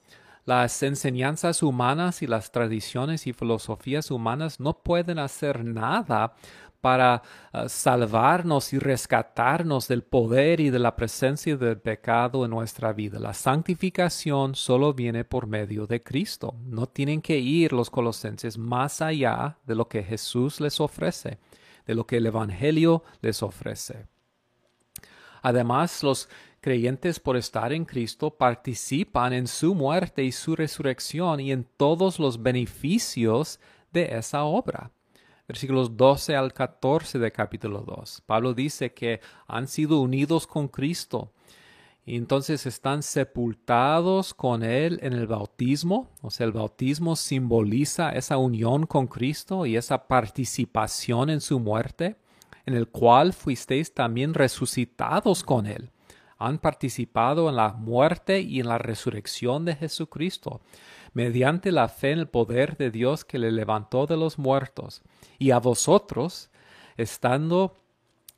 Las 0.45 0.83
enseñanzas 0.83 1.63
humanas 1.63 2.23
y 2.23 2.27
las 2.27 2.51
tradiciones 2.51 3.27
y 3.27 3.35
filosofías 3.35 4.11
humanas 4.11 4.61
no 4.61 4.79
pueden 4.83 5.19
hacer 5.19 5.63
nada 5.63 6.33
para 6.81 7.23
ah, 7.53 7.69
salvarnos 7.69 8.73
y 8.73 8.79
rescatarnos 8.79 9.89
del 9.89 10.03
poder 10.03 10.61
y 10.61 10.71
de 10.71 10.79
la 10.79 10.95
presencia 10.97 11.57
del 11.57 11.79
pecado 11.79 12.45
en 12.45 12.51
nuestra 12.51 12.93
vida. 12.93 13.19
La 13.19 13.35
santificación 13.35 14.55
solo 14.55 14.95
viene 14.95 15.25
por 15.25 15.47
medio 15.47 15.87
de 15.87 16.03
Cristo. 16.03 16.55
No 16.65 16.87
tienen 16.87 17.21
que 17.21 17.39
ir 17.39 17.73
los 17.73 17.91
colosenses 17.91 18.59
más 18.59 19.03
allá 19.03 19.59
de 19.67 19.75
lo 19.75 19.89
que 19.89 20.03
Jesús 20.03 20.61
les 20.61 20.81
ofrece, 20.81 21.39
de 21.87 21.95
lo 21.95 22.07
que 22.07 22.19
el 22.19 22.27
Evangelio 22.27 23.03
les 23.21 23.43
ofrece. 23.43 24.07
Además, 25.43 26.03
los 26.03 26.29
creyentes 26.61 27.21
por 27.21 27.37
estar 27.37 27.73
en 27.73 27.85
Cristo 27.85 28.31
participan 28.31 29.33
en 29.33 29.47
su 29.47 29.75
muerte 29.75 30.25
y 30.25 30.33
su 30.33 30.57
resurrección 30.57 31.41
y 31.41 31.53
en 31.53 31.65
todos 31.77 32.19
los 32.19 32.43
beneficios 32.43 33.61
de 33.93 34.17
esa 34.17 34.45
obra. 34.45 34.91
Versículos 35.49 35.97
12 35.97 36.37
al 36.37 36.53
14 36.53 37.19
de 37.19 37.33
capítulo 37.33 37.81
2. 37.81 38.23
Pablo 38.27 38.53
dice 38.53 38.93
que 38.93 39.23
han 39.47 39.67
sido 39.67 39.99
unidos 40.03 40.47
con 40.47 40.69
Cristo 40.69 41.33
y 42.05 42.17
entonces 42.17 42.67
están 42.67 43.03
sepultados 43.03 44.35
con 44.35 44.63
Él 44.63 44.99
en 45.03 45.15
el 45.15 45.27
bautismo. 45.27 46.11
O 46.21 46.31
sea, 46.31 46.45
el 46.45 46.53
bautismo 46.53 47.17
simboliza 47.17 48.11
esa 48.11 48.37
unión 48.37 48.85
con 48.85 49.07
Cristo 49.07 49.65
y 49.65 49.77
esa 49.77 50.07
participación 50.07 51.31
en 51.31 51.41
su 51.41 51.59
muerte, 51.61 52.17
en 52.67 52.75
el 52.75 52.89
cual 52.89 53.33
fuisteis 53.33 53.95
también 53.95 54.35
resucitados 54.35 55.43
con 55.45 55.67
Él. 55.67 55.91
Han 56.37 56.59
participado 56.59 57.49
en 57.49 57.57
la 57.57 57.73
muerte 57.73 58.41
y 58.43 58.61
en 58.61 58.69
la 58.69 58.77
resurrección 58.77 59.65
de 59.65 59.77
Jesucristo, 59.77 60.61
mediante 61.13 61.73
la 61.73 61.89
fe 61.89 62.13
en 62.13 62.21
el 62.21 62.29
poder 62.29 62.77
de 62.77 62.91
Dios 62.91 63.25
que 63.25 63.39
le 63.39 63.53
levantó 63.53 64.07
de 64.07 64.17
los 64.17 64.39
muertos. 64.39 65.03
Y 65.39 65.51
a 65.51 65.59
vosotros, 65.59 66.51
estando 66.97 67.77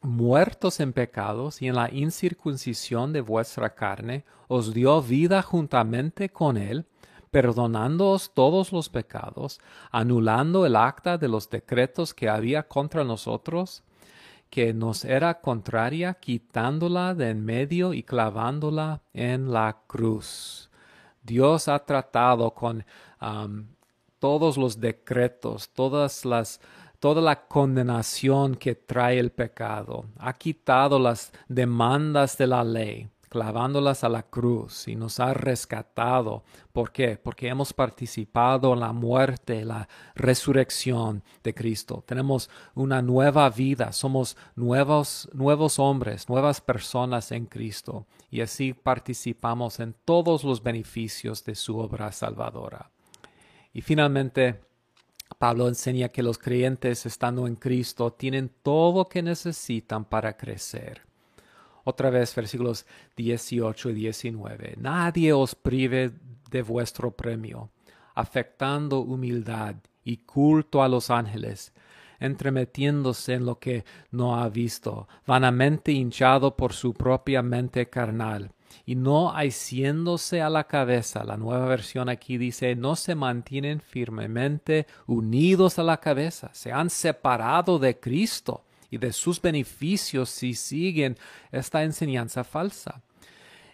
muertos 0.02 0.80
en 0.80 0.92
pecados 0.92 1.60
y 1.62 1.68
en 1.68 1.74
la 1.74 1.90
incircuncisión 1.92 3.12
de 3.12 3.20
vuestra 3.20 3.74
carne, 3.74 4.24
os 4.48 4.72
dio 4.72 5.02
vida 5.02 5.42
juntamente 5.42 6.30
con 6.30 6.56
él, 6.56 6.86
perdonándoos 7.30 8.34
todos 8.34 8.72
los 8.72 8.88
pecados, 8.88 9.60
anulando 9.90 10.66
el 10.66 10.76
acta 10.76 11.18
de 11.18 11.28
los 11.28 11.48
decretos 11.48 12.12
que 12.14 12.28
había 12.28 12.66
contra 12.66 13.04
nosotros, 13.04 13.84
que 14.48 14.74
nos 14.74 15.04
era 15.04 15.40
contraria, 15.40 16.14
quitándola 16.14 17.14
de 17.14 17.30
en 17.30 17.44
medio 17.44 17.94
y 17.94 18.02
clavándola 18.02 19.02
en 19.12 19.52
la 19.52 19.82
cruz. 19.86 20.69
Dios 21.30 21.68
ha 21.68 21.78
tratado 21.78 22.50
con 22.50 22.84
todos 24.18 24.56
los 24.56 24.80
decretos, 24.80 25.68
todas 25.70 26.24
las 26.24 26.60
toda 26.98 27.22
la 27.22 27.46
condenación 27.46 28.56
que 28.56 28.74
trae 28.74 29.18
el 29.18 29.30
pecado, 29.30 30.04
ha 30.18 30.34
quitado 30.34 30.98
las 30.98 31.32
demandas 31.48 32.36
de 32.36 32.46
la 32.46 32.62
ley, 32.62 33.08
clavándolas 33.30 34.02
a 34.02 34.08
la 34.08 34.24
cruz 34.24 34.88
y 34.88 34.96
nos 34.96 35.20
ha 35.20 35.32
rescatado. 35.32 36.42
¿Por 36.72 36.90
qué? 36.90 37.16
Porque 37.16 37.48
hemos 37.48 37.72
participado 37.72 38.74
en 38.74 38.80
la 38.80 38.92
muerte, 38.92 39.64
la 39.64 39.88
resurrección 40.16 41.22
de 41.44 41.54
Cristo. 41.54 42.02
Tenemos 42.06 42.50
una 42.74 43.00
nueva 43.00 43.48
vida, 43.48 43.92
somos 43.92 44.36
nuevos, 44.56 45.30
nuevos 45.32 45.78
hombres, 45.78 46.28
nuevas 46.28 46.60
personas 46.60 47.30
en 47.30 47.46
Cristo 47.46 48.06
y 48.30 48.40
así 48.40 48.74
participamos 48.74 49.78
en 49.78 49.94
todos 50.04 50.42
los 50.42 50.60
beneficios 50.60 51.44
de 51.44 51.54
su 51.54 51.78
obra 51.78 52.10
salvadora. 52.10 52.90
Y 53.72 53.82
finalmente, 53.82 54.60
Pablo 55.38 55.68
enseña 55.68 56.08
que 56.08 56.24
los 56.24 56.36
creyentes 56.36 57.06
estando 57.06 57.46
en 57.46 57.54
Cristo 57.54 58.12
tienen 58.12 58.50
todo 58.64 58.98
lo 58.98 59.04
que 59.08 59.22
necesitan 59.22 60.04
para 60.04 60.36
crecer. 60.36 61.09
Otra 61.84 62.10
vez 62.10 62.34
versículos 62.34 62.86
18 63.16 63.90
y 63.90 63.94
19. 63.94 64.74
Nadie 64.78 65.32
os 65.32 65.54
prive 65.54 66.12
de 66.50 66.62
vuestro 66.62 67.12
premio, 67.12 67.70
afectando 68.14 69.00
humildad 69.00 69.76
y 70.04 70.18
culto 70.18 70.82
a 70.82 70.88
los 70.88 71.10
ángeles, 71.10 71.72
entremetiéndose 72.18 73.34
en 73.34 73.46
lo 73.46 73.58
que 73.58 73.84
no 74.10 74.36
ha 74.36 74.48
visto, 74.48 75.08
vanamente 75.26 75.92
hinchado 75.92 76.56
por 76.56 76.72
su 76.72 76.92
propia 76.92 77.42
mente 77.42 77.88
carnal 77.88 78.52
y 78.84 78.94
no 78.94 79.30
haciéndose 79.30 80.42
a 80.42 80.50
la 80.50 80.64
cabeza. 80.64 81.24
La 81.24 81.36
nueva 81.36 81.66
versión 81.66 82.08
aquí 82.08 82.38
dice, 82.38 82.76
no 82.76 82.96
se 82.96 83.14
mantienen 83.14 83.80
firmemente 83.80 84.86
unidos 85.06 85.78
a 85.78 85.82
la 85.82 85.98
cabeza, 85.98 86.50
se 86.52 86.72
han 86.72 86.90
separado 86.90 87.78
de 87.78 87.98
Cristo 87.98 88.64
y 88.90 88.98
de 88.98 89.12
sus 89.12 89.40
beneficios 89.40 90.28
si 90.30 90.54
siguen 90.54 91.16
esta 91.52 91.84
enseñanza 91.84 92.44
falsa. 92.44 93.02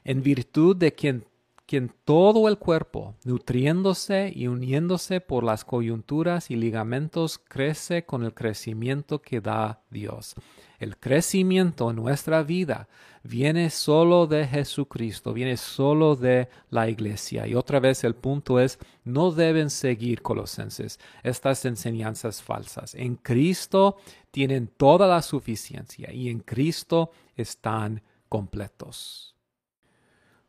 En 0.05 0.23
virtud 0.23 0.77
de 0.77 0.93
quien, 0.93 1.25
quien 1.67 1.93
todo 2.05 2.49
el 2.49 2.59
cuerpo, 2.59 3.17
nutriéndose 3.25 4.33
y 4.35 4.47
uniéndose 4.47 5.21
por 5.21 5.43
las 5.43 5.65
coyunturas 5.65 6.51
y 6.51 6.57
ligamentos, 6.57 7.39
crece 7.39 8.05
con 8.05 8.23
el 8.25 8.35
crecimiento 8.35 9.21
que 9.21 9.41
da 9.41 9.83
Dios. 9.91 10.37
El 10.79 10.99
crecimiento 10.99 11.91
en 11.91 11.97
nuestra 11.97 12.43
vida 12.43 12.89
viene 13.23 13.71
solo 13.71 14.27
de 14.27 14.47
Jesucristo, 14.47 15.33
viene 15.33 15.57
solo 15.57 16.17
de 16.17 16.49
la 16.71 16.89
iglesia. 16.89 17.47
Y 17.47 17.55
otra 17.55 17.81
vez 17.81 18.05
el 18.05 18.15
punto 18.15 18.61
es, 18.61 18.79
no 19.05 19.31
deben 19.33 19.71
seguir, 19.71 20.23
colosenses, 20.23 20.99
estas 21.23 21.65
enseñanzas 21.65 22.43
falsas. 22.43 22.95
En 22.95 23.17
Cristo 23.17 23.97
tienen 24.31 24.69
toda 24.69 25.07
la 25.07 25.23
suficiencia 25.23 26.13
y 26.13 26.29
en 26.29 26.41
Cristo 26.41 27.11
están 27.37 28.03
completos. 28.29 29.35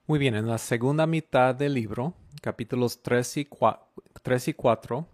Muy 0.05 0.19
bien, 0.19 0.35
en 0.35 0.47
la 0.47 0.57
segunda 0.57 1.05
mitad 1.05 1.53
del 1.53 1.73
libro, 1.73 2.13
capítulos 2.41 3.01
3 3.01 3.37
y 3.37 3.45
4, 4.53 5.07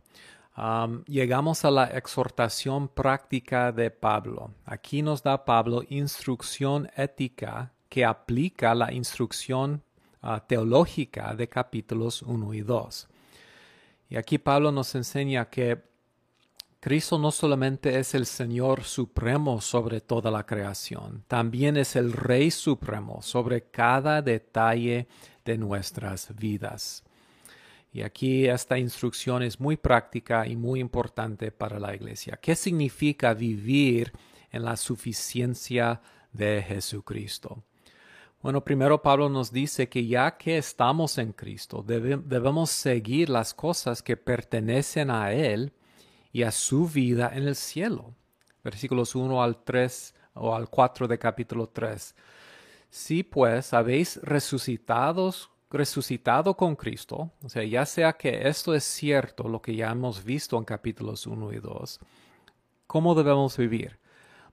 llegamos 1.07 1.65
a 1.65 1.71
la 1.71 1.85
exhortación 1.85 2.87
práctica 2.87 3.71
de 3.71 3.89
Pablo. 3.89 4.51
Aquí 4.65 5.01
nos 5.01 5.23
da 5.23 5.45
Pablo 5.45 5.83
instrucción 5.89 6.89
ética 6.95 7.73
que 7.89 8.05
aplica 8.05 8.75
la 8.75 8.91
instrucción 8.93 9.83
ah, 10.21 10.43
teológica 10.47 11.33
de 11.35 11.47
capítulos 11.47 12.21
1 12.21 12.53
y 12.53 12.61
2. 12.61 13.07
Y 14.09 14.15
aquí 14.15 14.37
Pablo 14.37 14.71
nos 14.71 14.93
enseña 14.95 15.49
que 15.49 15.81
Cristo 16.79 17.17
no 17.17 17.31
solamente 17.31 17.97
es 17.97 18.13
el 18.13 18.25
Señor 18.25 18.83
supremo 18.83 19.61
sobre 19.61 20.01
toda 20.01 20.29
la 20.29 20.45
creación, 20.45 21.23
también 21.27 21.77
es 21.77 21.95
el 21.95 22.11
Rey 22.11 22.51
supremo 22.51 23.21
sobre 23.21 23.69
cada 23.69 24.21
detalle 24.21 25.07
de 25.45 25.57
nuestras 25.57 26.35
vidas. 26.35 27.03
Y 27.93 28.01
aquí 28.01 28.47
esta 28.47 28.79
instrucción 28.79 29.43
es 29.43 29.59
muy 29.59 29.77
práctica 29.77 30.47
y 30.47 30.55
muy 30.55 30.79
importante 30.79 31.51
para 31.51 31.79
la 31.79 31.93
iglesia. 31.93 32.39
¿Qué 32.41 32.55
significa 32.55 33.35
vivir 33.35 34.11
en 34.51 34.65
la 34.65 34.75
suficiencia 34.75 36.01
de 36.31 36.63
Jesucristo? 36.63 37.63
Bueno, 38.41 38.63
primero 38.63 39.01
Pablo 39.03 39.29
nos 39.29 39.51
dice 39.51 39.89
que 39.89 40.07
ya 40.07 40.37
que 40.37 40.57
estamos 40.57 41.19
en 41.19 41.33
Cristo, 41.33 41.83
debemos 41.85 42.71
seguir 42.71 43.29
las 43.29 43.53
cosas 43.53 44.01
que 44.01 44.17
pertenecen 44.17 45.11
a 45.11 45.31
Él 45.31 45.71
y 46.31 46.41
a 46.41 46.51
su 46.51 46.87
vida 46.87 47.31
en 47.33 47.47
el 47.47 47.55
cielo. 47.55 48.15
Versículos 48.63 49.13
1 49.13 49.41
al 49.41 49.63
3 49.63 50.15
o 50.33 50.55
al 50.55 50.67
4 50.67 51.07
de 51.07 51.19
capítulo 51.19 51.69
3. 51.69 52.15
Si 52.89 53.23
pues 53.23 53.71
habéis 53.71 54.19
resucitados 54.23 55.52
resucitado 55.73 56.55
con 56.55 56.75
Cristo, 56.75 57.31
o 57.43 57.49
sea, 57.49 57.63
ya 57.63 57.85
sea 57.85 58.13
que 58.13 58.47
esto 58.47 58.75
es 58.75 58.83
cierto, 58.83 59.49
lo 59.49 59.61
que 59.61 59.75
ya 59.75 59.89
hemos 59.89 60.23
visto 60.23 60.57
en 60.57 60.63
capítulos 60.63 61.25
1 61.25 61.51
y 61.51 61.59
2, 61.59 61.99
¿cómo 62.85 63.15
debemos 63.15 63.57
vivir? 63.57 63.99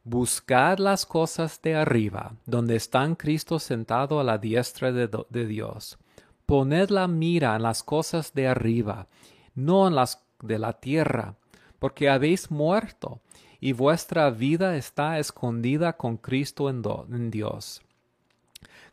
Buscad 0.02 0.78
las 0.78 1.04
cosas 1.04 1.60
de 1.60 1.76
arriba, 1.76 2.34
donde 2.46 2.74
está 2.74 3.06
Cristo 3.16 3.58
sentado 3.58 4.18
a 4.18 4.24
la 4.24 4.38
diestra 4.38 4.92
de, 4.92 5.46
Dios. 5.46 5.98
Poned 6.46 6.88
la 6.88 7.06
mira 7.06 7.54
en 7.54 7.62
las 7.62 7.82
cosas 7.82 8.32
de 8.32 8.48
arriba, 8.48 9.06
no 9.54 9.86
en 9.86 9.94
las 9.94 10.24
de 10.42 10.58
la 10.58 10.72
tierra, 10.72 11.34
porque 11.78 12.08
habéis 12.08 12.50
muerto, 12.50 13.20
y 13.60 13.72
vuestra 13.74 14.30
vida 14.30 14.74
está 14.74 15.18
escondida 15.18 15.98
con 15.98 16.16
Cristo 16.16 16.70
en 16.70 17.30
Dios. 17.30 17.82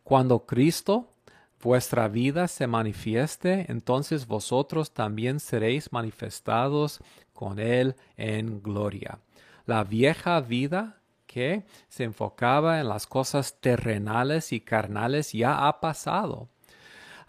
Cuando 0.03 0.45
Cristo, 0.45 1.13
vuestra 1.61 2.07
vida 2.07 2.47
se 2.47 2.67
manifieste, 2.67 3.65
entonces 3.69 4.27
vosotros 4.27 4.91
también 4.91 5.39
seréis 5.39 5.91
manifestados 5.91 6.99
con 7.33 7.59
Él 7.59 7.95
en 8.15 8.61
gloria. 8.61 9.19
La 9.65 9.83
vieja 9.83 10.39
vida 10.41 11.01
que 11.25 11.65
se 11.89 12.03
enfocaba 12.03 12.79
en 12.79 12.87
las 12.87 13.05
cosas 13.05 13.59
terrenales 13.59 14.53
y 14.53 14.61
carnales 14.61 15.33
ya 15.33 15.67
ha 15.67 15.79
pasado. 15.79 16.49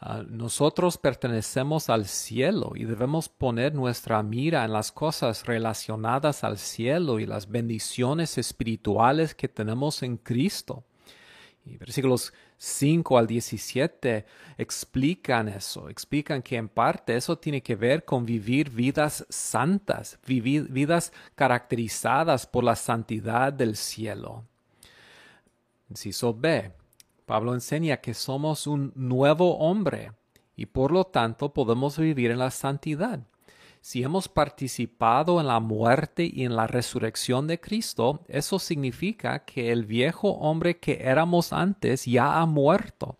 Ah, 0.00 0.22
nosotros 0.28 0.96
pertenecemos 0.96 1.90
al 1.90 2.06
cielo 2.06 2.72
y 2.76 2.84
debemos 2.84 3.28
poner 3.28 3.74
nuestra 3.74 4.22
mira 4.22 4.64
en 4.64 4.72
las 4.72 4.92
cosas 4.92 5.44
relacionadas 5.44 6.44
al 6.44 6.56
cielo 6.58 7.18
y 7.18 7.26
las 7.26 7.48
bendiciones 7.48 8.38
espirituales 8.38 9.34
que 9.34 9.48
tenemos 9.48 10.04
en 10.04 10.16
Cristo. 10.16 10.84
Versículos 11.76 12.32
5 12.56 13.18
al 13.18 13.26
17 13.26 14.24
explican 14.56 15.48
eso, 15.48 15.88
explican 15.88 16.42
que 16.42 16.56
en 16.56 16.68
parte 16.68 17.16
eso 17.16 17.38
tiene 17.38 17.62
que 17.62 17.76
ver 17.76 18.04
con 18.04 18.24
vivir 18.24 18.70
vidas 18.70 19.26
santas, 19.28 20.18
vivir 20.26 20.68
vidas 20.70 21.12
caracterizadas 21.34 22.46
por 22.46 22.64
la 22.64 22.76
santidad 22.76 23.52
del 23.52 23.76
cielo. 23.76 24.44
Inciso 25.90 26.34
B. 26.34 26.72
Pablo 27.26 27.54
enseña 27.54 27.98
que 27.98 28.14
somos 28.14 28.66
un 28.66 28.92
nuevo 28.94 29.58
hombre 29.58 30.12
y 30.56 30.66
por 30.66 30.92
lo 30.92 31.04
tanto 31.04 31.52
podemos 31.52 31.98
vivir 31.98 32.30
en 32.30 32.38
la 32.38 32.50
santidad. 32.50 33.20
Si 33.80 34.02
hemos 34.02 34.28
participado 34.28 35.40
en 35.40 35.46
la 35.46 35.60
muerte 35.60 36.30
y 36.30 36.44
en 36.44 36.56
la 36.56 36.66
resurrección 36.66 37.46
de 37.46 37.60
Cristo, 37.60 38.24
eso 38.28 38.58
significa 38.58 39.44
que 39.44 39.72
el 39.72 39.86
viejo 39.86 40.30
hombre 40.32 40.78
que 40.78 40.98
éramos 41.02 41.52
antes 41.52 42.04
ya 42.04 42.40
ha 42.40 42.46
muerto 42.46 43.18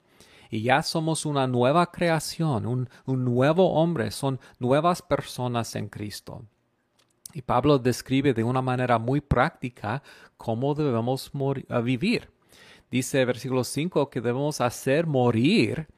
y 0.51 0.63
ya 0.63 0.83
somos 0.83 1.27
una 1.27 1.47
nueva 1.47 1.91
creación, 1.91 2.67
un, 2.67 2.89
nuevo 3.07 3.75
hombre, 3.75 4.11
son 4.11 4.41
nuevas 4.59 5.03
personas 5.03 5.75
en 5.77 5.89
Cristo. 5.89 6.45
Y 7.35 7.43
Pablo 7.43 7.79
describe 7.79 8.33
de 8.33 8.45
una 8.45 8.63
manera 8.63 8.99
muy 8.99 9.21
práctica 9.21 10.03
cómo 10.37 10.75
debemos 10.75 11.31
vivir. 11.85 12.31
Dice 12.91 13.25
versículo 13.27 13.65
5 13.65 14.09
que 14.09 14.23
debemos 14.23 14.63
hacer 14.63 15.07
morir 15.07 15.89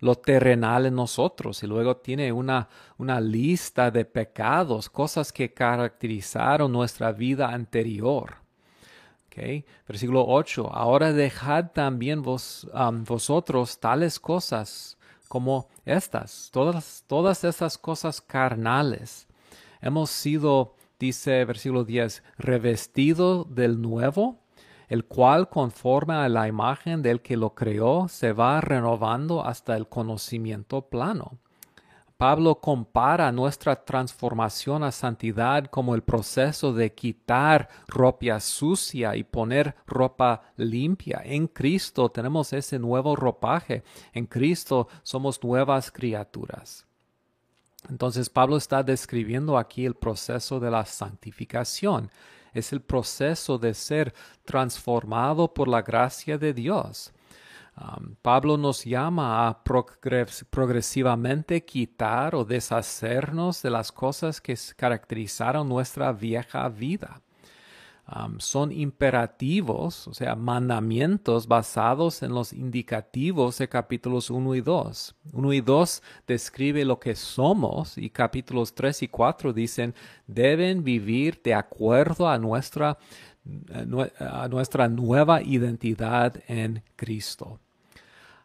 lo 0.00 0.16
terrenal 0.16 0.86
en 0.86 0.94
nosotros 0.94 1.62
y 1.62 1.66
luego 1.66 1.96
tiene 1.96 2.32
una, 2.32 2.68
una 2.98 3.20
lista 3.20 3.90
de 3.90 4.04
pecados, 4.04 4.90
cosas 4.90 5.32
que 5.32 5.52
caracterizaron 5.52 6.72
nuestra 6.72 7.12
vida 7.12 7.48
anterior. 7.48 8.46
Versículo 9.86 10.24
8. 10.26 10.70
Ahora 10.72 11.12
dejad 11.12 11.72
también 11.72 12.22
vos, 12.22 12.66
vosotros 13.06 13.78
tales 13.78 14.18
cosas 14.18 14.96
como 15.28 15.68
estas, 15.84 16.50
todas, 16.52 17.04
todas 17.06 17.44
estas 17.44 17.76
cosas 17.76 18.20
carnales. 18.20 19.26
Hemos 19.80 20.10
sido, 20.10 20.74
dice 20.98 21.44
versículo 21.44 21.84
10, 21.84 22.22
revestido 22.38 23.44
del 23.44 23.80
nuevo, 23.80 24.38
el 24.88 25.04
cual 25.04 25.48
conforme 25.48 26.14
a 26.14 26.28
la 26.28 26.48
imagen 26.48 27.02
del 27.02 27.20
que 27.20 27.36
lo 27.36 27.54
creó 27.54 28.08
se 28.08 28.32
va 28.32 28.60
renovando 28.60 29.44
hasta 29.44 29.76
el 29.76 29.88
conocimiento 29.88 30.82
plano 30.82 31.38
Pablo 32.16 32.60
compara 32.60 33.30
nuestra 33.30 33.84
transformación 33.84 34.82
a 34.82 34.90
santidad 34.90 35.66
como 35.66 35.94
el 35.94 36.02
proceso 36.02 36.72
de 36.72 36.94
quitar 36.94 37.68
ropa 37.88 38.40
sucia 38.40 39.16
y 39.16 39.22
poner 39.22 39.76
ropa 39.86 40.40
limpia. 40.56 41.20
En 41.24 41.46
Cristo 41.46 42.08
tenemos 42.08 42.54
ese 42.54 42.78
nuevo 42.78 43.16
ropaje. 43.16 43.82
En 44.14 44.24
Cristo 44.24 44.88
somos 45.02 45.42
nuevas 45.44 45.90
criaturas. 45.90 46.86
Entonces 47.90 48.30
Pablo 48.30 48.56
está 48.56 48.82
describiendo 48.82 49.58
aquí 49.58 49.84
el 49.84 49.94
proceso 49.94 50.58
de 50.58 50.70
la 50.70 50.86
santificación. 50.86 52.10
Es 52.56 52.72
el 52.72 52.80
proceso 52.80 53.58
de 53.58 53.74
ser 53.74 54.14
transformado 54.44 55.52
por 55.52 55.68
la 55.68 55.82
gracia 55.82 56.38
de 56.38 56.54
Dios. 56.54 57.12
Pablo 58.22 58.56
nos 58.56 58.84
llama 58.84 59.46
a 59.46 59.62
progresivamente 59.62 61.62
quitar 61.62 62.34
o 62.34 62.46
deshacernos 62.46 63.60
de 63.60 63.68
las 63.68 63.92
cosas 63.92 64.40
que 64.40 64.56
caracterizaron 64.74 65.68
nuestra 65.68 66.12
vieja 66.12 66.66
vida. 66.70 67.20
Son 68.38 68.70
imperativos, 68.70 70.06
o 70.06 70.14
sea, 70.14 70.36
mandamientos 70.36 71.48
basados 71.48 72.22
en 72.22 72.32
los 72.32 72.52
indicativos 72.52 73.58
de 73.58 73.68
capítulos 73.68 74.30
1 74.30 74.54
y 74.54 74.60
2. 74.60 75.16
1 75.32 75.52
y 75.52 75.60
2 75.60 76.02
describe 76.26 76.84
lo 76.84 77.00
que 77.00 77.16
somos 77.16 77.98
y 77.98 78.10
capítulos 78.10 78.74
3 78.74 79.02
y 79.02 79.08
4 79.08 79.52
dicen 79.52 79.94
deben 80.26 80.84
vivir 80.84 81.40
de 81.42 81.54
acuerdo 81.54 82.28
a 82.28 82.38
nuestra, 82.38 82.98
a 84.20 84.48
nuestra 84.48 84.88
nueva 84.88 85.42
identidad 85.42 86.40
en 86.46 86.84
Cristo. 86.94 87.58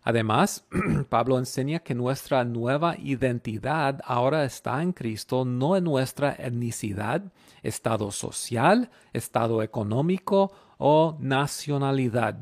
Además, 0.04 0.66
Pablo 1.10 1.38
enseña 1.38 1.80
que 1.80 1.94
nuestra 1.94 2.44
nueva 2.44 2.96
identidad 2.98 4.02
ahora 4.04 4.46
está 4.46 4.82
en 4.82 4.94
Cristo, 4.94 5.46
no 5.46 5.76
en 5.76 5.84
nuestra 5.84 6.36
etnicidad, 6.40 7.22
estado 7.62 8.12
social, 8.12 8.90
estado 9.14 9.62
económico 9.62 10.52
o 10.80 11.16
nacionalidad. 11.20 12.40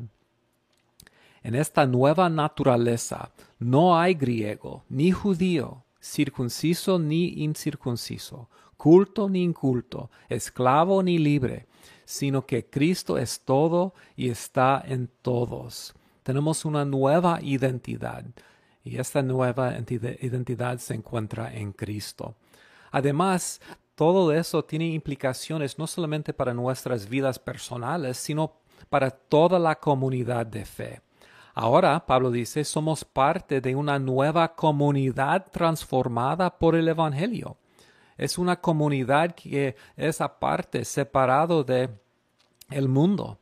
En 1.42 1.54
esta 1.54 1.86
nueva 1.86 2.30
naturaleza 2.30 3.30
no 3.58 3.98
hay 3.98 4.14
griego, 4.14 4.84
ni 4.88 5.10
judío, 5.10 5.84
circunciso 6.00 6.98
ni 6.98 7.42
incircunciso, 7.42 8.48
culto 8.78 9.28
ni 9.28 9.42
inculto, 9.42 10.10
esclavo 10.30 11.02
ni 11.02 11.18
libre, 11.18 11.66
sino 12.06 12.46
que 12.46 12.64
Cristo 12.64 13.18
es 13.18 13.40
todo 13.40 13.94
y 14.16 14.30
está 14.30 14.82
en 14.86 15.10
todos 15.20 15.94
tenemos 16.30 16.64
una 16.64 16.84
nueva 16.84 17.40
identidad 17.42 18.24
y 18.84 18.98
esta 18.98 19.20
nueva 19.20 19.74
identidad 19.76 20.78
se 20.78 20.94
encuentra 20.94 21.52
en 21.52 21.72
Cristo. 21.72 22.36
Además, 22.92 23.60
todo 23.96 24.30
eso 24.32 24.64
tiene 24.64 24.86
implicaciones 24.86 25.76
no 25.76 25.88
solamente 25.88 26.32
para 26.32 26.54
nuestras 26.54 27.08
vidas 27.08 27.40
personales, 27.40 28.16
sino 28.16 28.52
para 28.88 29.10
toda 29.10 29.58
la 29.58 29.74
comunidad 29.74 30.46
de 30.46 30.64
fe. 30.64 31.00
Ahora, 31.52 32.06
Pablo 32.06 32.30
dice, 32.30 32.62
somos 32.62 33.04
parte 33.04 33.60
de 33.60 33.74
una 33.74 33.98
nueva 33.98 34.54
comunidad 34.54 35.50
transformada 35.50 36.60
por 36.60 36.76
el 36.76 36.86
Evangelio. 36.86 37.56
Es 38.16 38.38
una 38.38 38.60
comunidad 38.60 39.34
que 39.34 39.74
es 39.96 40.20
aparte, 40.20 40.84
separado 40.84 41.64
de 41.64 41.90
el 42.70 42.88
mundo 42.88 43.39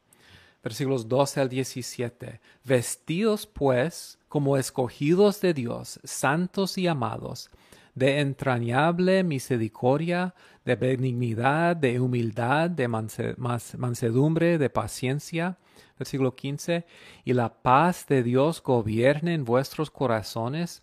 versículos 0.62 1.08
12 1.08 1.40
al 1.40 1.48
17. 1.48 2.40
Vestidos 2.64 3.46
pues 3.46 4.18
como 4.28 4.56
escogidos 4.56 5.40
de 5.40 5.54
Dios, 5.54 6.00
santos 6.04 6.78
y 6.78 6.86
amados, 6.86 7.50
de 7.94 8.20
entrañable 8.20 9.24
misericordia, 9.24 10.34
de 10.64 10.76
benignidad, 10.76 11.76
de 11.76 11.98
humildad, 11.98 12.70
de 12.70 12.86
mansedumbre, 12.88 14.58
de 14.58 14.70
paciencia. 14.70 15.58
Versículo 15.98 16.36
15. 16.36 16.86
Y 17.24 17.32
la 17.32 17.62
paz 17.62 18.06
de 18.06 18.22
Dios 18.22 18.62
gobierne 18.62 19.34
en 19.34 19.44
vuestros 19.44 19.90
corazones, 19.90 20.82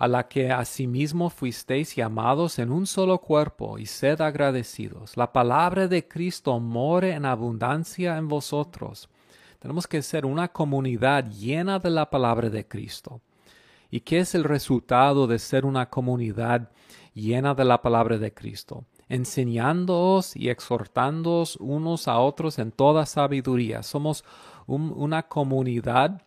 a 0.00 0.08
la 0.08 0.28
que 0.28 0.50
asimismo 0.50 1.28
fuisteis 1.28 1.94
llamados 1.94 2.58
en 2.58 2.72
un 2.72 2.86
solo 2.86 3.18
cuerpo, 3.18 3.78
y 3.78 3.84
sed 3.84 4.22
agradecidos. 4.22 5.14
La 5.14 5.30
palabra 5.30 5.88
de 5.88 6.08
Cristo 6.08 6.58
more 6.58 7.12
en 7.12 7.26
abundancia 7.26 8.16
en 8.16 8.26
vosotros. 8.26 9.10
Tenemos 9.58 9.86
que 9.86 10.00
ser 10.00 10.24
una 10.24 10.48
comunidad 10.48 11.30
llena 11.30 11.78
de 11.78 11.90
la 11.90 12.08
palabra 12.08 12.48
de 12.48 12.66
Cristo. 12.66 13.20
¿Y 13.90 14.00
qué 14.00 14.20
es 14.20 14.34
el 14.34 14.44
resultado 14.44 15.26
de 15.26 15.38
ser 15.38 15.66
una 15.66 15.90
comunidad 15.90 16.70
llena 17.12 17.52
de 17.54 17.66
la 17.66 17.82
palabra 17.82 18.16
de 18.16 18.32
Cristo? 18.32 18.86
Enseñándoos 19.10 20.34
y 20.34 20.48
exhortándoos 20.48 21.56
unos 21.56 22.08
a 22.08 22.18
otros 22.20 22.58
en 22.58 22.72
toda 22.72 23.04
sabiduría. 23.04 23.82
Somos 23.82 24.24
una 24.66 25.24
comunidad 25.24 26.22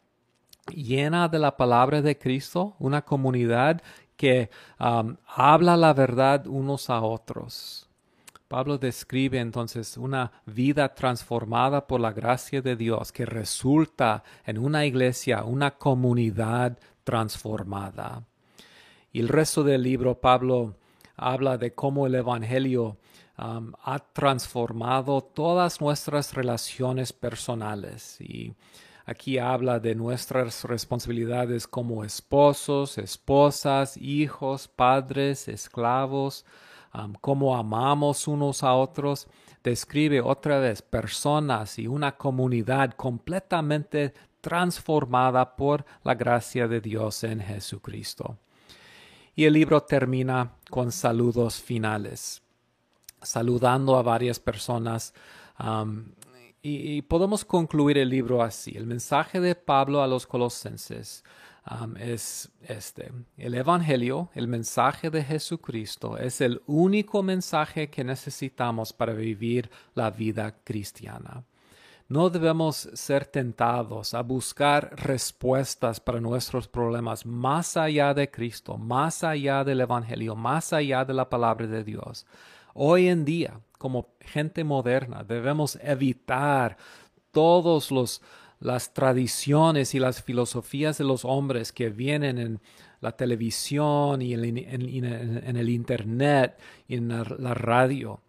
llena 0.71 1.27
de 1.27 1.39
la 1.39 1.57
palabra 1.57 2.01
de 2.01 2.17
Cristo, 2.17 2.75
una 2.79 3.03
comunidad 3.03 3.81
que 4.15 4.49
um, 4.79 5.17
habla 5.27 5.75
la 5.75 5.93
verdad 5.93 6.47
unos 6.47 6.89
a 6.89 7.01
otros. 7.01 7.89
Pablo 8.47 8.77
describe 8.77 9.39
entonces 9.39 9.97
una 9.97 10.31
vida 10.45 10.93
transformada 10.93 11.87
por 11.87 11.99
la 11.99 12.11
gracia 12.11 12.61
de 12.61 12.75
Dios 12.75 13.11
que 13.11 13.25
resulta 13.25 14.23
en 14.45 14.59
una 14.59 14.85
iglesia, 14.85 15.43
una 15.43 15.71
comunidad 15.71 16.77
transformada. 17.03 18.23
Y 19.11 19.19
el 19.21 19.27
resto 19.27 19.63
del 19.63 19.81
libro, 19.81 20.19
Pablo 20.19 20.75
habla 21.15 21.57
de 21.57 21.73
cómo 21.73 22.05
el 22.05 22.15
Evangelio 22.15 22.97
um, 23.39 23.73
ha 23.83 23.99
transformado 23.99 25.21
todas 25.21 25.81
nuestras 25.81 26.33
relaciones 26.33 27.11
personales 27.11 28.21
y 28.21 28.53
Aquí 29.05 29.37
habla 29.37 29.79
de 29.79 29.95
nuestras 29.95 30.63
responsabilidades 30.63 31.67
como 31.67 32.05
esposos, 32.05 32.97
esposas, 32.97 33.97
hijos, 33.97 34.69
padres, 34.69 35.49
esclavos, 35.49 36.45
cómo 37.19 37.57
amamos 37.57 38.27
unos 38.27 38.63
a 38.63 38.73
otros. 38.73 39.27
Describe 39.61 40.21
otra 40.21 40.59
vez 40.59 40.81
personas 40.81 41.79
y 41.79 41.87
una 41.87 42.15
comunidad 42.15 42.93
completamente 42.93 44.13
transformada 44.39 45.55
por 45.55 45.85
la 46.03 46.15
gracia 46.15 46.67
de 46.67 46.79
Dios 46.79 47.23
en 47.23 47.41
Jesucristo. 47.41 48.37
Y 49.35 49.45
el 49.45 49.53
libro 49.53 49.81
termina 49.81 50.51
con 50.69 50.91
saludos 50.91 51.61
finales, 51.61 52.41
saludando 53.21 53.97
a 53.97 54.01
varias 54.01 54.39
personas 54.39 55.13
y, 56.65 57.01
podemos 57.01 57.43
concluir 57.43 57.97
el 57.97 58.09
libro 58.09 58.41
así. 58.41 58.71
El 58.75 58.87
mensaje 58.87 59.41
de 59.41 59.53
Pablo 59.53 60.01
a 60.01 60.07
los 60.07 60.25
colosenses 60.25 61.25
um, 61.69 61.97
es 61.97 62.49
este. 62.61 63.11
El 63.37 63.53
Evangelio, 63.55 64.29
el 64.33 64.47
mensaje 64.47 65.09
de 65.09 65.25
Jesucristo, 65.25 66.17
es 66.17 66.39
el 66.39 66.61
único 66.65 67.21
mensaje 67.21 67.89
que 67.89 68.05
necesitamos 68.05 68.93
para 68.93 69.11
vivir 69.11 69.69
la 69.93 70.09
vida 70.09 70.55
cristiana. 70.63 71.43
No 72.07 72.29
debemos 72.29 72.89
ser 72.93 73.25
tentados 73.25 74.13
a 74.13 74.21
buscar 74.21 74.93
respuestas 74.95 75.99
para 75.99 76.21
nuestros 76.21 76.69
problemas 76.69 77.25
más 77.25 77.75
allá 77.75 78.13
de 78.13 78.31
Cristo, 78.31 78.77
más 78.77 79.25
allá 79.25 79.65
del 79.65 79.81
Evangelio, 79.81 80.37
más 80.37 80.71
allá 80.71 81.03
de 81.03 81.13
la 81.13 81.29
palabra 81.29 81.67
de 81.67 81.83
Dios. 81.83 82.25
Hoy 82.73 83.07
en 83.07 83.25
día, 83.25 83.59
como 83.83 84.15
gente 84.21 84.63
moderna, 84.63 85.25
debemos 85.25 85.77
evitar 85.83 86.77
todos 87.33 87.91
los 87.91 88.21
las 88.61 88.93
tradiciones 88.93 89.93
y 89.93 89.99
las 89.99 90.23
filosofías 90.23 90.97
de 90.97 91.03
los 91.03 91.25
hombres 91.25 91.73
que 91.73 91.89
vienen 91.89 92.37
en 92.37 92.61
la 93.01 93.11
televisión 93.11 94.21
y 94.21 94.33
en, 94.35 95.57
el 95.57 95.69
internet 95.69 96.57
y 96.87 96.95
en 96.95 97.09
la 97.09 97.53
radio. 97.53 98.21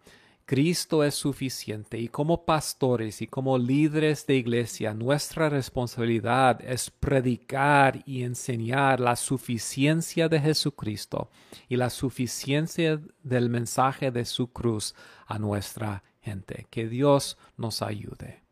Cristo 0.45 1.03
es 1.03 1.15
suficiente 1.15 1.97
y 1.97 2.07
como 2.07 2.45
pastores 2.45 3.23
y 3.23 3.27
como 3.27 3.57
líderes 3.57 4.27
de 4.27 4.35
iglesia 4.35 4.93
nuestra 4.93 5.49
responsabilidad 5.49 6.61
es 6.63 6.91
predicar 6.91 8.03
y 8.05 8.21
enseñar 8.21 8.99
la 8.99 9.15
suficiencia 9.15 10.29
de 10.29 10.39
Jesucristo 10.39 11.31
y 11.67 11.77
la 11.77 11.89
suficiencia 11.89 13.01
del 13.23 13.49
mensaje 13.49 14.11
de 14.11 14.23
su 14.23 14.51
cruz 14.51 14.93
a 15.25 15.39
nuestra 15.39 16.03
gente. 16.21 16.67
Que 16.69 16.87
Dios 16.87 17.39
nos 17.57 17.81
ayude. 17.81 18.44